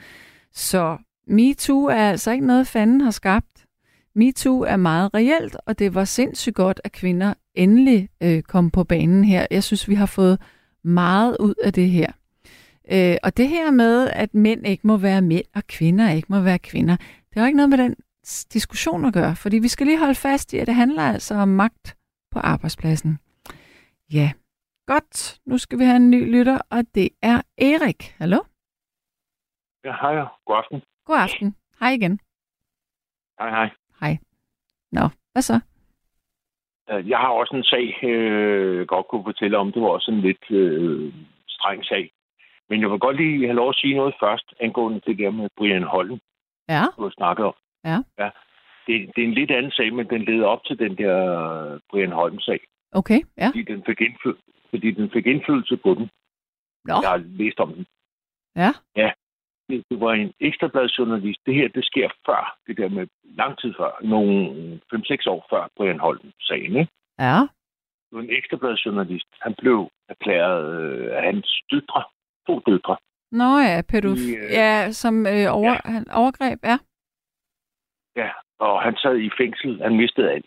[0.53, 0.97] Så
[1.27, 3.65] MeToo er altså ikke noget, fanden har skabt.
[4.15, 8.85] MeToo er meget reelt, og det var sindssygt godt, at kvinder endelig øh, kom på
[8.85, 9.47] banen her.
[9.51, 10.41] Jeg synes, vi har fået
[10.85, 12.13] meget ud af det her.
[12.93, 16.41] Øh, og det her med, at mænd ikke må være mænd, og kvinder ikke må
[16.41, 16.97] være kvinder,
[17.37, 17.95] det har ikke noget med den
[18.53, 21.49] diskussion at gøre, fordi vi skal lige holde fast i, at det handler altså om
[21.49, 21.97] magt
[22.33, 23.19] på arbejdspladsen.
[24.13, 24.29] Ja,
[24.87, 25.41] godt.
[25.47, 28.03] Nu skal vi have en ny lytter, og det er Erik.
[28.19, 28.41] Hallo?
[29.85, 30.15] Ja, hej.
[30.47, 30.83] God aften.
[31.05, 31.57] God aften.
[31.81, 32.21] Hej igen.
[33.41, 33.71] Hej, hej.
[34.01, 34.19] Hej.
[34.93, 35.61] Nå, hvad så?
[36.91, 39.73] Øh, Jeg har også en sag, øh, godt kunne fortælle om.
[39.73, 41.15] Det var også en lidt øh,
[41.49, 42.11] streng sag.
[42.69, 45.49] Men jeg vil godt lige have lov at sige noget først, angående det der med
[45.57, 46.19] Brian Holm,
[46.69, 47.55] Ja, du har snakket om.
[47.85, 47.99] Ja.
[48.19, 48.31] ja.
[48.87, 51.17] Det, det er en lidt anden sag, men den leder op til den der
[51.91, 52.61] Brian Holm-sag,
[52.93, 53.21] okay.
[53.39, 53.47] Ja.
[53.49, 56.11] fordi den fik, indfly- fordi den fik indflydelse på den.
[56.85, 57.87] Nå, Jeg har læst om den.
[58.97, 59.11] ja.
[59.69, 61.41] Det, det var en ekstrabladsjournalist.
[61.47, 65.69] Det her, det sker før, det der med lang tid før, nogle 5-6 år før
[65.77, 66.93] Brian Holm-sagen, ikke?
[67.19, 67.39] Ja.
[68.07, 69.27] Det var en ekstrabladsjournalist.
[69.41, 72.03] Han blev erklæret øh, af hans døtre,
[72.47, 72.97] to døtre.
[73.33, 74.19] Nå ja, pædof...
[74.19, 75.73] I, øh, Ja, som øh, over...
[75.73, 75.79] ja.
[75.85, 76.79] Han, overgreb, ja.
[78.17, 79.83] Ja, og han sad i fængsel.
[79.83, 80.47] Han mistede alt.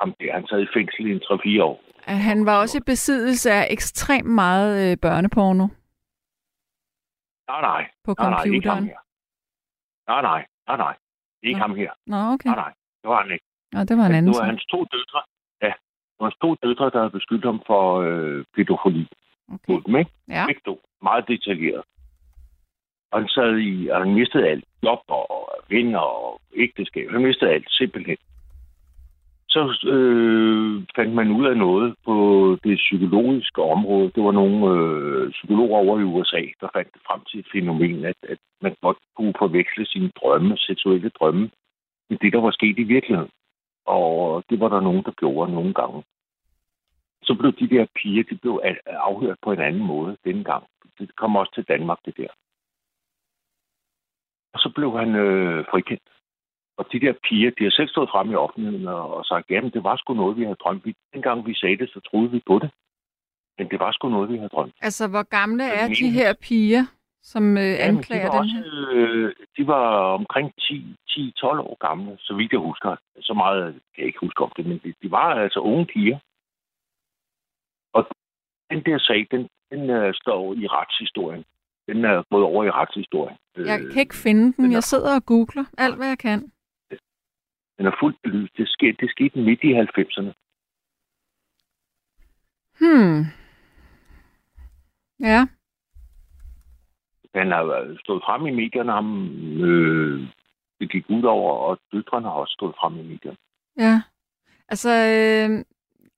[0.00, 0.32] Ham der.
[0.32, 1.80] Han sad i fængsel i en 3-4 år.
[2.04, 5.66] Han var også i besiddelse af ekstremt meget øh, børneporno
[7.48, 7.90] Nej, nej.
[8.04, 8.84] på Nej, nej, ikke ham computeren.
[8.84, 8.98] her.
[10.12, 10.46] Nej, nej.
[10.68, 10.94] Nej, nej.
[11.42, 11.62] Ikke Nå.
[11.66, 11.90] ham her.
[12.06, 12.48] Nå, okay.
[12.48, 12.72] Nej, nej.
[13.02, 13.44] Det var han ikke.
[13.72, 15.20] Nå, det var en anden det var hans to døtre.
[15.62, 15.72] Ja.
[16.10, 19.08] Det var hans to døtre, der havde beskyldt ham for øh, pædofili.
[19.54, 19.64] Okay.
[19.68, 20.10] Mod dem, ikke?
[20.28, 20.44] Ja.
[20.46, 20.74] Begge to.
[21.02, 21.84] Meget detaljeret.
[23.10, 24.64] Og han sad i, og han mistede alt.
[24.82, 27.10] Job og venner og ægteskab.
[27.10, 28.16] Han mistede alt, simpelthen.
[29.48, 32.14] så øh, fandt man ud af noget på
[32.64, 34.10] det psykologiske område.
[34.14, 38.16] Det var nogle øh, psykologer over i USA, der fandt frem til et fænomen, at,
[38.22, 41.50] at man godt kunne forveksle sine drømme, seksuelle drømme,
[42.10, 43.30] med det, der var sket i virkeligheden.
[43.86, 46.02] Og det var der nogen, der gjorde nogle gange.
[47.22, 50.64] Så blev de der piger, de blev afhørt på en anden måde denne gang.
[50.98, 52.32] Det kom også til Danmark, det der.
[54.54, 56.02] Og så blev han øh, frikendt.
[56.78, 59.70] Og de der piger, de har selv stået frem i offentligheden og, og sagt, jamen
[59.70, 60.84] det var sgu noget, vi havde drømt.
[60.84, 62.70] Vi, dengang vi sagde det, så troede vi på det.
[63.58, 64.74] Men det var sgu noget, vi havde drømt.
[64.80, 66.84] Altså, hvor gamle er de her piger,
[67.22, 68.88] som øh, Jamen, de anklager var, den også, her?
[68.92, 69.86] øh, de var
[70.18, 72.96] omkring 10 10-12 år gamle, så vidt jeg husker.
[73.20, 76.18] Så meget kan jeg ikke huske om det, men de, de var altså unge piger.
[77.92, 78.02] Og
[78.70, 81.44] den der sag, den, den uh, står i retshistorien.
[81.90, 83.36] Den er gået over i retshistorien.
[83.56, 84.52] Jeg Øh, kan ikke finde den.
[84.52, 86.52] den er- Jeg sidder og googler alt, hvad jeg kan.
[87.78, 88.56] Den er fuldt belyst.
[88.56, 90.32] Det skete, det skete midt i 90'erne.
[92.80, 93.24] Hmm.
[95.20, 95.46] Ja.
[97.34, 99.08] Han har stået frem i medierne, ham
[99.64, 100.28] øh,
[100.80, 103.36] det gik ud over, og døtrene har også stået frem i medierne.
[103.78, 104.02] Ja.
[104.68, 105.64] Altså, øh,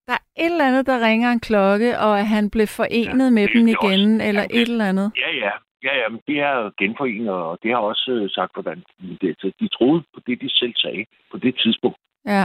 [0.07, 3.31] der er et eller andet, der ringer en klokke, og at han blev forenet Ja,
[3.31, 5.13] med det- dem det er også- igen, eller ja, det- et eller andet.
[5.17, 5.51] Ja, ja.
[5.85, 8.85] Ja, ja, men det er genforenet, og det har også øh, sagt, hvordan
[9.21, 11.99] det, så de troede på det, de selv sagde på det tidspunkt.
[12.27, 12.45] Ja.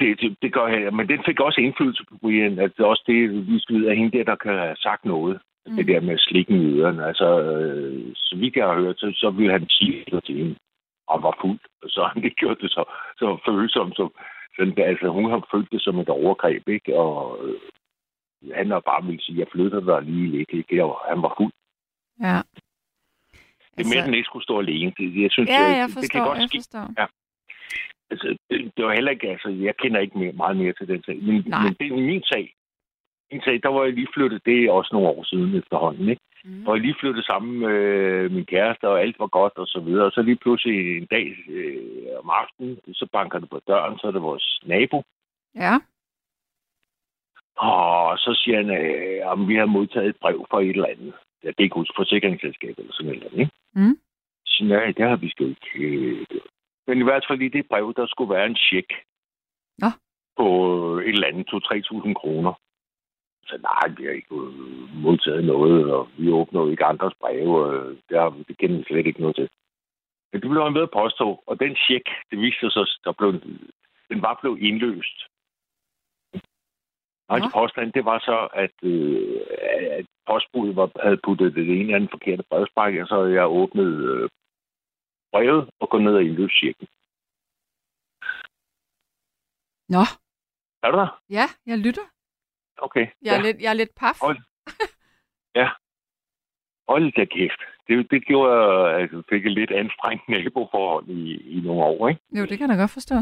[0.00, 3.02] Det, det, det gør jeg, men den fik også indflydelse på Brian, at det også
[3.06, 5.40] det, vi skal vide, at hende der, der kan have sagt noget.
[5.66, 5.76] Mm.
[5.76, 7.06] Det der med slikken i ørerne.
[7.06, 10.54] Altså, øh, så vidt jeg har hørt, så, så ville han sige det til hende,
[11.08, 11.58] og var fuld.
[11.86, 12.84] Så han ikke gjort det så,
[13.18, 13.96] så følsomt.
[13.96, 14.12] Som,
[14.56, 16.96] sådan, altså, hun har følt det som et overgreb, ikke?
[16.98, 17.60] Og øh,
[18.54, 20.84] han har bare ville sige, jeg flytter dig lige lidt, ikke?
[20.84, 21.52] Og han var fuld.
[22.20, 22.38] Ja.
[23.74, 24.92] Det er mere, at den ikke skulle stå alene.
[24.98, 26.58] Det, jeg synes, Ja, øh, jeg det kan forstår, godt jeg ske.
[26.58, 26.86] forstår.
[28.10, 31.02] Altså, det, det var heller ikke, altså, jeg kender ikke mere, meget mere til den
[31.02, 31.16] sag.
[31.22, 31.62] Men, Nej.
[31.62, 32.54] men det er min sag.
[33.32, 36.22] Min sag, der var jeg lige flyttet, det er også nogle år siden efterhånden, ikke?
[36.44, 36.66] Mm.
[36.66, 40.06] Og jeg lige flyttet sammen med min kæreste, og alt var godt og så videre.
[40.06, 44.06] Og så lige pludselig en dag øh, om aftenen, så banker det på døren, så
[44.06, 45.02] er det vores nabo.
[45.54, 45.74] Ja.
[47.56, 51.14] Og så siger han, øh, om vi har modtaget et brev fra et eller andet.
[51.42, 53.50] Jeg kan ikke huske forsikringsselskab eller sådan noget, ikke?
[53.74, 53.98] Mm.
[54.46, 55.78] Så nej, det har vi sgu ikke.
[55.78, 56.26] øh,
[56.86, 58.92] Men i hvert fald i det brev, der skulle være en check.
[59.78, 59.86] Nå.
[60.36, 60.46] På
[60.98, 62.52] et eller andet 2-3.000 kroner.
[63.46, 64.34] Så nej, vi har ikke
[65.04, 68.84] modtaget noget, og vi åbner jo ikke andres breve, og det, har, det kender vi
[68.84, 69.48] slet ikke noget til.
[70.32, 73.32] Men det blev han ved at påstå, og den check, det viste sig, der blev,
[74.10, 75.18] den var blevet indløst.
[77.28, 77.60] Og hans Nå.
[77.60, 79.40] påstand, det var så, at, øh,
[79.98, 83.92] at postbuddet var, havde puttet det ene eller andet forkerte brevsprække, og så jeg åbnet
[84.10, 84.30] øh,
[85.32, 86.88] brevet og gået ned og indløst checken.
[89.88, 90.02] Nå.
[90.82, 91.20] Er du der?
[91.30, 92.06] Ja, jeg lytter.
[92.80, 93.06] Okay.
[93.22, 93.42] Jeg er, ja.
[93.42, 94.20] lidt, jeg er lidt paf.
[94.20, 94.38] Hold.
[96.92, 97.60] Hold da kæft.
[97.88, 98.54] Det, det gjorde,
[98.94, 101.22] at jeg fik et lidt anstrengt naboforhold i,
[101.56, 102.20] i nogle år, ikke?
[102.38, 103.14] Jo, det kan jeg da godt forstå.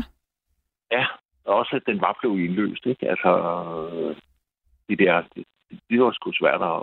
[0.90, 1.06] Ja,
[1.44, 3.10] og også at den var blevet indløst, ikke?
[3.10, 3.30] Altså,
[4.88, 5.46] det der, det,
[5.90, 6.80] det var sgu svært at,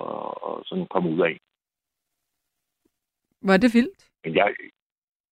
[0.47, 1.39] at sådan komme ud af.
[3.41, 4.09] Var det vildt?
[4.23, 4.55] Men jeg...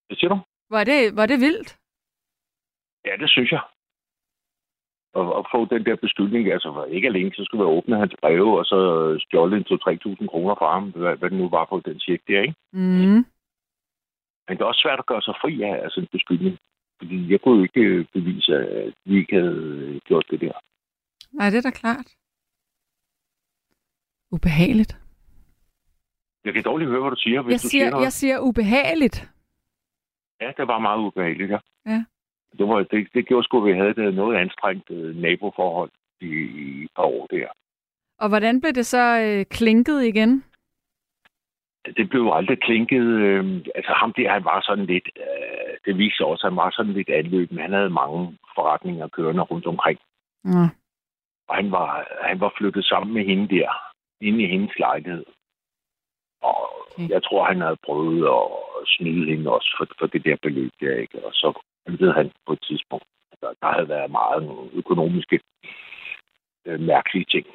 [0.08, 0.40] Hvad siger du?
[0.70, 1.80] Var det, var det vildt?
[3.06, 3.62] Ja, det synes jeg.
[5.14, 8.60] Og, og få den der beskyldning, altså ikke alene, så skulle vi åbne hans breve,
[8.60, 8.80] og så
[9.28, 12.42] stjåle en 2-3.000 kroner fra ham, hvad, hvad det nu var på den check der,
[12.42, 12.56] ikke?
[12.74, 13.26] Mm.
[14.48, 16.58] Men det er også svært at gøre sig fri af altså en beskyldning.
[16.98, 20.52] Fordi jeg kunne jo ikke øh, bevise, at vi ikke havde gjort det der.
[21.32, 22.08] Nej, det er da klart.
[24.32, 24.98] Ubehageligt.
[26.46, 28.04] Jeg kan dårligt høre, hvad du siger, hvis Jeg du siger, siger noget.
[28.04, 29.30] jeg siger ubehageligt.
[30.42, 31.60] Ja, det var meget ubehageligt, ja.
[31.86, 32.06] Ja.
[32.58, 36.34] Det, var, det, det gjorde sgu, at vi havde det noget anstrengt øh, naboforhold i,
[36.66, 37.48] i et par år der.
[38.20, 40.44] Og hvordan blev det så øh, klinket igen?
[41.98, 43.04] Det blev jo aldrig klinket.
[43.04, 46.70] Øh, altså ham der, han var sådan lidt, øh, det viste også, at han var
[46.72, 50.00] sådan lidt anløb, men han havde mange forretninger kørende rundt omkring.
[50.46, 50.66] Ja.
[51.48, 53.70] Og han var, han var flyttet sammen med hende der,
[54.22, 55.26] inde i hendes lejlighed.
[56.42, 57.10] Og Okay.
[57.10, 58.48] jeg tror, han havde prøvet at
[58.88, 61.26] snyde hende også for, for det der beløb der, ikke?
[61.26, 63.06] Og så ved han på et tidspunkt,
[63.42, 65.40] der, havde været meget økonomiske
[66.66, 67.46] øh, mærkelige ting,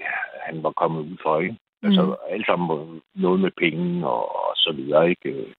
[0.42, 1.56] han var kommet ud for, ikke?
[1.82, 1.86] Mm.
[1.88, 5.55] Altså, alt sammen noget med penge og, og så videre, ikke?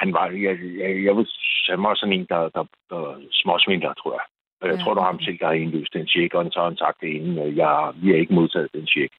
[0.00, 1.26] Han var, jeg, jeg, jeg ved,
[1.68, 4.24] han var sådan en, der, der, der småsvindler, tror jeg.
[4.60, 6.58] Og jeg Ja, tror, det var ham selv, der har indløst den check, og så
[6.58, 9.12] har han sagt til hende, at jeg, vi har ikke modtaget den check.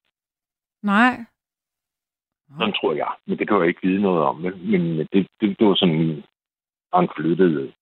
[0.82, 1.14] Nej.
[2.58, 3.12] Sådan tror jeg.
[3.26, 4.42] Men det kan jeg ikke vide noget om.
[4.42, 4.56] vel?
[4.56, 6.24] Men det, det, det var sådan,
[6.94, 7.72] han flyttede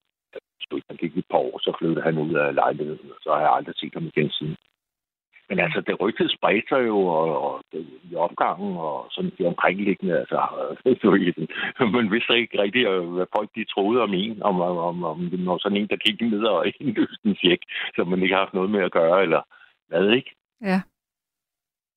[0.61, 3.41] Ikke, Han gik et par år, så flyttede han ud af lejligheden, og så har
[3.41, 4.57] jeg aldrig set ham igen siden.
[5.49, 9.47] Men altså, det rygtet spredte sig jo og, og, det, i opgangen og sådan de
[9.47, 10.19] omkringliggende.
[10.19, 10.39] Altså,
[11.97, 15.47] man vidste ikke rigtigt, hvad folk de troede om en, om, om, om, om det
[15.47, 17.63] var sådan en, der kiggede ned og indløste en fjek,
[17.97, 19.43] som man ikke har haft noget med at gøre, eller
[19.89, 20.35] hvad, ikke?
[20.61, 20.81] Ja.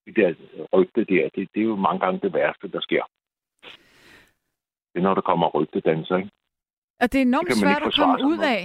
[0.05, 0.33] Det der
[0.73, 3.03] rygte der, det, det er jo mange gange det værste, der sker.
[4.93, 6.29] Det er, når der kommer rygtedanser, ikke?
[7.01, 8.61] Og det er enormt Det svært at komme ud af.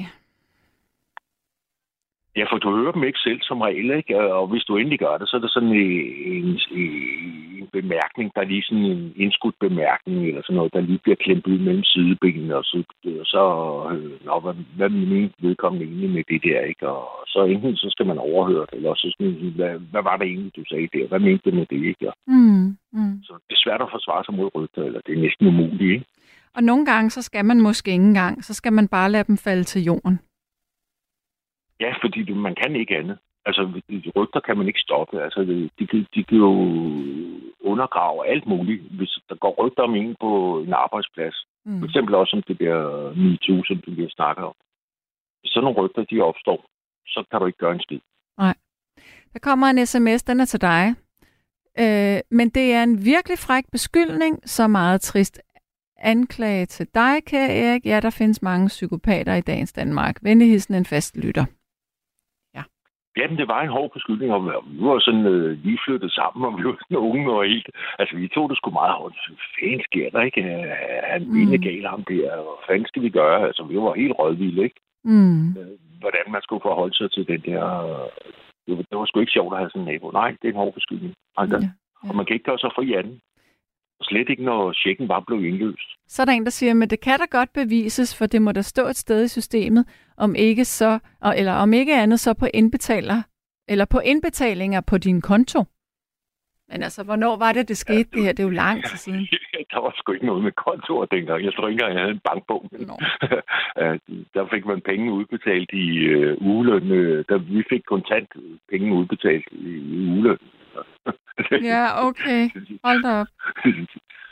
[2.36, 4.32] Ja, for du hører dem ikke selv som regel, ikke?
[4.32, 6.84] Og hvis du endelig gør det, så er det sådan en, en,
[7.60, 11.16] en bemærkning, der er lige sådan en indskudt bemærkning, eller sådan noget, der lige bliver
[11.24, 12.82] klemt ud mellem sidebenene, og så,
[13.20, 13.42] og så
[13.92, 16.88] øh, nå, hvad, hvad mener vedkommende egentlig med det der, ikke?
[16.88, 20.26] Og så enten så skal man overhøre det, eller så sådan, hvad, hvad var det
[20.26, 21.06] egentlig, du sagde der?
[21.08, 22.08] Hvad mente du med det, ikke?
[22.08, 23.14] Og, Mm, mm.
[23.26, 26.04] så det er svært at forsvare sig mod rygter, eller det er næsten umuligt, ikke?
[26.56, 28.44] Og nogle gange, så skal man måske ikke engang.
[28.44, 30.18] Så skal man bare lade dem falde til jorden.
[31.80, 33.18] Ja, fordi du, man kan ikke andet.
[33.46, 33.80] Altså,
[34.16, 35.22] rygter kan man ikke stoppe.
[35.22, 36.52] Altså, de, de, de kan jo
[37.60, 38.82] undergrave alt muligt.
[38.90, 41.78] Hvis der går rygter om en på en arbejdsplads, Mm.
[41.78, 42.78] for eksempel også om det der
[43.22, 44.54] MeToo, som du lige snakker om.
[45.40, 46.66] Hvis sådan nogle rygter, de opstår,
[47.06, 48.00] så kan du ikke gøre en skid.
[49.32, 50.94] Der kommer en sms, den er til dig.
[51.78, 55.40] Øh, men det er en virkelig fræk beskyldning, så meget trist
[55.98, 57.86] anklage til dig, kære Erik.
[57.86, 60.16] Ja, der findes mange psykopater i dagens Danmark.
[60.22, 61.44] Venligheden en fast lytter.
[63.16, 66.58] Jamen, det var en hård beskyldning, og vi var sådan øh, lige flyttet sammen, og
[66.58, 67.68] vi var sådan unge og helt...
[67.98, 69.14] Altså, vi tog det sgu meget hårdt.
[69.60, 70.42] Fanden sker der, ikke?
[70.42, 70.72] Øh,
[71.12, 71.62] Han Mm.
[71.66, 73.46] gal ham der, og hvad fanden skal vi gøre?
[73.46, 74.80] Altså, vi var helt rødvilde, ikke?
[75.04, 75.48] Mm.
[75.58, 77.62] øh, hvordan man skulle forholde sig til den der...
[77.90, 78.08] øh,
[78.66, 80.10] Det var, det var sgu ikke sjovt at have sådan en nabo.
[80.10, 81.14] Nej, det er en hård beskyldning.
[81.36, 81.68] Altså, Ja, ja,
[82.04, 82.08] ja.
[82.08, 83.14] Og man kan ikke gøre sig fri af den.
[84.02, 85.90] Slet ikke, når checken bare blev indløst.
[86.06, 88.52] Så er der en, der siger, men det kan da godt bevises, for det må
[88.52, 89.84] der stå et sted i systemet,
[90.16, 90.98] om ikke så,
[91.36, 93.22] eller om ikke andet så på indbetaler,
[93.68, 95.64] eller på indbetalinger på din konto.
[96.68, 98.32] Men altså, hvornår var det, det skete det her?
[98.32, 99.28] Det er jo lang tid siden.
[99.72, 101.44] der var sgu ikke noget med kontorer dengang.
[101.44, 102.70] Jeg tror ikke engang, jeg havde en bankbog.
[104.34, 106.90] Der fik man penge udbetalt i øh, ugeløn.
[106.90, 108.28] Øh, der, vi fik kontant
[108.70, 110.38] penge udbetalt i, i ugeløn.
[111.72, 112.50] Ja, okay.
[112.84, 113.26] Hold da op.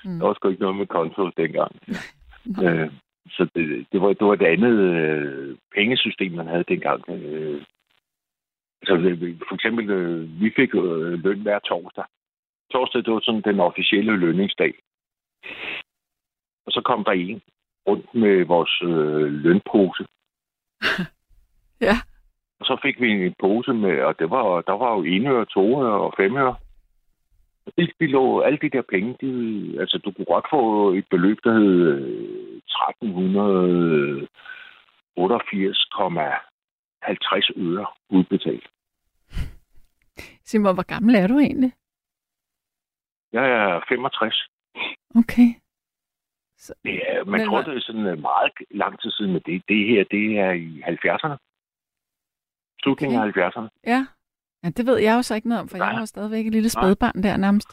[0.05, 0.19] Mm.
[0.19, 1.73] Der var sgu ikke noget med konto dengang.
[2.65, 2.91] Øh,
[3.31, 7.03] så det, det, var, det var et andet øh, pengesystem, man havde dengang.
[7.09, 7.63] Øh,
[8.83, 12.05] altså, det- for eksempel, øh, vi fik øh, løn hver torsdag.
[12.73, 14.75] Torsdag, det var sådan den officielle lønningsdag.
[16.67, 17.43] Og så kom der en
[17.89, 20.07] rundt med vores øh, lønpose.
[21.89, 21.97] Ja.
[22.61, 25.75] Og så fik vi en pose med, og det var, der var jo ene to
[25.75, 26.37] og fem
[28.01, 29.31] de lå, alle de der penge, de,
[29.81, 32.61] altså du kunne godt få et beløb, der hed øh,
[35.13, 38.69] 1388,50 øre udbetalt.
[40.45, 41.73] Simon, hvor gammel er du egentlig?
[43.33, 44.49] Jeg er 65.
[45.17, 45.49] Okay.
[46.57, 49.43] Så, Det er, man Men tror, det er sådan øh, meget lang tid siden, men
[49.47, 51.37] det, det her, det er i 70'erne.
[52.83, 53.41] Slutningen Okay.
[53.41, 53.69] af 70'erne.
[53.87, 54.07] ja.
[54.63, 55.93] Ja, det ved jeg jo så ikke noget om, for jeg Nej.
[55.93, 57.69] var jo stadigvæk et lille spædbarn der nærmest.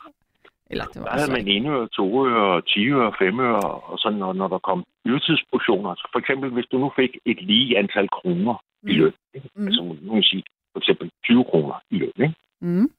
[0.72, 3.62] Eller det Der var havde så man ene øre, to øre, 10 øre, 5 øre,
[3.92, 5.96] og sådan, når, når der kom ydelsespositioner.
[5.96, 9.50] Så for eksempel, hvis du nu fik et lige antal kroner i løn, ikke?
[9.56, 9.66] Mm.
[9.66, 12.36] altså nu kan sige for eksempel 20 kroner i løn, ikke?
[12.62, 12.90] Mm.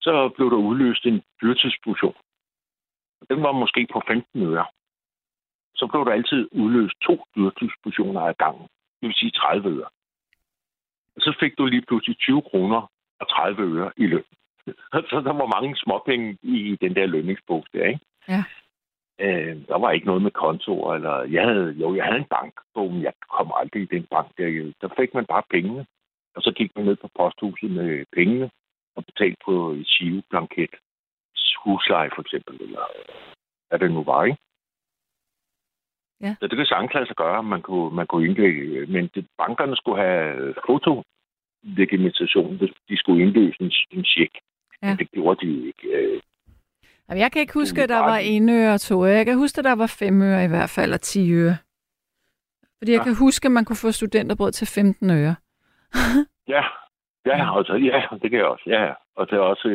[0.00, 2.14] så blev der udløst en dyrtidsposition.
[3.30, 4.66] Den var måske på 15 øre.
[5.74, 8.66] Så blev der altid udløst to dyrtidspositioner ad gangen.
[9.00, 9.88] Det vil sige 30 øre.
[11.18, 12.90] Så fik du lige pludselig 20 kroner
[13.20, 14.24] og 30 øre i løn.
[15.10, 18.00] Så der var mange småpenge i den der lønningsbog der, ikke?
[18.28, 18.44] Ja.
[19.20, 22.92] Øh, der var ikke noget med kontor, eller jeg havde, jo, jeg havde en bankbog,
[22.92, 24.72] men jeg kom aldrig i den bank der.
[24.80, 25.86] Der fik man bare pengene,
[26.36, 28.50] og så gik man ned på posthuset med pengene,
[28.96, 30.74] og betalt på et SIU-blanket.
[31.64, 32.84] Husleje for eksempel, eller
[33.68, 34.38] hvad det nu var, ikke?
[36.20, 36.34] Ja.
[36.40, 40.02] Så det kan sagtens sig gøre, man kunne, man kunne indlægge, men det, bankerne skulle
[40.02, 44.32] have fotolegitimation, hvis de skulle indløse en, en check.
[44.82, 44.88] Ja.
[44.88, 45.88] Men det gjorde de ikke.
[45.88, 46.20] Øh,
[47.08, 49.10] Jamen, jeg kan ikke huske, at der var en øre og to øre.
[49.12, 51.56] Jeg kan huske, at der var fem øre i hvert fald, og 10 øre.
[52.78, 53.04] Fordi jeg Ja.
[53.04, 55.34] kan huske, at man kunne få studenterbrød til 15 øre.
[56.54, 56.64] Ja,
[57.26, 58.64] ja, altså, ja, det kan jeg også.
[58.66, 59.68] Ja, og det er også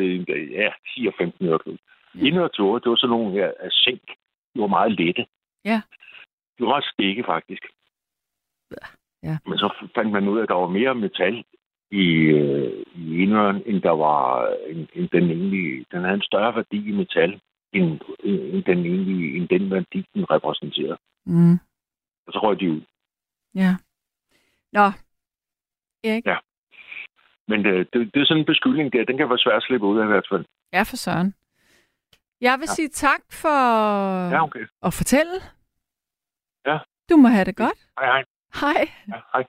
[0.60, 1.58] ja, 10 og 15 øre.
[1.66, 2.26] Ja.
[2.26, 2.42] Ja.
[2.42, 4.02] og to, det var sådan nogle her af zink.
[4.54, 5.26] De var meget lette.
[5.64, 5.80] Ja.
[6.58, 7.62] De var meget stikke, faktisk.
[9.22, 9.38] Ja.
[9.46, 11.44] Men så fandt man ud af, at der var mere metal
[11.90, 12.04] i,
[12.38, 15.86] øh, i enøren, end der var end, end den egentlig.
[15.92, 17.40] Den havde en større værdi i metal,
[17.72, 20.98] end, end, den egentlig, end den værdi, den repræsenterede.
[21.26, 21.52] Mm.
[22.26, 22.80] Og så røg de ud.
[23.54, 23.76] Ja.
[24.72, 24.86] Nå,
[26.04, 26.26] Erik.
[26.26, 26.36] Ja.
[27.48, 29.86] Men øh, det, det er sådan en beskyldning der, den kan være svær at slippe
[29.86, 30.44] ud af i hvert fald.
[30.72, 31.34] Ja, for søren.
[32.40, 32.74] Jeg vil ja.
[32.74, 33.58] sige tak for
[34.34, 34.66] Ja, okay.
[34.82, 35.32] at fortælle.
[37.10, 37.78] Du må have det godt.
[38.00, 38.24] Hej, hej.
[38.60, 38.88] Hej.
[39.08, 39.44] Ja, hej.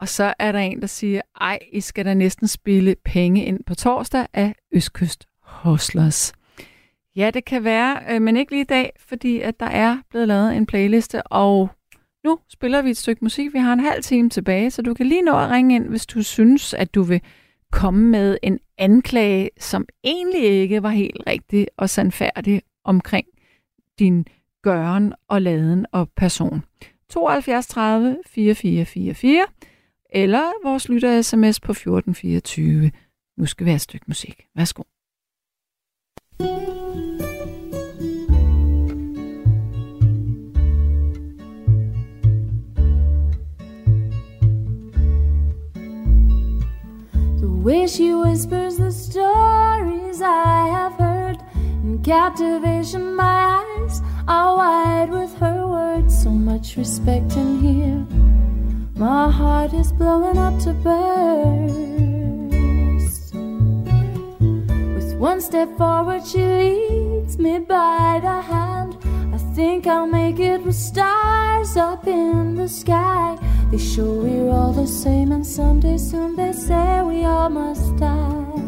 [0.00, 3.64] Og så er der en, der siger, ej, I skal da næsten spille penge ind
[3.64, 6.32] på torsdag af Østkyst Hustlers.
[7.16, 10.28] Ja, det kan være, øh, men ikke lige i dag, fordi at der er blevet
[10.28, 11.70] lavet en playliste, og
[12.24, 13.52] nu spiller vi et stykke musik.
[13.52, 16.06] Vi har en halv time tilbage, så du kan lige nå at ringe ind, hvis
[16.06, 17.20] du synes, at du vil
[17.72, 23.26] komme med en anklage, som egentlig ikke var helt rigtig og sandfærdig omkring
[23.98, 24.26] din
[24.64, 26.64] gøren og laden og person.
[27.08, 29.46] 72 30 4444
[30.10, 32.90] eller vores lytter sms på 1424.
[33.38, 34.46] Nu skal vi have et stykke musik.
[34.56, 34.82] Værsgo.
[47.38, 51.13] The way she whispers the stories I have heard.
[52.04, 56.22] Captivation, my eyes are wide with her words.
[56.22, 58.06] So much respect in here.
[58.94, 61.74] My heart is blowing up to burst.
[64.94, 68.98] With one step forward, she leads me by the hand.
[69.32, 73.38] I think I'll make it with stars up in the sky.
[73.70, 78.63] They show we're all the same, and someday soon they say we all must die.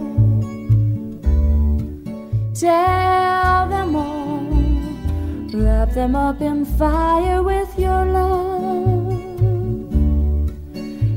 [2.58, 4.48] Tell them all,
[5.52, 9.12] wrap them up in fire with your love.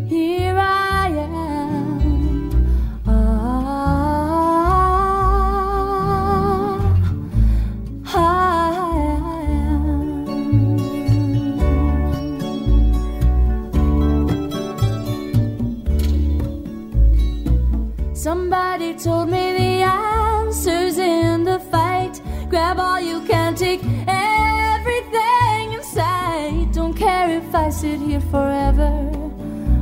[0.10, 2.50] Here I am.
[3.08, 3.64] Ah,
[8.04, 8.18] I
[18.10, 18.14] am.
[18.14, 19.69] Somebody told me the
[22.50, 26.70] Grab all you can, take everything in sight.
[26.74, 28.90] Don't care if I sit here forever,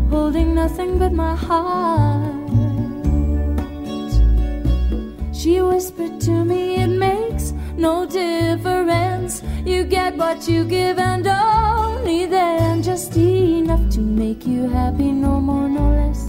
[0.09, 2.35] holding nothing but my heart.
[5.33, 9.41] She whispered to me, it makes no difference.
[9.65, 15.39] You get what you give, and only then just enough to make you happy, no
[15.39, 16.25] more, no less.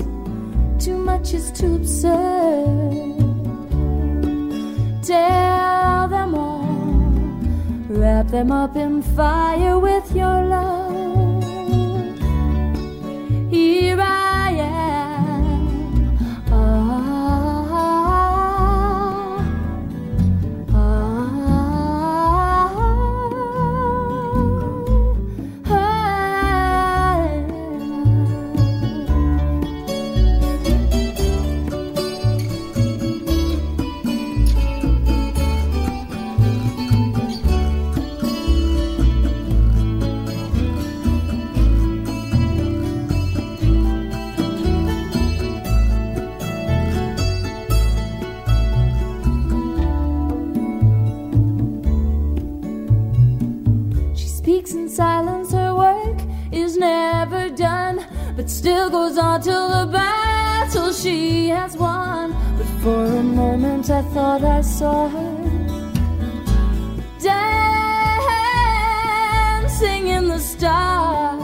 [0.85, 3.38] Too much is too absurd.
[5.09, 6.67] Tell them all,
[7.89, 11.43] wrap them up in fire with your love.
[13.51, 14.38] Here I
[58.69, 62.35] still goes on till the battle she has won.
[62.59, 65.37] But for a moment I thought I saw her
[67.19, 67.79] dancing
[70.09, 71.38] in the stars.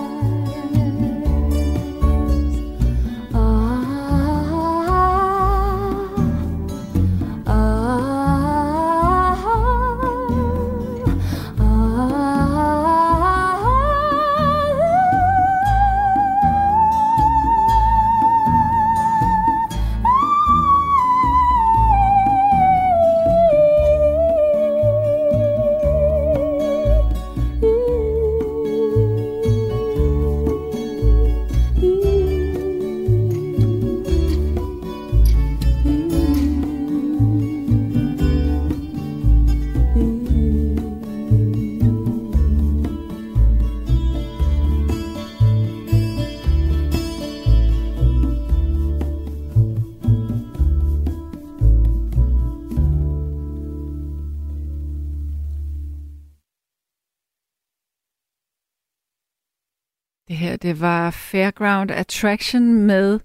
[60.74, 63.20] Det var Fairground Attraction med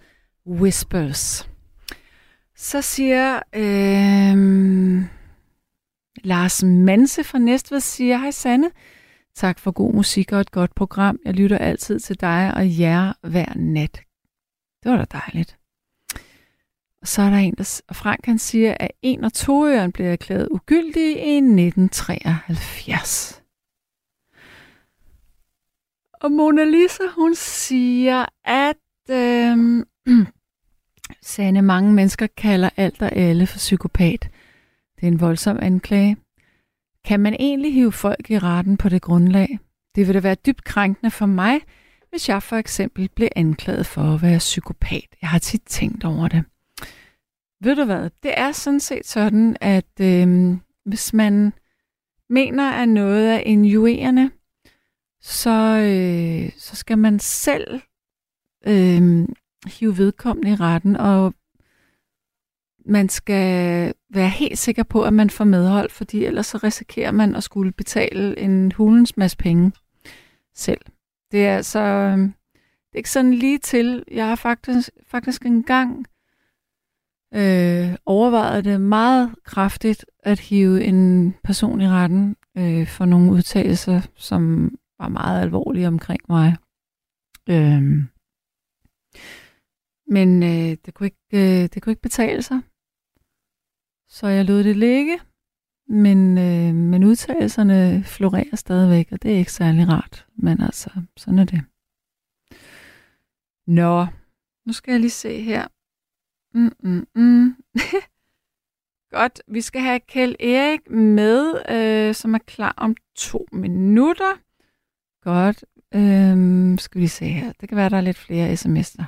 [0.47, 1.49] Whispers.
[2.55, 4.37] Så siger øh,
[6.23, 8.71] Lars Manse fra Næstved, siger, hej Sanne,
[9.35, 11.19] Tak for god musik og et godt program.
[11.25, 14.01] Jeg lytter altid til dig og jer hver nat.
[14.83, 15.57] Det var da dejligt.
[17.01, 20.07] Og så er der en, der, og Frank han siger, at en og toøren blev
[20.07, 23.38] erklæret ugyldig i 1973.
[26.21, 28.75] Og Mona Lisa, hun siger, at
[29.09, 29.83] øh,
[31.21, 34.29] Sande mange mennesker kalder alt og alle for psykopat.
[34.95, 36.17] Det er en voldsom anklage.
[37.05, 39.59] Kan man egentlig hive folk i retten på det grundlag?
[39.95, 41.61] Det vil da være dybt krænkende for mig,
[42.09, 45.07] hvis jeg for eksempel blev anklaget for at være psykopat.
[45.21, 46.43] Jeg har tit tænkt over det.
[47.61, 48.09] Ved du hvad?
[48.23, 51.53] Det er sådan set sådan, at øh, hvis man
[52.29, 54.31] mener, at noget er injurerende,
[55.21, 57.81] så, øh, så skal man selv
[58.67, 59.27] øh,
[59.67, 61.33] hive vedkommende i retten, og
[62.85, 67.35] man skal være helt sikker på, at man får medhold, fordi ellers så risikerer man
[67.35, 69.71] at skulle betale en hulens masse penge
[70.55, 70.81] selv.
[71.31, 72.29] Det er altså øh,
[72.89, 74.03] det er ikke sådan lige til.
[74.11, 76.05] Jeg har faktisk, faktisk engang
[77.33, 84.01] øh, overvejet det meget kraftigt at hive en person i retten øh, for nogle udtalelser,
[84.15, 86.57] som var meget alvorlige omkring mig.
[87.49, 88.07] Øhm,
[90.07, 92.61] men øh, det, kunne ikke, øh, det kunne ikke betale sig.
[94.09, 95.19] Så jeg lod det ligge.
[95.87, 100.27] Men, øh, men udtalelserne florerer stadigvæk, og det er ikke særlig rart.
[100.35, 101.61] Men altså, sådan er det.
[103.67, 104.05] Nå,
[104.65, 105.67] nu skal jeg lige se her.
[106.53, 107.55] Mm, mm, mm.
[109.17, 114.37] Godt, vi skal have Kjell Erik med, øh, som er klar om to minutter.
[115.23, 115.65] Godt,
[115.95, 117.51] øhm, skal vi se her.
[117.61, 119.03] Det kan være, der er lidt flere sms'er.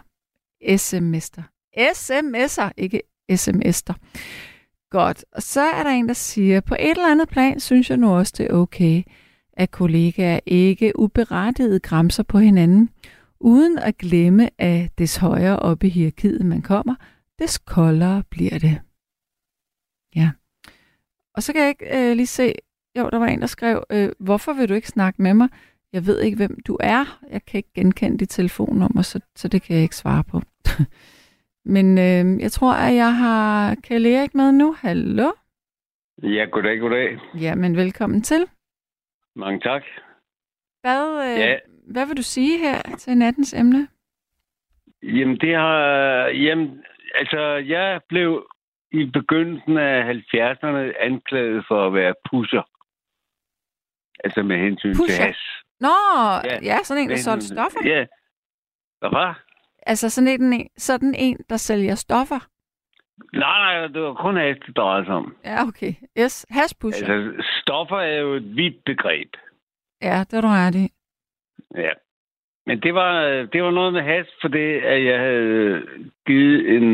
[0.63, 1.43] SMS'er.
[1.77, 3.01] SMS'er, ikke
[3.31, 3.93] sms'er.
[4.89, 7.97] Godt, og så er der en, der siger, på et eller andet plan synes jeg
[7.97, 9.03] nu også, det er okay,
[9.53, 12.89] at kollegaer ikke uberettiget græmser på hinanden,
[13.39, 16.95] uden at glemme, at des højere oppe i hierarkiet man kommer,
[17.39, 18.81] des koldere bliver det.
[20.15, 20.31] Ja.
[21.35, 22.53] Og så kan jeg ikke øh, lige se,
[22.97, 25.49] jo, der var en, der skrev, øh, hvorfor vil du ikke snakke med mig?
[25.93, 27.19] Jeg ved ikke, hvem du er.
[27.31, 30.41] Jeg kan ikke genkende dit telefonnummer, så, så det kan jeg ikke svare på.
[31.75, 34.73] Men øh, jeg tror, at jeg har Kjell Erik med nu.
[34.79, 35.31] Hallo?
[36.23, 37.17] Ja, goddag, goddag.
[37.41, 38.45] Jamen, velkommen til.
[39.35, 39.83] Mange tak.
[40.81, 41.57] Hvad, øh, Ja.
[41.87, 43.87] hvad vil du sige her til nattens emne?
[45.03, 45.83] Jamen, det har...
[46.27, 46.83] Jamen,
[47.15, 47.41] altså,
[47.75, 48.47] jeg blev
[48.91, 52.63] i begyndelsen af 70'erne anklaget for at være pusher.
[54.23, 55.15] Altså med hensyn Pusher?
[55.15, 55.37] til has.
[55.81, 55.95] Nå,
[56.43, 57.79] ja, Ja, sådan en, der solgte stoffer.
[57.85, 58.05] Ja.
[58.99, 59.43] Hvad var?
[59.85, 62.39] Altså sådan en, sådan en, der sælger stoffer.
[63.33, 65.35] Nej, nej, det var kun has, det drejede sig om.
[65.45, 65.93] Ja, okay.
[66.19, 67.07] Yes, hashpusher.
[67.13, 67.43] Altså...
[67.61, 69.29] Stoffer er jo et vidt begreb.
[70.01, 70.87] Ja, det er du ret i.
[71.75, 71.91] Ja.
[72.65, 73.21] Men det var,
[73.53, 75.81] det var noget med has, for det, at jeg havde
[76.27, 76.87] givet en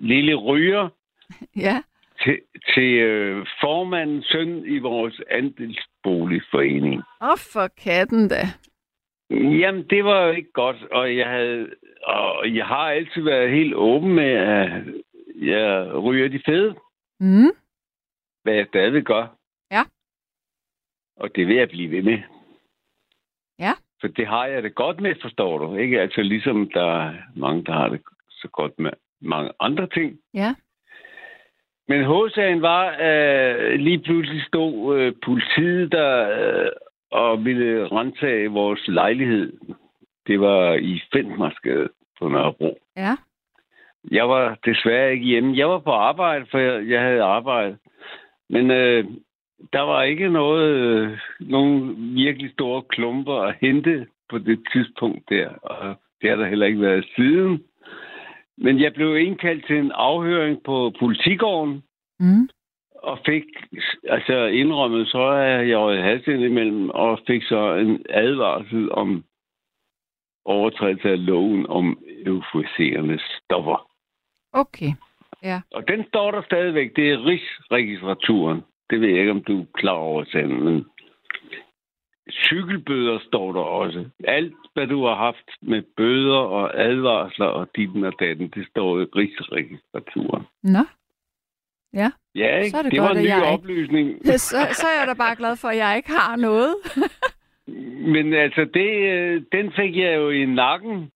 [0.00, 0.88] lille ryger
[1.66, 1.82] Ja,
[2.24, 2.40] til,
[2.74, 7.02] til øh, formandens søn i vores andelsboligforening.
[7.20, 8.42] og for katten da.
[9.30, 11.70] Jamen, det var jo ikke godt, og jeg havde,
[12.02, 14.70] og jeg har altid været helt åben med, at
[15.36, 16.74] jeg ryger de fede,
[17.20, 17.50] Mm.
[18.42, 19.36] hvad jeg stadig gør.
[19.70, 19.82] Ja.
[21.16, 22.18] Og det vil jeg blive ved med.
[23.58, 23.72] Ja.
[24.00, 25.76] Så det har jeg det godt med, forstår du.
[25.76, 26.00] Ikke?
[26.00, 28.00] Altså ligesom der er mange, der har det
[28.30, 28.90] så godt med
[29.20, 30.18] mange andre ting.
[30.34, 30.54] Ja.
[31.92, 36.70] Men hovedsagen var, at lige pludselig stod øh, politiet der øh,
[37.10, 39.52] og ville rentage vores lejlighed.
[40.26, 41.88] Det var i Fentmarsgade
[42.18, 42.78] på Nørrebro.
[42.96, 43.16] Ja.
[44.10, 45.56] Jeg var desværre ikke hjemme.
[45.56, 47.76] Jeg var på arbejde, for jeg, jeg havde arbejde.
[48.50, 49.04] Men øh,
[49.72, 55.48] der var ikke noget, øh, nogen virkelig store klumper at hente på det tidspunkt der.
[55.48, 57.62] Og det har der heller ikke været siden.
[58.58, 61.82] Men jeg blev indkaldt til en afhøring på politigården,
[62.20, 62.48] Mm.
[62.94, 63.42] og fik
[64.08, 69.24] altså indrømmet, så er jeg jo halvdelen imellem, og fik så en advarsel om
[70.44, 73.88] overtrædelse af loven om euforiserende stoffer.
[74.52, 74.92] Okay.
[75.42, 75.60] Ja.
[75.74, 76.96] Og den står der stadigvæk.
[76.96, 78.62] Det er Rigsregistraturen.
[78.90, 80.86] Det ved jeg ikke, om du er klar over, Sand, men
[82.32, 84.04] cykelbøder står der også.
[84.24, 89.00] Alt, hvad du har haft med bøder og advarsler og dit og datten, det står
[89.00, 90.42] i Rigsregistraturen.
[90.62, 90.78] Nå.
[91.94, 92.10] Ja.
[92.34, 92.70] Ja, ikke?
[92.70, 94.18] Så er det det godt, var en ny jeg ikke- oplysning.
[94.38, 96.74] Så, så er jeg da bare glad for, at jeg ikke har noget.
[98.14, 101.10] Men altså, det, øh, den fik jeg jo i nakken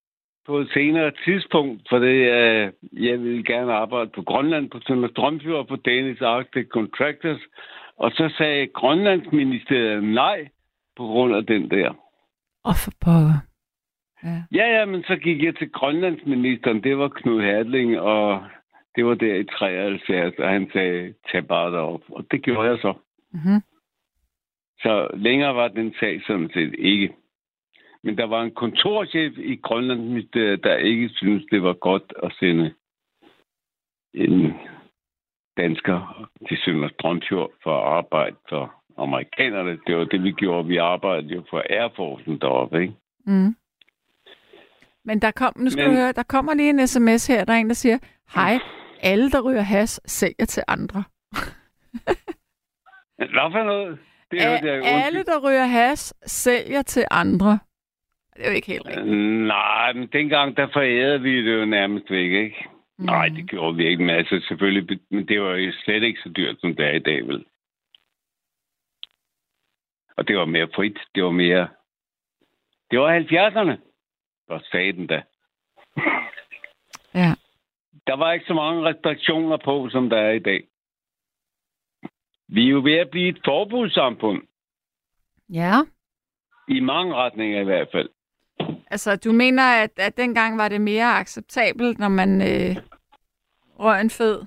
[0.47, 5.09] på et senere tidspunkt, for det, øh, jeg ville gerne arbejde på Grønland, på Sønder
[5.09, 7.41] Strømfjord, på Danish Arctic Contractors.
[7.97, 10.49] Og så sagde Grønlandsministeriet nej,
[10.97, 11.91] på grund af den der.
[12.65, 13.39] Og for pokker.
[14.23, 14.43] Ja.
[14.53, 16.83] Ja, ja, men så gik jeg til Grønlandsministeren.
[16.83, 18.45] Det var Knud Hertling, og
[18.97, 22.03] det var der i 73, og han sagde, tag bare derop.
[22.09, 22.95] Og det gjorde jeg så.
[23.33, 23.61] Mm-hmm.
[24.79, 27.15] Så længere var den sag sådan set ikke.
[28.03, 30.29] Men der var en kontorchef i Grønland,
[30.63, 32.75] der ikke syntes, det var godt at sende
[34.15, 34.55] en
[35.57, 39.79] dansker til Sønder Strømfjord for at arbejde for amerikanerne.
[39.87, 40.69] Det var det, vi gjorde.
[40.69, 42.95] Vi arbejdede jo for Air Force'en deroppe, ikke?
[43.27, 43.57] Mm.
[45.05, 47.53] Men der kom, nu skal Men- du høre, der kommer lige en sms her, der
[47.53, 47.99] er en, der siger,
[48.35, 48.59] hej,
[49.03, 51.05] alle, der ryger has, sælger til andre.
[53.17, 53.99] Hvad for noget?
[54.31, 57.59] Det A- hørte jeg alle, der ryger has, sælger til andre.
[58.37, 59.07] Det er jo ikke helt rigtigt.
[59.47, 62.67] Nej, men dengang, der forærede vi det jo nærmest væk, ikke?
[62.99, 63.05] Mm.
[63.05, 66.29] Nej, det gjorde vi ikke, men altså selvfølgelig, men det var jo slet ikke så
[66.29, 67.45] dyrt, som det er i dag, vel?
[70.17, 71.69] Og det var mere frit, det var mere...
[72.91, 73.77] Det var 70'erne,
[74.49, 75.23] for staten da.
[77.15, 77.35] Ja.
[78.07, 80.69] Der var ikke så mange restriktioner på, som der er i dag.
[82.49, 84.43] Vi er jo ved at blive et forbudssamfund,
[85.49, 85.73] Ja,
[86.69, 88.09] i mange retninger i hvert fald.
[88.91, 92.77] altså du mener, at, at dengang var det mere acceptabelt, når man øh,
[93.79, 94.45] røg en fed?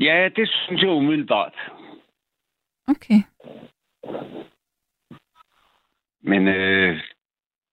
[0.00, 1.54] Ja, det synes jeg umiddelbart.
[2.88, 3.20] Okay.
[6.22, 6.96] Men øh,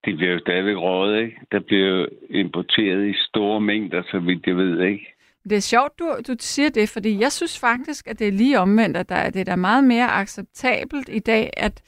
[0.06, 1.38] det bliver jo stadigvæk røget, ikke?
[1.52, 5.16] Der bliver jo importeret i store mængder, så vidt jeg ved, ikke?
[5.44, 8.60] Det er sjovt, du, du siger det, fordi jeg synes faktisk, at det er lige
[8.60, 11.82] omvendt, at der, er- det er da meget mere acceptabelt i dag, at,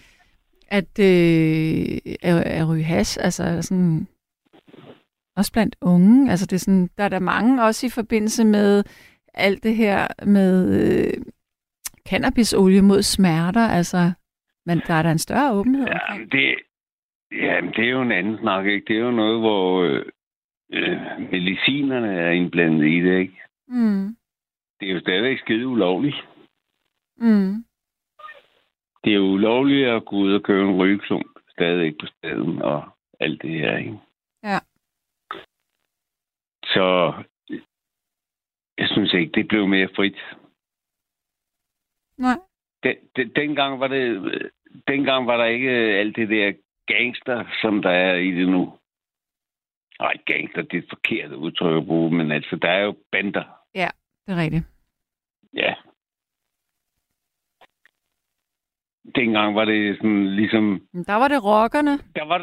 [0.68, 4.07] at, øh, at, at ryge hash, altså sådan,
[5.36, 6.32] også blandt unge.
[6.32, 8.84] Altså det er sådan, der er der mange også i forbindelse med
[9.34, 11.14] alt det her med øh,
[12.10, 14.11] cannabisolie mod smerter, altså,
[14.65, 16.31] men der er der en større åbenhed Ja, omkring.
[16.31, 16.56] det,
[17.31, 18.85] jamen, det er jo en anden snak, ikke?
[18.88, 20.06] Det er jo noget, hvor øh,
[20.73, 20.98] øh,
[21.31, 23.41] medicinerne er indblandet i det, ikke?
[23.68, 24.18] Mm.
[24.80, 26.15] Det er jo stadigvæk skide ulovligt.
[27.18, 27.65] Mm.
[29.03, 32.84] Det er jo ulovligt at gå ud og købe en rygeklump stadigvæk på staden og
[33.19, 33.99] alt det her, ikke?
[34.44, 34.60] Ja.
[36.64, 37.14] Så
[38.77, 40.18] jeg synes ikke, det blev mere frit.
[42.18, 42.38] Nej.
[42.84, 44.51] Den, den, dengang, var det,
[44.88, 46.53] dengang var der ikke alt det der
[46.88, 48.73] gangster, som der er i det nu.
[49.99, 53.43] Nej, gangster, det er et forkert udtryk at bruge, men altså, der er jo bander.
[53.76, 53.89] Ja,
[54.27, 54.65] det er rigtigt.
[55.53, 55.73] Ja.
[59.15, 60.88] Dengang var det sådan ligesom...
[61.07, 61.97] Der var det rockerne.
[62.15, 62.38] Der var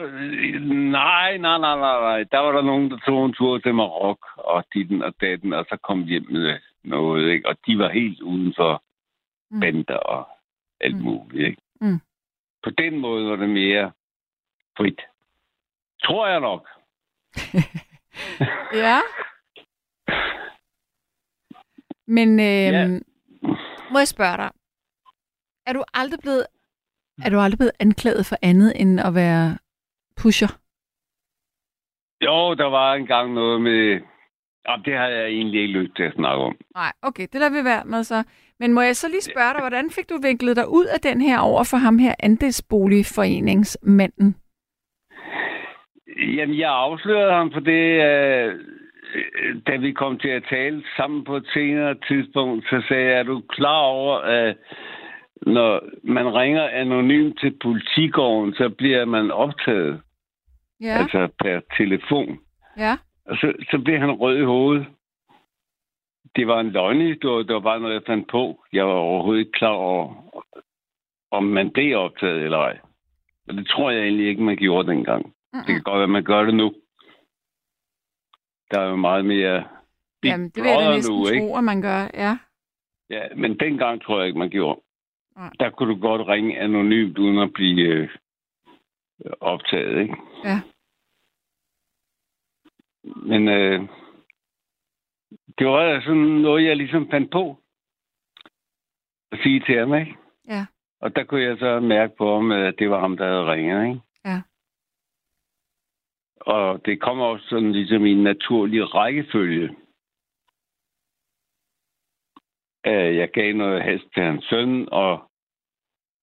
[0.90, 2.24] nej, nej, nej, nej, nej.
[2.32, 5.64] Der var der nogen, der tog en tur til Marok og ditten og datten, og
[5.68, 7.48] så kom hjem med noget, ikke?
[7.48, 8.82] Og de var helt uden for
[9.50, 9.60] Mm.
[9.60, 10.28] bander og
[10.80, 11.02] alt Mm.
[11.02, 11.62] muligt, ikke?
[11.80, 12.00] Mm.
[12.62, 13.92] På den måde var det mere
[14.76, 15.00] frit.
[16.02, 16.68] Tror jeg nok.
[18.74, 18.98] Ja.
[22.06, 22.86] Men øh, Ja.
[23.92, 24.50] må jeg spørge dig,
[25.66, 26.46] er du aldrig blevet
[27.24, 29.58] er du aldrig blevet anklaget for andet end at være
[30.16, 30.48] pusher?
[32.24, 34.00] Jo, der var engang noget med...
[34.68, 36.56] Jamen, det har jeg egentlig ikke lyst til at snakke om.
[36.74, 38.24] Nej, okay, det lader vi være med så.
[38.60, 41.20] Men må jeg så lige spørge dig, hvordan fik du vinklet dig ud af den
[41.20, 44.36] her over for ham her andelsboligforeningsmanden?
[46.36, 48.54] Jamen, jeg afslørede ham for det, øh,
[49.14, 53.18] øh, da vi kom til at tale sammen på et senere tidspunkt, så sagde jeg,
[53.18, 54.56] er du klar over, at
[55.42, 60.00] når man ringer anonymt til politigården, så bliver man optaget,
[60.82, 62.38] Ja, altså per telefon.
[62.76, 62.96] ja.
[63.26, 64.86] Og så, så blev han rød i hovedet.
[66.36, 68.64] Det var en løgnehistorie, det var bare noget, jeg fandt på.
[68.72, 70.30] Jeg var overhovedet ikke klar over,
[71.30, 72.78] om man blev optaget eller ej.
[73.48, 75.24] Og det tror jeg egentlig ikke, man gjorde dengang.
[75.24, 75.64] Mm-mm.
[75.66, 76.74] Det kan godt være, man gør det nu.
[78.70, 79.64] Der er jo meget mere
[80.24, 81.46] Jamen, det vil jeg da næsten nu, ikke?
[81.46, 82.38] tro, at man gør, ja.
[83.10, 84.80] Ja, men dengang tror jeg ikke, man gjorde.
[85.36, 85.50] Nej.
[85.60, 88.08] Der kunne du godt ringe anonymt, uden at blive øh,
[89.40, 90.16] optaget, ikke?
[90.44, 90.60] Ja.
[93.02, 93.88] Men øh,
[95.60, 97.62] det var da sådan noget, jeg ligesom fandt på
[99.32, 100.16] at sige til ham, ikke?
[100.48, 100.66] Ja.
[101.00, 103.88] Og der kunne jeg så mærke på ham, at det var ham, der havde ringet,
[103.88, 104.00] ikke?
[104.24, 104.42] Ja.
[106.40, 109.76] Og det kommer også sådan ligesom i en naturlig rækkefølge.
[112.84, 115.30] Jeg gav noget hast til hans søn, og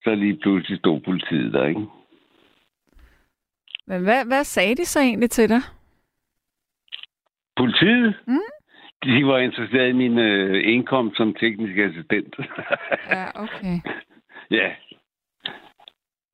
[0.04, 1.86] så lige pludselig stod politiet der, ikke?
[3.88, 5.62] Men hvad, hvad sagde de så egentlig til dig?
[7.56, 8.16] Politiet?
[8.28, 8.57] Mm.
[9.08, 12.36] De var interesseret i min øh, indkomst som teknisk assistent.
[13.16, 13.80] Ja, okay.
[14.52, 14.76] ja.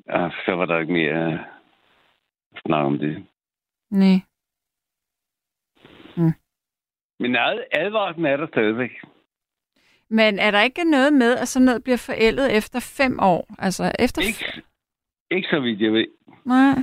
[0.08, 1.40] Ja, så var der ikke mere at
[2.66, 3.26] snakke om det.
[3.91, 4.18] Nej.
[7.20, 8.91] Men ad- advarslen er der stadigvæk.
[10.10, 13.56] Men er der ikke noget med, at sådan noget bliver forældet efter fem år?
[13.60, 14.22] Altså efter...
[14.22, 14.62] Ikke,
[15.32, 16.08] ikke så vidt, jeg ved.
[16.45, 16.74] Nej,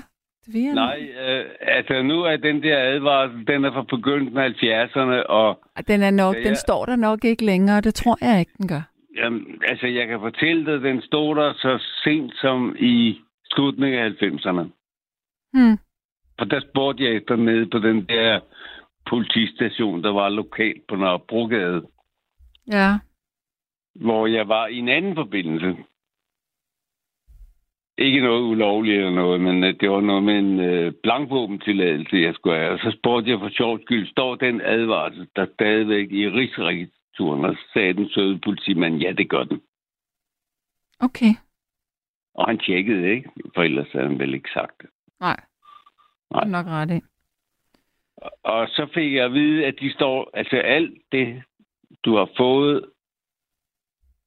[0.54, 5.26] jeg Nej, øh, altså nu er den der advarsel, den er fra begyndelsen af 70'erne,
[5.26, 5.58] og
[5.88, 8.68] Den er nok, Ja, den står der nok ikke længere, det tror jeg ikke, den
[8.68, 8.82] gør.
[9.16, 13.20] jamen, altså jeg kan fortælle dig, den stod der så sent som i
[13.52, 14.64] slutningen af 90'erne.
[15.52, 15.78] Hmm.
[16.38, 18.40] For der spurgte jeg efter nede på den der
[19.06, 21.82] politistation, der var lokalt på Nørrebrogade,
[22.72, 22.98] Ja.
[23.94, 25.76] hvor jeg var i en anden forbindelse.
[28.00, 32.34] Ikke noget ulovligt eller noget, men øh, det var noget med en øh, blankvåbentilladelse, jeg
[32.34, 32.70] skulle have.
[32.70, 37.44] Og så spurgte jeg for sjov skyld, står den advarsel der stadigvæk i Rigsregistraturen?
[37.44, 39.60] Og så sagde den søde politimand, ja, det gør den.
[41.00, 41.32] Okay.
[42.34, 44.90] Og han tjekkede ikke, for ellers havde han vel ikke sagt det.
[45.20, 45.40] Nej.
[46.30, 46.44] Nej.
[46.44, 47.00] Det er nok ret i.
[48.42, 51.42] Og så fik jeg at vide, at de står, altså alt det,
[52.04, 52.84] du har fået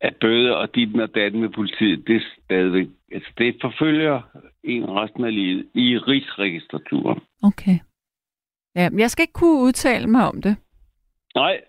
[0.03, 4.21] af bøder og dit og datten med politiet, det er stadigvæk, altså det forfølger
[4.63, 7.21] en resten af livet i Rigsregistraturen.
[7.43, 7.77] Okay.
[8.75, 10.57] Ja, jeg skal ikke kunne udtale mig om det.
[11.35, 11.61] Nej.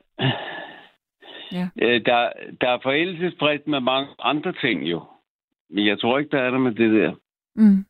[1.53, 1.69] Ja.
[1.79, 5.03] Der, der er forældelsesfrist med mange andre ting jo.
[5.71, 7.15] Men jeg tror ikke, der er der med det der.
[7.55, 7.85] Mm.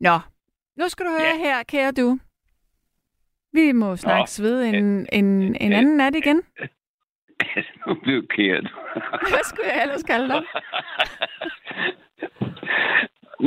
[0.00, 0.18] Nå,
[0.76, 1.38] nu skal du høre ja.
[1.38, 2.18] her, kære du.
[3.52, 6.42] Vi må snakkes ved en, en, en anden nat igen.
[7.86, 8.66] nu blev kært.
[9.32, 10.42] Hvad skulle jeg ellers kalde dig?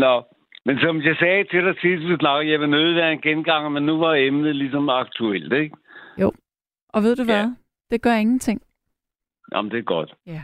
[0.04, 0.24] Nå,
[0.66, 3.70] men som jeg sagde til dig sidst, vi snakkede, jeg vil nødt være en genganger,
[3.70, 5.76] men nu var emnet ligesom aktuelt, ikke?
[6.96, 7.36] Og ved du hvad?
[7.36, 7.52] Ja.
[7.92, 8.62] Det gør ingenting.
[9.54, 10.14] Jamen, det er godt.
[10.26, 10.42] Ja.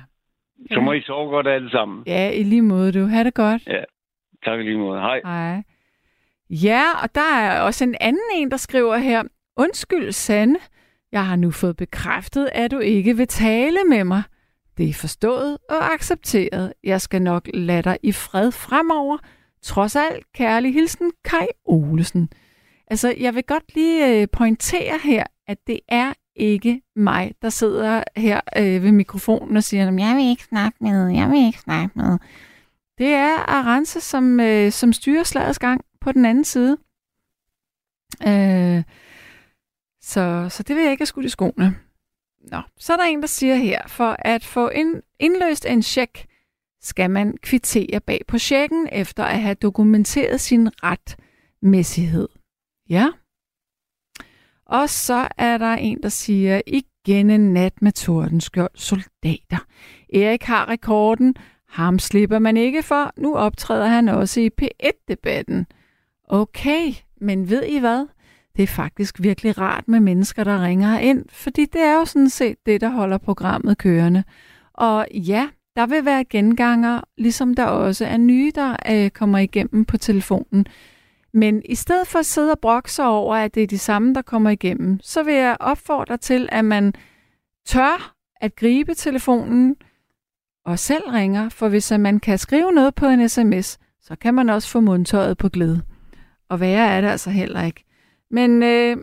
[0.72, 2.04] Så må I sove godt alle sammen.
[2.08, 3.06] Ja, i lige måde du.
[3.06, 3.68] Ha' det godt.
[3.68, 3.84] Ja.
[4.46, 5.00] Tak i lige måde.
[5.00, 5.22] Hej.
[5.26, 5.64] Hej.
[6.50, 9.24] Ja, og der er også en anden en, der skriver her.
[9.58, 10.60] Undskyld, Sande.
[11.12, 14.24] Jeg har nu fået bekræftet, at du ikke vil tale med mig.
[14.78, 16.74] Det er forstået og accepteret.
[16.84, 19.18] Jeg skal nok lade dig i fred fremover.
[19.64, 22.30] Trods alt, kærlig hilsen, Kai Olesen.
[22.88, 28.04] Altså, jeg vil godt lige øh, pointere her, at det er ikke mig, der sidder
[28.18, 31.92] her øh, ved mikrofonen og siger, jeg vil ikke snakke med, jeg vil ikke snakke
[32.00, 32.18] med.
[32.98, 36.78] Det er Arance, som, øh, som styrer slagets gang på den anden side.
[38.28, 38.84] Øh,
[40.02, 41.78] så, så det vil jeg ikke have skudt i skoene.
[42.52, 46.26] Nå, så er der en, der siger her, for at få ind, indløst en check,
[46.82, 52.30] skal man kvittere bag på checken, efter at have dokumenteret sin retmæssighed.
[52.90, 53.08] Ja.
[54.66, 59.66] Og så er der en, der siger, igen en nat med tordenskjold soldater.
[60.14, 61.36] Erik har rekorden.
[61.68, 63.14] Ham slipper man ikke for.
[63.18, 65.66] Nu optræder han også i P1-debatten.
[66.28, 68.08] Okay, men ved I hvad?
[68.56, 72.30] Det er faktisk virkelig rart med mennesker, der ringer ind, fordi det er jo sådan
[72.30, 74.24] set det, der holder programmet kørende.
[74.74, 79.86] Og ja, der vil være genganger, ligesom der også er nye, der øh, kommer igennem
[79.86, 80.66] på telefonen.
[81.34, 84.14] Men i stedet for at sidde og brokke sig over, at det er de samme,
[84.14, 86.94] der kommer igennem, så vil jeg opfordre til, at man
[87.66, 89.76] tør at gribe telefonen
[90.66, 94.50] og selv ringer, for hvis man kan skrive noget på en sms, så kan man
[94.50, 95.82] også få mundtøjet på glæde.
[96.50, 97.84] Og værre er det altså heller ikke.
[98.32, 98.98] Men øh,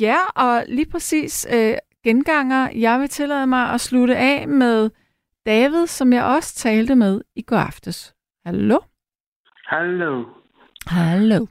[0.00, 1.74] ja, og lige præcis øh,
[2.04, 4.90] genganger, jeg vil tillade mig at slutte af med
[5.46, 8.14] David, som jeg også talte med i går aftes.
[8.46, 8.78] Hallo?
[9.66, 10.24] Hallo.
[10.86, 11.46] Hallo.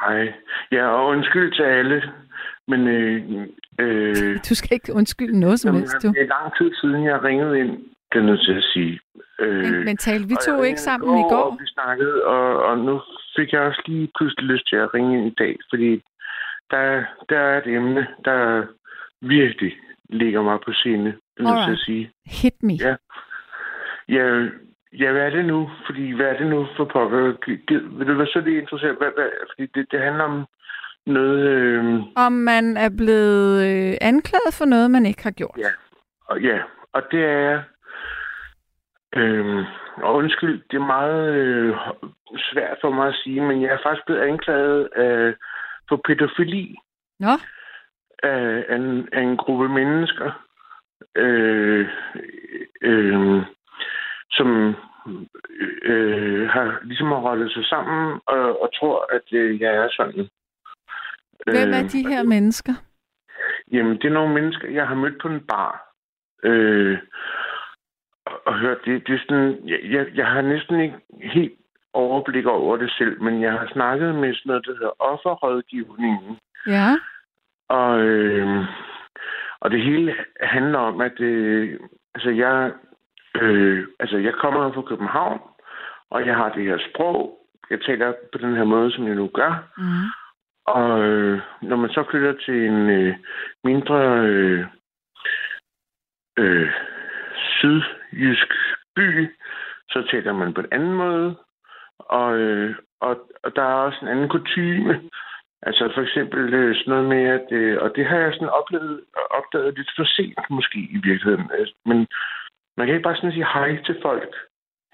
[0.00, 0.32] Hej.
[0.72, 2.02] Ja, og undskyld til alle,
[2.68, 3.46] men øh,
[3.80, 6.08] øh, Du skal ikke undskylde noget som helst, du.
[6.08, 7.70] det er lang tid siden, jeg ringede ind,
[8.12, 9.00] det er nødt til at sige.
[9.40, 11.42] Øh, Men, men talte vi to ikke sammen i går?
[11.50, 13.00] Og vi snakkede, og, og nu
[13.36, 16.02] fik jeg også lige pludselig lyst til at ringe ind i dag, fordi
[16.70, 18.66] der, der er et emne, der
[19.20, 19.72] virkelig
[20.08, 21.84] ligger mig på scene, det er jeg nødt til at Alright.
[21.84, 22.10] sige.
[22.26, 22.72] Hit me.
[22.72, 22.94] Ja.
[24.08, 24.48] Ja,
[24.92, 25.70] ja, hvad er det nu?
[25.86, 27.32] Fordi hvad er det nu for pokker?
[27.32, 28.96] Gid- Vil du være så lige interesseret?
[28.96, 30.46] Hvad, hvad, fordi det, det handler om
[31.06, 31.38] noget...
[31.48, 31.84] Øh,
[32.16, 35.58] Om man er blevet øh, anklaget for noget, man ikke har gjort.
[35.58, 35.70] Ja.
[36.28, 36.58] og, ja,
[36.92, 37.62] og det er...
[39.16, 39.64] Øh,
[39.96, 41.76] og undskyld, det er meget øh,
[42.52, 45.34] svært for mig at sige, men jeg er faktisk blevet anklaget af,
[45.90, 46.76] for pædofili
[47.20, 47.34] Nå,
[48.22, 50.46] af, af, en, af en gruppe mennesker,
[51.16, 51.88] øh,
[52.82, 53.42] øh,
[54.30, 54.74] som
[55.82, 60.28] øh, har ligesom har rollet sig sammen og, og tror, at øh, jeg er sådan.
[61.46, 62.72] hvem er Øh, de her mennesker?
[63.72, 65.94] Jamen, det er nogle mennesker, jeg har mødt på en bar.
[66.42, 66.98] Øh,
[68.26, 71.59] og, og hørt, det, det er sådan, jeg, jeg, jeg har næsten ikke helt
[71.92, 76.38] overblik over det selv, men jeg har snakket med sådan noget, der hedder offerrådgivningen.
[76.66, 76.88] Ja.
[77.68, 78.64] Og, øh,
[79.60, 81.80] og det hele handler om, at øh,
[82.14, 82.72] altså jeg,
[83.42, 85.40] øh, altså jeg kommer fra København,
[86.10, 87.38] og jeg har det her sprog.
[87.70, 89.68] Jeg taler på den her måde, som jeg nu gør.
[89.76, 90.06] Mm.
[90.66, 93.16] Og øh, når man så flytter til en øh,
[93.64, 94.66] mindre øh,
[96.38, 96.70] øh,
[97.36, 98.52] sydjysk
[98.96, 99.30] by,
[99.88, 101.36] så taler man på en anden måde.
[102.08, 105.10] Og, øh, og, og der er også en anden kutyme.
[105.62, 109.00] Altså for eksempel øh, sådan noget med, at, øh, og det har jeg sådan oplevet,
[109.30, 111.50] opdaget lidt for sent måske i virkeligheden.
[111.58, 112.06] Altså, Men
[112.76, 114.34] man kan ikke bare sådan sige hej til folk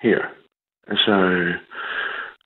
[0.00, 0.20] her.
[0.86, 1.54] Altså, øh,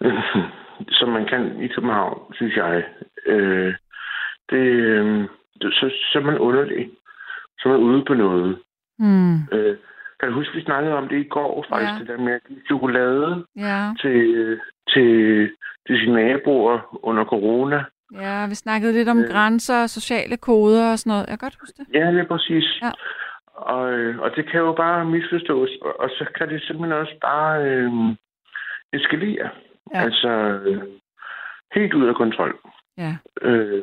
[0.98, 2.84] som man kan i København, synes jeg.
[3.26, 3.74] Øh,
[4.50, 5.28] det, øh,
[5.60, 6.90] så, så er man underlig.
[7.58, 8.58] Så er man ude på noget.
[8.98, 9.34] Mm.
[9.52, 9.76] Øh,
[10.20, 11.98] kan du huske, vi snakkede om det i går, faktisk, Ja.
[11.98, 13.80] det der med at give chokolade Ja.
[14.00, 14.60] til,
[14.92, 15.10] til,
[15.86, 17.84] til sine naboer under corona.
[18.14, 21.26] ja, vi snakkede lidt om grænser og sociale koder og sådan noget.
[21.28, 21.86] Jeg kan godt huske det.
[21.94, 22.66] Ja, det er præcis.
[22.82, 22.90] Ja.
[23.54, 27.14] Og, øh, og det kan jo bare misforstås, og, og så kan det simpelthen også
[27.22, 27.90] bare øh,
[28.92, 29.48] eskalere.
[29.94, 30.00] Ja.
[30.00, 30.28] Altså,
[30.66, 30.82] øh,
[31.74, 32.56] helt ud af kontrol.
[32.98, 33.16] Ja.
[33.42, 33.82] Øh,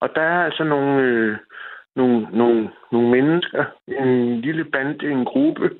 [0.00, 1.36] og der er altså nogle, øh,
[1.96, 5.70] nogle, nogle, nogle mennesker, en lille bande, en gruppe,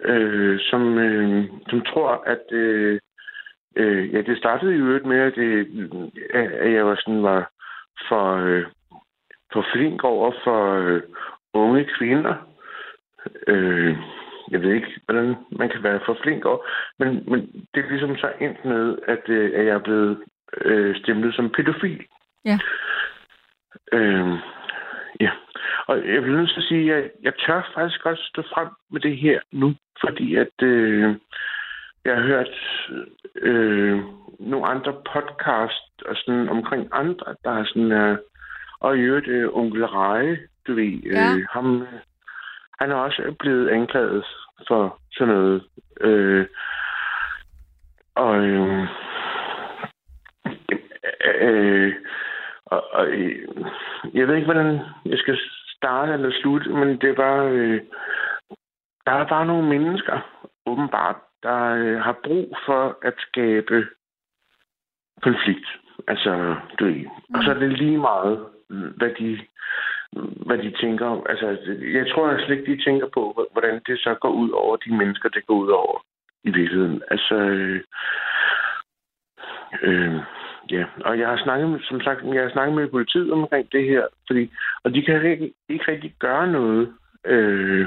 [0.00, 3.00] øh, som, øh, som tror, at øh,
[3.76, 5.68] øh, ja, det startede i øvrigt med, at, det,
[6.34, 7.50] at jeg var sådan var
[8.08, 8.64] for, øh,
[9.52, 11.02] for flink over for øh,
[11.54, 12.34] unge kvinder.
[13.46, 13.96] Øh,
[14.50, 16.58] jeg ved ikke, hvordan man kan være for flink over,
[16.98, 17.40] men, men
[17.74, 20.18] det er ligesom så endt med, at, øh, at jeg er blevet
[20.64, 22.04] øh, stemplet som pædofil.
[22.44, 22.58] Ja.
[23.92, 24.38] Øh,
[25.20, 25.30] ja.
[25.86, 29.00] Og jeg vil nødt til at sige, at jeg tør faktisk godt stå frem med
[29.00, 29.74] det her nu,
[30.04, 31.14] fordi at øh,
[32.04, 32.48] jeg har hørt
[33.34, 34.00] øh,
[34.40, 38.18] nogle andre podcast og sådan omkring andre, der er sådan, øh,
[38.80, 41.34] og i øvrigt øh, onkel Reje, du ved, Ja.
[41.34, 41.88] øh, ham, øh,
[42.80, 44.24] han er også blevet anklaget
[44.68, 45.64] for sådan noget.
[46.00, 46.46] Øh,
[48.14, 48.86] og øh,
[51.40, 51.94] øh,
[52.70, 53.48] og, og øh,
[54.14, 55.38] jeg ved ikke, hvordan jeg skal
[55.76, 57.48] starte eller slutte, men det er bare...
[57.48, 57.80] Øh,
[59.06, 60.20] der er bare nogle mennesker,
[60.66, 63.86] åbenbart, der øh, har brug for at skabe
[65.22, 65.68] konflikt.
[66.08, 67.04] Altså, du ved.
[67.34, 69.38] Og så er det lige meget, hvad de,
[70.46, 71.22] hvad de tænker.
[71.28, 71.46] Altså,
[71.80, 74.96] jeg tror jeg slet ikke, de tænker på, hvordan det så går ud over de
[74.96, 76.04] mennesker, det går ud over
[76.44, 77.02] i virkeligheden.
[77.10, 77.80] Altså, øh,
[79.82, 80.20] øh,
[80.70, 80.84] ja.
[81.04, 84.06] Og jeg har snakket, med- som sagt, jeg har snakket med politiet omkring det her,
[84.26, 84.50] fordi,
[84.84, 86.94] og de kan ikke, ikke rigtig gøre noget.
[87.24, 87.86] Øh,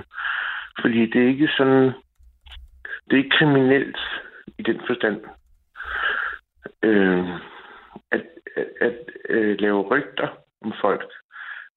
[0.82, 1.91] fordi det er ikke sådan...
[3.06, 3.98] Det er ikke kriminelt
[4.58, 5.22] i den forstand.
[6.84, 7.26] Øh,
[8.12, 8.22] at,
[8.56, 8.98] at, at
[9.30, 10.28] øh, lave rygter
[10.62, 11.12] om folk.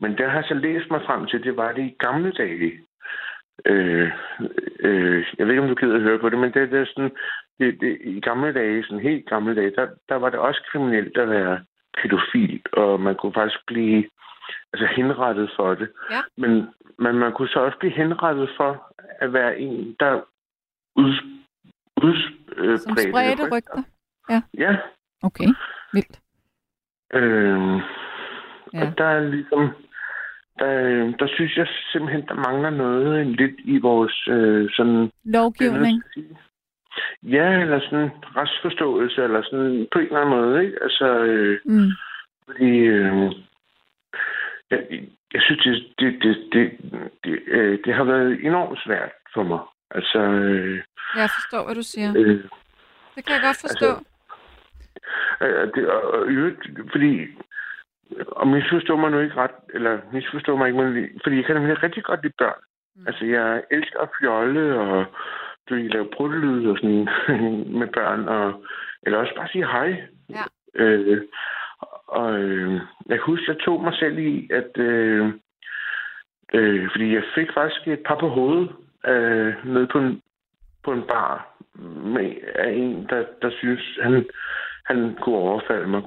[0.00, 2.72] Men der har jeg så læst mig frem til, det var det i gamle dage.
[3.66, 4.10] Øh,
[4.80, 6.86] øh, jeg ved ikke, om du gider at høre på det, men det, det er
[6.86, 7.16] sådan,
[7.58, 11.18] det, det, i gamle dage, sådan helt gamle dage, der, der var det også kriminelt
[11.18, 11.64] at være
[11.98, 14.04] pædofil, og man kunne faktisk blive
[14.72, 15.88] altså henrettet for det.
[16.10, 16.20] Ja.
[16.36, 16.68] Men,
[16.98, 20.20] men man kunne så også blive henrettet for at være en, der
[20.96, 21.14] ud,
[22.02, 23.82] udspredte Som spredte rygter.
[24.30, 24.42] Ja.
[24.58, 24.76] Ja.
[25.22, 25.48] Okay,
[25.92, 26.20] vildt.
[27.14, 27.80] Øh,
[28.74, 28.86] Ja.
[28.86, 29.70] Og der er ligesom...
[30.58, 30.70] Der,
[31.18, 35.10] der synes jeg simpelthen, der mangler noget lidt i vores øh, sådan...
[35.24, 36.02] Lovgivning.
[37.22, 40.78] Ja, eller sådan retsforståelse, eller sådan på en eller anden måde, ikke?
[40.82, 41.90] Altså, øh, Mm.
[42.46, 42.70] fordi...
[42.70, 43.32] Øh,
[44.70, 44.80] jeg,
[45.34, 46.70] jeg synes, det, det, det, det,
[47.24, 49.60] det, øh, det har været enormt svært for mig.
[49.90, 50.18] Altså...
[50.18, 50.82] Øh,
[51.16, 52.12] Jeg forstår, hvad du siger.
[52.16, 52.44] øh,
[53.14, 53.90] Det kan jeg godt forstå.
[55.40, 56.26] Øh, det, og, og,
[56.92, 57.10] fordi,
[58.26, 61.82] og misforstår mig nu ikke ret, eller misforstår mig ikke, men, fordi jeg kan nemlig
[61.82, 62.60] rigtig godt lide børn.
[62.96, 63.06] Mm.
[63.06, 65.04] Altså, jeg elsker at fjolle, og
[65.68, 67.08] du ved, lave pruttelyd og sådan
[67.80, 68.64] med børn, og,
[69.02, 70.02] eller også bare sige hej.
[70.30, 70.44] Ja.
[70.74, 71.22] Øh,
[72.06, 72.72] og øh,
[73.06, 75.32] jeg kan huske, jeg tog mig selv i, at øh,
[76.54, 78.70] øh, fordi jeg fik faktisk et par på hovedet
[79.06, 80.22] øh, nede på en,
[80.84, 81.54] på en bar
[82.14, 84.24] med af en, der, der synes, han,
[84.84, 86.02] han kunne overfalde mig.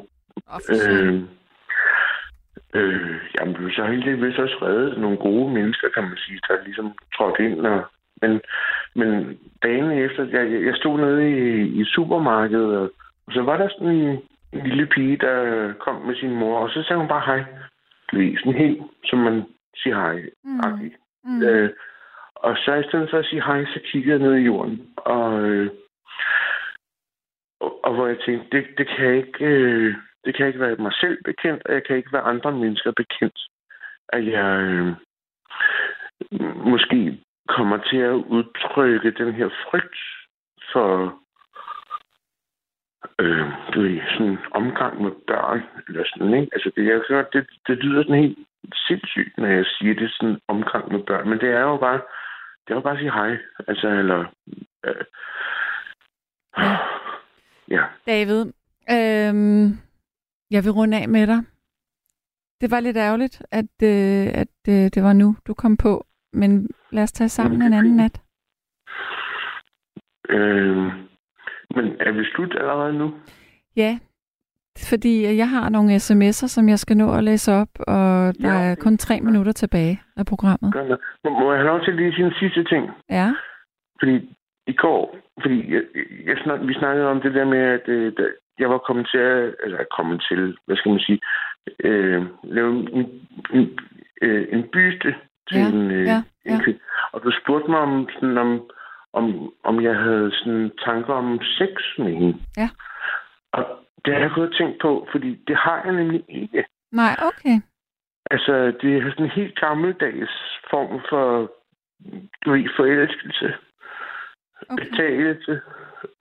[0.70, 1.22] Øh,
[2.78, 7.44] øh, jamen, så heldigvis også reddet nogle gode mennesker, kan man sige, der ligesom trådte
[7.46, 7.66] ind.
[7.66, 7.86] Og,
[8.22, 8.42] men,
[8.96, 12.92] men dagen efter, jeg, jeg stod nede i, i supermarkedet, og,
[13.28, 14.20] og så var der sådan en,
[14.54, 17.44] en lille pige, der kom med sin mor, og så sagde hun bare hej.
[18.12, 19.44] Du ved, sådan helt, som man
[19.76, 20.22] siger hej.
[20.44, 20.92] Mm.
[21.24, 21.44] Mm.
[21.44, 21.70] Øh,
[22.36, 24.88] og så i stedet for at sige hej, så kiggede jeg ned i jorden.
[24.98, 25.70] Og, øh,
[27.60, 29.46] og, og hvor jeg tænkte, det, det kan jeg ikke...
[29.46, 29.96] Øh,
[30.28, 33.40] det kan ikke være mig selv bekendt, og jeg kan ikke være andre mennesker bekendt,
[34.10, 34.88] at jeg øh,
[36.72, 40.00] måske kommer til at udtrykke den her frygt
[40.72, 41.20] for
[43.20, 46.50] øh, du ved, sådan omgang med børn, eller sådan, ikke?
[46.54, 48.38] Altså, det, jeg hører, det, det lyder sådan helt
[48.88, 52.02] sindssygt, når jeg siger det sådan omgang med børn, men det er jo bare,
[52.64, 53.38] det er jo bare at sige hej,
[53.68, 54.26] altså, eller,
[54.86, 55.06] øh,
[56.58, 56.78] Ja.
[57.68, 57.84] ja.
[58.08, 58.42] David,
[58.90, 59.87] øhm,
[60.52, 61.40] jeg vil runde af med dig.
[62.62, 66.06] Det var lidt ærgerligt, at, øh, at øh, det var nu, du kom på.
[66.34, 68.22] Men lad os tage sammen en anden nat.
[70.30, 70.78] Øh,
[71.76, 73.14] men er vi slut allerede nu?
[73.76, 74.00] Ja,
[74.90, 78.72] fordi jeg har nogle sms'er, som jeg skal nå at læse op, og der Ja.
[78.72, 80.74] er kun tre minutter tilbage af programmet.
[81.24, 82.90] Må, jeg have lov til lige sin sidste ting?
[83.10, 83.34] Ja,
[84.00, 84.36] Fordi
[84.68, 85.82] i går, fordi jeg,
[86.26, 88.24] jeg snak, vi snakkede om det der med, at øh, da
[88.60, 91.20] jeg var kommet til, eller kommet til, hvad skal man sige,
[91.84, 93.10] øh, lave en,
[93.54, 93.80] en,
[94.22, 95.16] øh, en byste
[95.50, 96.64] til Ja, en, øh, ja, en ja.
[96.64, 96.80] kvinde.
[97.12, 98.70] Og du spurgte mig om, sådan, om,
[99.14, 102.38] om, om jeg havde sådan tanker om sex med hende.
[102.58, 102.70] Ja.
[103.52, 103.66] Og
[104.06, 106.66] det har jeg gået og tænkt på, fordi det har jeg nemlig ikke.
[106.92, 107.58] nej, okay.
[108.32, 110.32] Altså, det er sådan en helt gammeldags
[110.70, 111.52] form for
[112.46, 113.54] du ved, forelskelse
[114.70, 114.84] okay.
[114.84, 115.62] betagelse.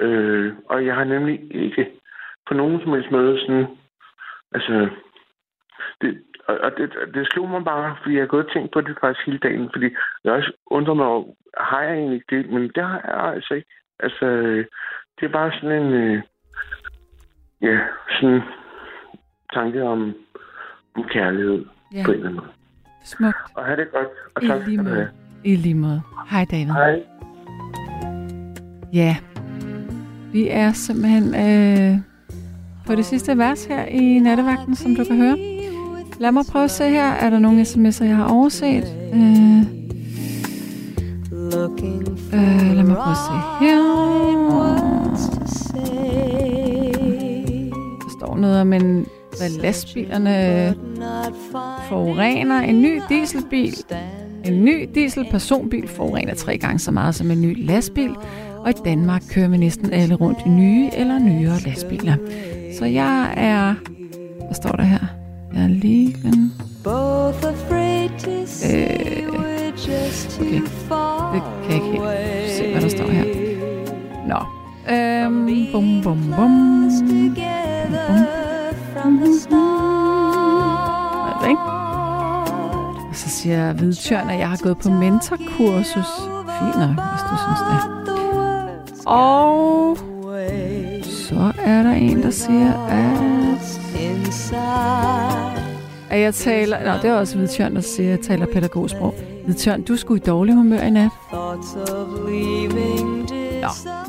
[0.01, 1.93] Øh, og jeg har nemlig ikke
[2.49, 3.67] på nogen som helst måde sådan...
[4.53, 4.89] Altså...
[6.01, 8.81] Det, og og det, det slog mig bare, fordi jeg har gået og tænkt på
[8.81, 9.89] det faktisk hele dagen, fordi
[10.25, 11.25] jeg også undrer mig over,
[11.61, 12.51] har jeg egentlig det?
[12.51, 13.69] Men det har jeg altså ikke.
[14.01, 14.27] Altså,
[15.21, 15.93] det er bare sådan en...
[15.93, 16.23] Øh,
[17.63, 17.79] ja,
[18.21, 18.43] sådan
[19.53, 20.15] tanke om,
[20.97, 21.65] om kærlighed
[21.95, 22.03] Ja.
[22.05, 22.53] på en eller anden måde.
[23.05, 23.37] Smukt.
[23.57, 25.11] Og have det godt, og I tak lige måde.
[25.45, 26.03] I lige måde.
[26.31, 26.73] Hej David.
[26.73, 27.03] Hej.
[28.93, 29.17] Ja,
[30.33, 31.95] vi er simpelthen øh,
[32.87, 35.37] på det sidste vers her i nattevagten, som du kan høre.
[36.19, 37.05] Lad mig prøve at se her.
[37.05, 38.85] Er der nogle sms'er, jeg har overset?
[39.15, 39.59] Øh,
[42.33, 43.83] øh, lad mig prøve at se her.
[48.01, 49.07] Der står noget om, en,
[49.39, 50.75] hvad lastbilerne
[51.89, 52.61] forurener.
[52.61, 53.75] En ny dieselbil
[54.45, 58.11] en ny dieselpersonbil forurener tre gange så meget som en ny lastbil,
[58.59, 62.17] og i Danmark kører vi næsten alle rundt i nye eller nyere lastbiler.
[62.79, 63.75] Så jeg er...
[64.45, 65.07] Hvad står der her?
[65.55, 66.17] Jeg er lige...
[66.25, 66.33] Øh,
[69.29, 69.71] okay.
[71.33, 73.25] Det kan jeg ikke helt se, hvad der står her.
[74.29, 74.39] Nå.
[74.95, 76.91] Øhm, bum, bum, bum.
[76.91, 80.37] together from the start.
[81.29, 81.63] Er det ikke?
[83.09, 86.11] Og så siger Hvidtjørn, at jeg har gået på mentorkursus.
[86.59, 87.81] Fint nok, hvis du synes det.
[89.07, 89.99] Og
[91.29, 93.81] så er der en, der siger, at,
[96.11, 96.79] at jeg taler...
[96.85, 99.15] Nå, det er også Hvidtjørn, der siger, at jeg taler pædagogsprog.
[99.45, 101.11] Hvidtjørn, du skulle i dårlig humør i nat.
[101.33, 101.55] Nå,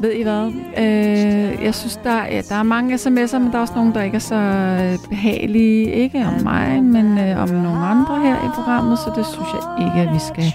[0.01, 0.51] ved I hvad?
[0.77, 4.01] Øh, jeg synes, der, ja, der er mange sms'er, men der er også nogle, der
[4.01, 5.91] ikke er så øh, behagelige.
[5.91, 9.87] Ikke om mig, men øh, om nogle andre her i programmet, så det synes jeg
[9.87, 10.53] ikke, at vi skal...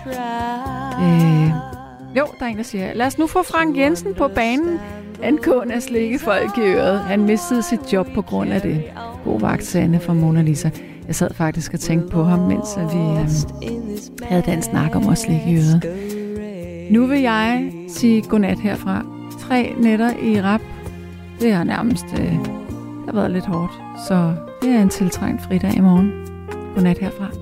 [1.02, 1.48] Øh,
[2.18, 4.80] jo, der er en, der siger, lad os nu få Frank Jensen på banen
[5.22, 7.00] angående at slikke folk i øret.
[7.00, 8.82] Han mistede sit job på grund af det.
[9.24, 10.70] God vagt, Sande fra Mona Lisa.
[11.06, 13.78] Jeg sad faktisk og tænkte på ham, mens vi øhm,
[14.22, 15.82] havde den snak om at slikke i øret.
[16.90, 19.06] Nu vil jeg sige godnat herfra.
[19.40, 20.60] Tre nætter i rap.
[21.40, 22.32] Det har nærmest øh,
[23.02, 23.72] det har været lidt hårdt.
[24.08, 26.12] Så det er en tiltrængt fridag i morgen.
[26.74, 27.41] Godnat herfra.